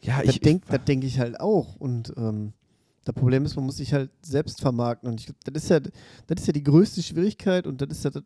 Ja, 0.03 0.21
Das 0.23 0.35
ich, 0.35 0.41
denke 0.41 0.67
ich, 0.71 0.79
denk 0.81 1.05
ich 1.05 1.19
halt 1.19 1.41
auch. 1.41 1.77
Und 1.77 2.13
ähm, 2.17 2.53
das 3.05 3.15
Problem 3.15 3.45
ist, 3.45 3.57
man 3.57 3.65
muss 3.67 3.79
sich 3.79 3.93
halt 3.93 4.11
selbst 4.23 4.61
vermarkten. 4.61 5.09
Und 5.11 5.21
ich 5.21 5.27
glaub, 5.27 5.37
das 5.45 5.65
ist 5.65 5.71
ja, 5.71 5.81
das 5.81 6.41
ist 6.41 6.47
ja 6.47 6.53
die 6.53 6.63
größte 6.63 7.03
Schwierigkeit 7.03 7.67
und 7.67 7.81
das 7.81 7.89
ist 7.91 8.05
ja 8.05 8.11
das, 8.11 8.25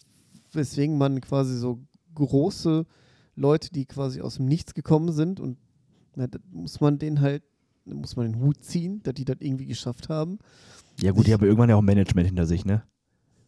weswegen 0.52 0.98
man 0.98 1.20
quasi 1.20 1.56
so 1.56 1.78
große 2.14 2.84
Leute, 3.36 3.70
die 3.70 3.84
quasi 3.86 4.20
aus 4.20 4.36
dem 4.36 4.46
Nichts 4.46 4.74
gekommen 4.74 5.12
sind 5.12 5.38
und 5.38 5.58
na, 6.14 6.26
das 6.26 6.40
muss 6.50 6.80
man 6.80 6.98
denen 6.98 7.20
halt, 7.20 7.42
muss 7.84 8.16
man 8.16 8.32
den 8.32 8.40
Hut 8.40 8.64
ziehen, 8.64 9.02
dass 9.02 9.14
die 9.14 9.24
das 9.26 9.36
irgendwie 9.40 9.66
geschafft 9.66 10.08
haben. 10.08 10.38
Ja 11.01 11.12
gut, 11.12 11.26
die 11.26 11.32
haben 11.32 11.44
irgendwann 11.44 11.68
ja 11.68 11.76
auch 11.76 11.82
Management 11.82 12.26
hinter 12.26 12.47
sich, 12.47 12.64
ne? 12.64 12.82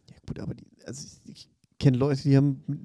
Ja 0.09 0.15
gut, 0.27 0.39
aber 0.39 0.53
die, 0.53 0.65
also 0.85 1.07
ich, 1.25 1.31
ich 1.33 1.49
kenne 1.79 1.97
Leute, 1.97 2.21
die 2.23 2.35
haben 2.37 2.61
mit 2.67 2.79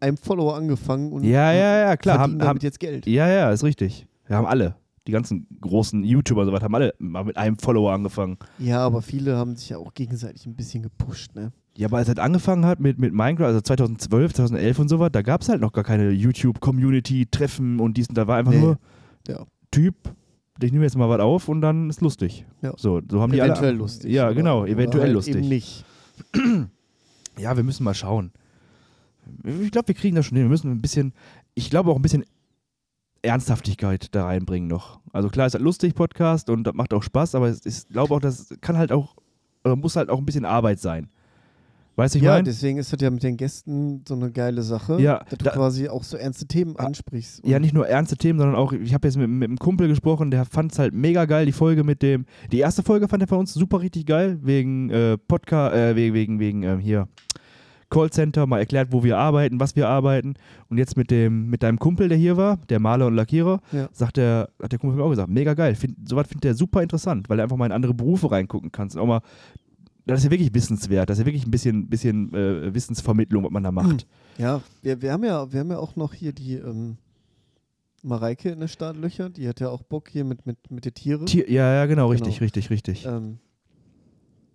einem 0.00 0.16
Follower 0.16 0.56
angefangen 0.56 1.12
und 1.12 1.24
Ja, 1.24 1.52
ja, 1.52 1.78
ja, 1.80 1.96
klar. 1.96 2.18
Haben, 2.18 2.38
damit 2.38 2.46
haben, 2.48 2.58
jetzt 2.60 2.80
Geld. 2.80 3.06
ja, 3.06 3.28
ja, 3.28 3.50
ist 3.50 3.64
richtig. 3.64 4.06
Wir 4.26 4.36
haben 4.36 4.46
alle. 4.46 4.76
Die 5.06 5.12
ganzen 5.12 5.46
großen 5.62 6.04
YouTuber 6.04 6.42
und 6.42 6.48
so 6.48 6.52
weiter 6.52 6.64
haben 6.66 6.74
alle 6.74 6.94
mal 6.98 7.24
mit 7.24 7.36
einem 7.38 7.58
Follower 7.58 7.92
angefangen. 7.92 8.36
Ja, 8.58 8.80
aber 8.84 9.00
viele 9.00 9.36
haben 9.36 9.56
sich 9.56 9.70
ja 9.70 9.78
auch 9.78 9.94
gegenseitig 9.94 10.44
ein 10.46 10.54
bisschen 10.54 10.82
gepusht, 10.82 11.34
ne? 11.34 11.50
Ja, 11.78 11.86
aber 11.86 11.96
als 11.98 12.08
es 12.08 12.18
angefangen 12.18 12.66
hat 12.66 12.80
mit, 12.80 12.98
mit 12.98 13.14
Minecraft, 13.14 13.46
also 13.46 13.60
2012, 13.60 14.34
2011 14.34 14.78
und 14.80 14.88
so 14.88 14.98
was, 14.98 15.10
da 15.12 15.22
gab 15.22 15.40
es 15.42 15.48
halt 15.48 15.60
noch 15.62 15.72
gar 15.72 15.84
keine 15.84 16.10
YouTube-Community-Treffen 16.10 17.80
und 17.80 17.96
dies 17.96 18.08
und 18.08 18.16
da 18.18 18.26
war 18.26 18.36
einfach 18.36 18.52
Nee. 18.52 18.60
nur 18.60 18.78
Ja. 19.28 19.46
Typ, 19.70 19.94
ich 20.66 20.72
nehme 20.72 20.84
jetzt 20.84 20.96
mal 20.96 21.08
was 21.08 21.20
auf 21.20 21.48
und 21.48 21.60
dann 21.60 21.88
ist 21.88 22.00
lustig. 22.00 22.44
Ja. 22.62 22.72
So, 22.76 23.00
so 23.08 23.20
haben 23.20 23.32
die 23.32 23.38
eventuell 23.38 23.70
alle. 23.70 23.78
lustig. 23.78 24.10
Ja, 24.10 24.32
genau, 24.32 24.62
oder 24.62 24.70
eventuell 24.70 25.04
halt 25.04 25.12
lustig. 25.12 25.36
Eben 25.36 25.48
nicht. 25.48 25.84
Ja, 27.38 27.56
wir 27.56 27.62
müssen 27.62 27.84
mal 27.84 27.94
schauen. 27.94 28.32
Ich 29.44 29.70
glaube, 29.70 29.86
wir 29.86 29.94
kriegen 29.94 30.16
das 30.16 30.26
schon 30.26 30.36
hin. 30.36 30.46
Wir 30.46 30.50
müssen 30.50 30.72
ein 30.72 30.80
bisschen, 30.80 31.12
ich 31.54 31.70
glaube 31.70 31.92
auch 31.92 31.94
ein 31.94 32.02
bisschen 32.02 32.24
Ernsthaftigkeit 33.22 34.14
da 34.14 34.26
reinbringen 34.26 34.68
noch. 34.68 35.00
Also 35.12 35.28
klar, 35.28 35.46
ist 35.46 35.54
halt 35.54 35.62
lustig, 35.62 35.94
Podcast 35.94 36.50
und 36.50 36.64
das 36.64 36.74
macht 36.74 36.92
auch 36.92 37.02
Spaß, 37.02 37.34
aber 37.34 37.48
es 37.48 37.60
ist, 37.64 37.90
glaube 37.90 38.14
auch, 38.14 38.20
das 38.20 38.54
kann 38.60 38.76
halt 38.76 38.92
auch, 38.92 39.16
oder 39.64 39.76
muss 39.76 39.96
halt 39.96 40.10
auch 40.10 40.18
ein 40.18 40.26
bisschen 40.26 40.44
Arbeit 40.44 40.80
sein. 40.80 41.10
Weißt 41.98 42.14
du, 42.14 42.18
ich 42.20 42.24
ja, 42.24 42.30
meine? 42.30 42.44
deswegen 42.44 42.78
ist 42.78 42.92
das 42.92 43.00
ja 43.02 43.10
mit 43.10 43.24
den 43.24 43.36
Gästen 43.36 44.04
so 44.06 44.14
eine 44.14 44.30
geile 44.30 44.62
Sache, 44.62 45.00
Ja, 45.00 45.18
dass 45.28 45.38
du 45.38 45.44
da- 45.46 45.50
quasi 45.50 45.88
auch 45.88 46.04
so 46.04 46.16
ernste 46.16 46.46
Themen 46.46 46.74
Ah, 46.78 46.86
ansprichst. 46.86 47.44
Ja, 47.44 47.58
nicht 47.58 47.74
nur 47.74 47.88
ernste 47.88 48.16
Themen, 48.16 48.38
sondern 48.38 48.56
auch, 48.56 48.72
ich 48.72 48.94
habe 48.94 49.08
jetzt 49.08 49.16
mit, 49.16 49.28
mit 49.28 49.48
einem 49.48 49.58
Kumpel 49.58 49.88
gesprochen, 49.88 50.30
der 50.30 50.44
fand 50.44 50.70
es 50.70 50.78
halt 50.78 50.94
mega 50.94 51.24
geil, 51.24 51.44
die 51.44 51.52
Folge 51.52 51.82
mit 51.82 52.00
dem, 52.02 52.24
die 52.52 52.60
erste 52.60 52.84
Folge 52.84 53.08
fand 53.08 53.24
er 53.24 53.26
von 53.28 53.38
uns 53.40 53.52
super 53.52 53.80
richtig 53.80 54.06
geil, 54.06 54.38
wegen 54.42 54.90
äh, 54.90 55.18
Podcast, 55.18 55.74
äh, 55.74 55.96
wegen, 55.96 56.14
wegen, 56.14 56.38
wegen 56.38 56.62
ähm, 56.62 56.78
hier, 56.78 57.08
Callcenter, 57.90 58.46
mal 58.46 58.58
erklärt, 58.58 58.88
wo 58.92 59.02
wir 59.02 59.16
arbeiten, 59.16 59.58
was 59.60 59.74
wir 59.74 59.88
arbeiten. 59.88 60.34
Und 60.68 60.76
jetzt 60.78 60.96
mit 60.96 61.10
dem, 61.10 61.48
mit 61.48 61.62
deinem 61.62 61.78
Kumpel, 61.78 62.08
der 62.08 62.18
hier 62.18 62.36
war, 62.36 62.58
der 62.68 62.80
Maler 62.80 63.06
und 63.06 63.14
Lackierer, 63.14 63.60
Ja. 63.72 63.88
sagt 63.92 64.18
der, 64.18 64.50
hat 64.62 64.70
der 64.72 64.78
Kumpel 64.78 64.98
mir 64.98 65.04
auch 65.04 65.10
gesagt, 65.10 65.30
mega 65.30 65.54
geil. 65.54 65.74
Find, 65.74 66.06
sowas 66.08 66.28
findet 66.28 66.44
er 66.44 66.54
super 66.54 66.82
interessant, 66.82 67.28
weil 67.30 67.38
er 67.40 67.44
einfach 67.44 67.56
mal 67.56 67.66
in 67.66 67.72
andere 67.72 67.94
Berufe 67.94 68.30
reingucken 68.30 68.70
kannst. 68.70 68.94
Und 68.96 69.02
auch 69.02 69.06
mal, 69.06 69.20
das 70.14 70.20
ist 70.20 70.24
ja 70.24 70.30
wirklich 70.30 70.52
wissenswert, 70.54 71.08
das 71.10 71.18
ist 71.18 71.20
ja 71.22 71.26
wirklich 71.26 71.46
ein 71.46 71.50
bisschen, 71.50 71.88
bisschen 71.88 72.34
äh, 72.34 72.72
Wissensvermittlung, 72.74 73.44
was 73.44 73.50
man 73.50 73.62
da 73.62 73.70
macht. 73.72 74.06
Ja, 74.38 74.60
wir, 74.82 75.00
wir, 75.02 75.12
haben 75.12 75.24
ja, 75.24 75.52
wir 75.52 75.60
haben 75.60 75.70
ja 75.70 75.78
auch 75.78 75.96
noch 75.96 76.14
hier 76.14 76.32
die 76.32 76.54
ähm, 76.54 76.96
Mareike 78.02 78.50
in 78.50 78.60
den 78.60 78.68
Startlöcher, 78.68 79.28
die 79.30 79.48
hat 79.48 79.60
ja 79.60 79.68
auch 79.70 79.82
Bock 79.82 80.08
hier 80.08 80.24
mit, 80.24 80.46
mit, 80.46 80.70
mit 80.70 80.84
den 80.84 80.94
Tieren. 80.94 81.26
Tier, 81.26 81.50
ja, 81.50 81.72
ja, 81.74 81.86
genau, 81.86 82.08
richtig, 82.08 82.34
Genau. 82.34 82.44
richtig, 82.44 82.70
richtig. 82.70 83.06
Ähm, 83.06 83.38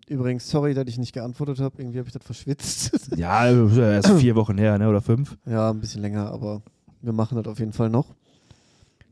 übrigens, 0.07 0.49
sorry, 0.49 0.73
dass 0.73 0.85
ich 0.87 0.97
nicht 0.97 1.13
geantwortet 1.13 1.59
habe. 1.59 1.81
Irgendwie 1.81 1.99
habe 1.99 2.07
ich 2.07 2.13
das 2.13 2.23
verschwitzt. 2.23 2.91
Ja, 3.17 3.45
ist 3.47 3.75
ja 3.77 3.91
erst 3.91 4.11
vier 4.13 4.35
Wochen 4.35 4.57
her, 4.57 4.77
ne? 4.79 4.89
Oder 4.89 5.01
fünf. 5.01 5.37
ja, 5.45 5.69
ein 5.69 5.79
bisschen 5.79 6.01
länger, 6.01 6.31
aber 6.31 6.61
wir 7.01 7.13
machen 7.13 7.35
das 7.37 7.45
auf 7.51 7.59
jeden 7.59 7.73
Fall 7.73 7.89
noch. 7.89 8.15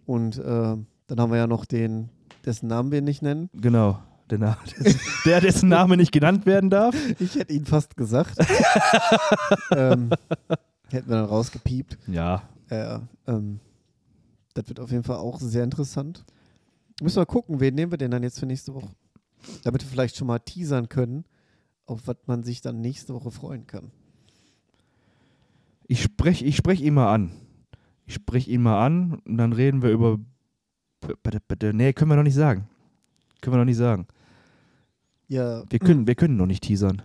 Und 0.05 0.37
äh, 0.37 0.41
dann 0.43 1.19
haben 1.19 1.31
wir 1.31 1.37
ja 1.37 1.45
noch 1.47 1.65
den, 1.65 2.09
dessen 2.45 2.67
Namen 2.67 2.91
wir 2.91 3.01
nicht 3.01 3.21
nennen. 3.21 3.49
Genau. 3.53 3.99
Der, 4.31 4.37
Na- 4.39 4.57
der, 5.25 5.41
dessen 5.41 5.67
Name 5.69 5.97
nicht 5.97 6.11
genannt 6.13 6.45
werden 6.45 6.69
darf. 6.69 6.95
Ich 7.19 7.35
hätte 7.35 7.53
ihn 7.53 7.65
fast 7.65 7.97
gesagt. 7.97 8.37
ähm, 9.71 10.09
hätten 10.89 11.09
wir 11.09 11.17
dann 11.17 11.25
rausgepiept. 11.25 11.97
Ja. 12.07 12.43
Äh, 12.69 12.99
ähm, 13.27 13.59
das 14.53 14.69
wird 14.69 14.79
auf 14.79 14.89
jeden 14.89 15.03
Fall 15.03 15.17
auch 15.17 15.39
sehr 15.39 15.65
interessant. 15.65 16.23
Müssen 17.01 17.17
wir 17.17 17.25
gucken, 17.25 17.59
wen 17.59 17.75
nehmen 17.75 17.91
wir 17.91 17.97
denn 17.97 18.11
dann 18.11 18.23
jetzt 18.23 18.39
für 18.39 18.45
nächste 18.45 18.73
Woche? 18.73 18.89
Damit 19.63 19.83
wir 19.83 19.89
vielleicht 19.89 20.15
schon 20.15 20.27
mal 20.27 20.39
teasern 20.39 20.87
können, 20.87 21.25
auf 21.85 22.07
was 22.07 22.17
man 22.25 22.43
sich 22.43 22.61
dann 22.61 22.79
nächste 22.79 23.13
Woche 23.13 23.31
freuen 23.31 23.67
kann. 23.67 23.91
Ich 25.87 26.03
spreche 26.03 26.45
ich 26.45 26.55
sprech 26.55 26.79
ihn 26.79 26.93
mal 26.93 27.13
an. 27.13 27.31
Ich 28.05 28.13
spreche 28.13 28.49
ihn 28.49 28.61
mal 28.61 28.85
an 28.85 29.21
und 29.25 29.37
dann 29.37 29.51
reden 29.51 29.81
wir 29.81 29.89
über. 29.89 30.19
Nee, 31.73 31.93
können 31.93 32.11
wir 32.11 32.15
noch 32.15 32.23
nicht 32.23 32.35
sagen. 32.35 32.67
Können 33.41 33.55
wir 33.55 33.57
noch 33.57 33.65
nicht 33.65 33.77
sagen. 33.77 34.05
Ja, 35.31 35.63
Wir 35.69 35.79
können, 35.79 36.07
wir 36.07 36.15
können 36.15 36.35
noch 36.35 36.45
nicht 36.45 36.63
teasern. 36.63 37.01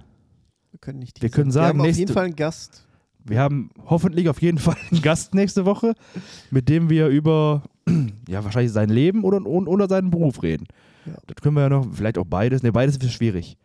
wir 0.72 0.80
können 0.80 0.98
nicht 0.98 1.22
wir 1.22 1.28
teasern. 1.28 1.42
können 1.42 1.50
sagen, 1.52 1.78
wir 1.78 1.84
haben 1.84 1.90
auf 1.90 1.96
jeden 1.96 2.12
Fall 2.12 2.24
einen 2.24 2.34
Gast. 2.36 2.86
Wir 3.24 3.38
haben 3.40 3.70
hoffentlich 3.84 4.28
auf 4.28 4.42
jeden 4.42 4.58
Fall 4.58 4.76
einen 4.90 5.00
Gast 5.00 5.34
nächste 5.34 5.64
Woche, 5.64 5.94
mit 6.50 6.68
dem 6.68 6.90
wir 6.90 7.06
über 7.06 7.62
ja, 8.28 8.42
wahrscheinlich 8.44 8.72
sein 8.72 8.88
Leben 8.88 9.22
oder, 9.22 9.44
oder 9.46 9.88
seinen 9.88 10.10
Beruf 10.10 10.42
reden. 10.42 10.66
Ja. 11.06 11.14
Das 11.28 11.36
können 11.40 11.54
wir 11.54 11.62
ja 11.62 11.68
noch, 11.68 11.86
vielleicht 11.92 12.18
auch 12.18 12.24
beides. 12.24 12.64
Ne, 12.64 12.72
beides 12.72 12.96
ist 12.96 13.12
schwierig. 13.12 13.56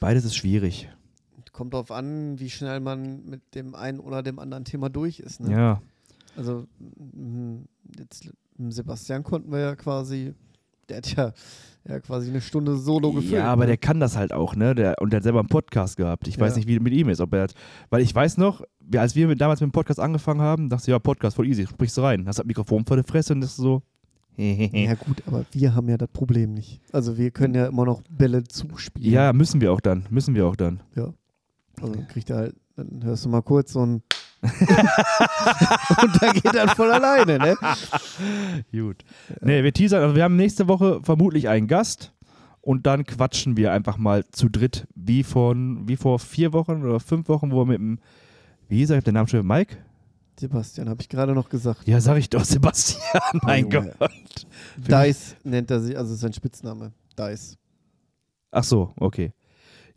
Beides 0.00 0.24
ist 0.24 0.34
schwierig. 0.34 0.88
Kommt 1.52 1.72
darauf 1.72 1.92
an, 1.92 2.40
wie 2.40 2.50
schnell 2.50 2.80
man 2.80 3.24
mit 3.26 3.54
dem 3.54 3.76
einen 3.76 4.00
oder 4.00 4.24
dem 4.24 4.40
anderen 4.40 4.64
Thema 4.64 4.88
durch 4.88 5.20
ist. 5.20 5.38
Ne? 5.38 5.52
Ja. 5.52 5.82
Also 6.36 6.66
jetzt 7.96 8.28
mit 8.58 8.72
Sebastian 8.74 9.22
konnten 9.22 9.52
wir 9.52 9.60
ja 9.60 9.76
quasi, 9.76 10.34
der 10.88 10.98
hat 10.98 11.16
ja, 11.16 11.32
ja 11.88 12.00
quasi 12.00 12.30
eine 12.30 12.40
Stunde 12.40 12.76
Solo 12.76 13.12
gefüllt. 13.12 13.32
Ja, 13.32 13.46
aber 13.52 13.62
ne? 13.62 13.68
der 13.68 13.76
kann 13.76 14.00
das 14.00 14.16
halt 14.16 14.32
auch, 14.32 14.54
ne? 14.56 14.74
Der, 14.74 14.96
und 15.00 15.10
der 15.12 15.18
hat 15.18 15.24
selber 15.24 15.40
einen 15.40 15.48
Podcast 15.48 15.96
gehabt. 15.96 16.28
Ich 16.28 16.38
weiß 16.38 16.52
Ja. 16.52 16.56
nicht, 16.58 16.68
wie 16.68 16.78
mit 16.80 16.92
ihm 16.92 17.08
ist. 17.08 17.20
Ob 17.20 17.32
er 17.34 17.42
hat, 17.42 17.54
weil 17.90 18.02
ich 18.02 18.14
weiß 18.14 18.36
noch, 18.38 18.62
als 18.96 19.14
wir 19.14 19.26
mit, 19.28 19.40
damals 19.40 19.60
mit 19.60 19.70
dem 19.70 19.72
Podcast 19.72 20.00
angefangen 20.00 20.40
haben, 20.40 20.68
dachte 20.68 20.82
ich, 20.84 20.88
ja, 20.88 20.98
Podcast 20.98 21.36
voll 21.36 21.46
easy, 21.48 21.66
sprichst 21.66 21.96
du 21.96 22.02
rein. 22.02 22.26
Hast 22.26 22.38
das 22.38 22.46
Mikrofon 22.46 22.84
vor 22.84 22.96
der 22.96 23.04
Fresse 23.04 23.32
und 23.34 23.40
das 23.40 23.50
ist 23.50 23.56
so. 23.56 23.82
Ja 24.36 24.94
gut, 24.94 25.22
aber 25.26 25.44
wir 25.52 25.76
haben 25.76 25.88
ja 25.88 25.96
das 25.96 26.08
Problem 26.08 26.54
nicht. 26.54 26.80
Also 26.90 27.16
wir 27.16 27.30
können 27.30 27.54
ja 27.54 27.66
immer 27.66 27.84
noch 27.84 28.02
Bälle 28.10 28.42
zuspielen. 28.42 29.12
ja, 29.12 29.32
müssen 29.32 29.60
wir 29.60 29.72
auch 29.72 29.80
dann. 29.80 30.06
Müssen 30.10 30.34
wir 30.34 30.44
auch 30.46 30.56
dann. 30.56 30.80
Also 30.96 31.12
dann 31.94 32.08
kriegt 32.08 32.30
er 32.30 32.36
halt, 32.38 32.56
dann 32.74 33.04
hörst 33.04 33.24
du 33.24 33.28
mal 33.28 33.42
kurz 33.42 33.72
so 33.74 33.86
ein 33.86 34.02
und 36.02 36.22
dann 36.22 36.32
geht 36.34 36.54
er 36.54 36.68
voll 36.68 36.92
alleine, 36.92 37.38
ne? 37.38 37.56
Gut. 38.70 39.04
Nee, 39.40 39.64
wir 39.64 39.72
teasern, 39.72 40.02
also 40.02 40.14
wir 40.14 40.22
haben 40.22 40.36
nächste 40.36 40.68
Woche 40.68 41.00
vermutlich 41.02 41.48
einen 41.48 41.66
Gast 41.66 42.12
und 42.60 42.86
dann 42.86 43.04
quatschen 43.04 43.56
wir 43.56 43.72
einfach 43.72 43.96
mal 43.96 44.24
zu 44.30 44.48
dritt, 44.48 44.86
wie, 44.94 45.22
von, 45.22 45.88
wie 45.88 45.96
vor 45.96 46.18
vier 46.18 46.52
Wochen 46.52 46.84
oder 46.84 47.00
fünf 47.00 47.28
Wochen, 47.28 47.52
wo 47.52 47.62
wir 47.62 47.66
mit 47.66 47.78
dem, 47.78 47.98
wie 48.68 48.78
hieß 48.78 48.90
er, 48.90 48.96
ich 48.96 49.00
hab 49.00 49.04
den 49.04 49.14
Namen 49.14 49.28
schon, 49.28 49.46
Mike? 49.46 49.76
Sebastian, 50.38 50.88
habe 50.88 51.00
ich 51.00 51.08
gerade 51.08 51.32
noch 51.32 51.48
gesagt. 51.48 51.86
Ja, 51.86 52.00
sag 52.00 52.18
ich 52.18 52.28
doch, 52.28 52.44
Sebastian, 52.44 53.22
mein 53.42 53.70
Junge. 53.70 53.94
Gott. 53.98 54.10
Dice 54.76 55.36
nennt 55.44 55.70
er 55.70 55.80
sich, 55.80 55.96
also 55.96 56.14
sein 56.14 56.32
Spitzname. 56.32 56.92
Dice. 57.18 57.56
Ach 58.50 58.64
so, 58.64 58.92
okay. 58.96 59.32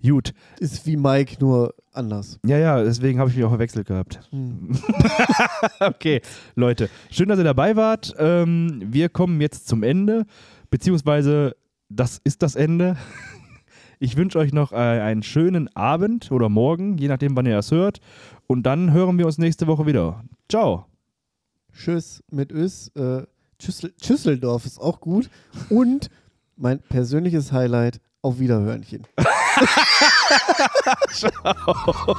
Gut. 0.01 0.33
Ist 0.59 0.85
wie 0.85 0.95
Mike, 0.95 1.37
nur 1.39 1.73
anders. 1.91 2.39
Ja, 2.45 2.57
ja, 2.57 2.83
deswegen 2.83 3.19
habe 3.19 3.29
ich 3.29 3.35
mich 3.35 3.45
auch 3.45 3.49
verwechselt 3.49 3.87
gehabt. 3.87 4.19
Hm. 4.31 4.71
Okay, 5.79 6.21
Leute, 6.55 6.89
schön, 7.09 7.29
dass 7.29 7.39
ihr 7.39 7.43
dabei 7.43 7.75
wart. 7.75 8.13
Ähm, 8.17 8.81
wir 8.85 9.09
kommen 9.09 9.41
jetzt 9.41 9.67
zum 9.67 9.83
Ende, 9.83 10.25
beziehungsweise 10.69 11.55
das 11.89 12.19
ist 12.23 12.41
das 12.43 12.55
Ende. 12.55 12.95
Ich 13.99 14.15
wünsche 14.15 14.37
euch 14.37 14.53
noch 14.53 14.73
äh, 14.73 14.75
einen 14.75 15.23
schönen 15.23 15.75
Abend 15.75 16.31
oder 16.31 16.49
Morgen, 16.49 16.99
je 16.99 17.07
nachdem, 17.07 17.35
wann 17.35 17.47
ihr 17.47 17.55
das 17.55 17.71
hört. 17.71 17.99
Und 18.45 18.61
dann 18.61 18.93
hören 18.93 19.17
wir 19.17 19.25
uns 19.25 19.39
nächste 19.39 19.65
Woche 19.65 19.87
wieder. 19.87 20.23
Ciao. 20.49 20.85
Tschüss 21.73 22.23
mit 22.29 22.51
Ös. 22.51 22.89
Äh, 22.89 23.23
Schüssel, 23.59 23.93
Schüsseldorf 23.99 24.67
ist 24.67 24.79
auch 24.79 24.99
gut. 24.99 25.31
Und 25.69 26.11
mein 26.55 26.79
persönliches 26.79 27.51
Highlight, 27.51 27.99
auf 28.27 28.39
Wiederhörnchen. 28.39 29.03
Ciao. 31.13 32.15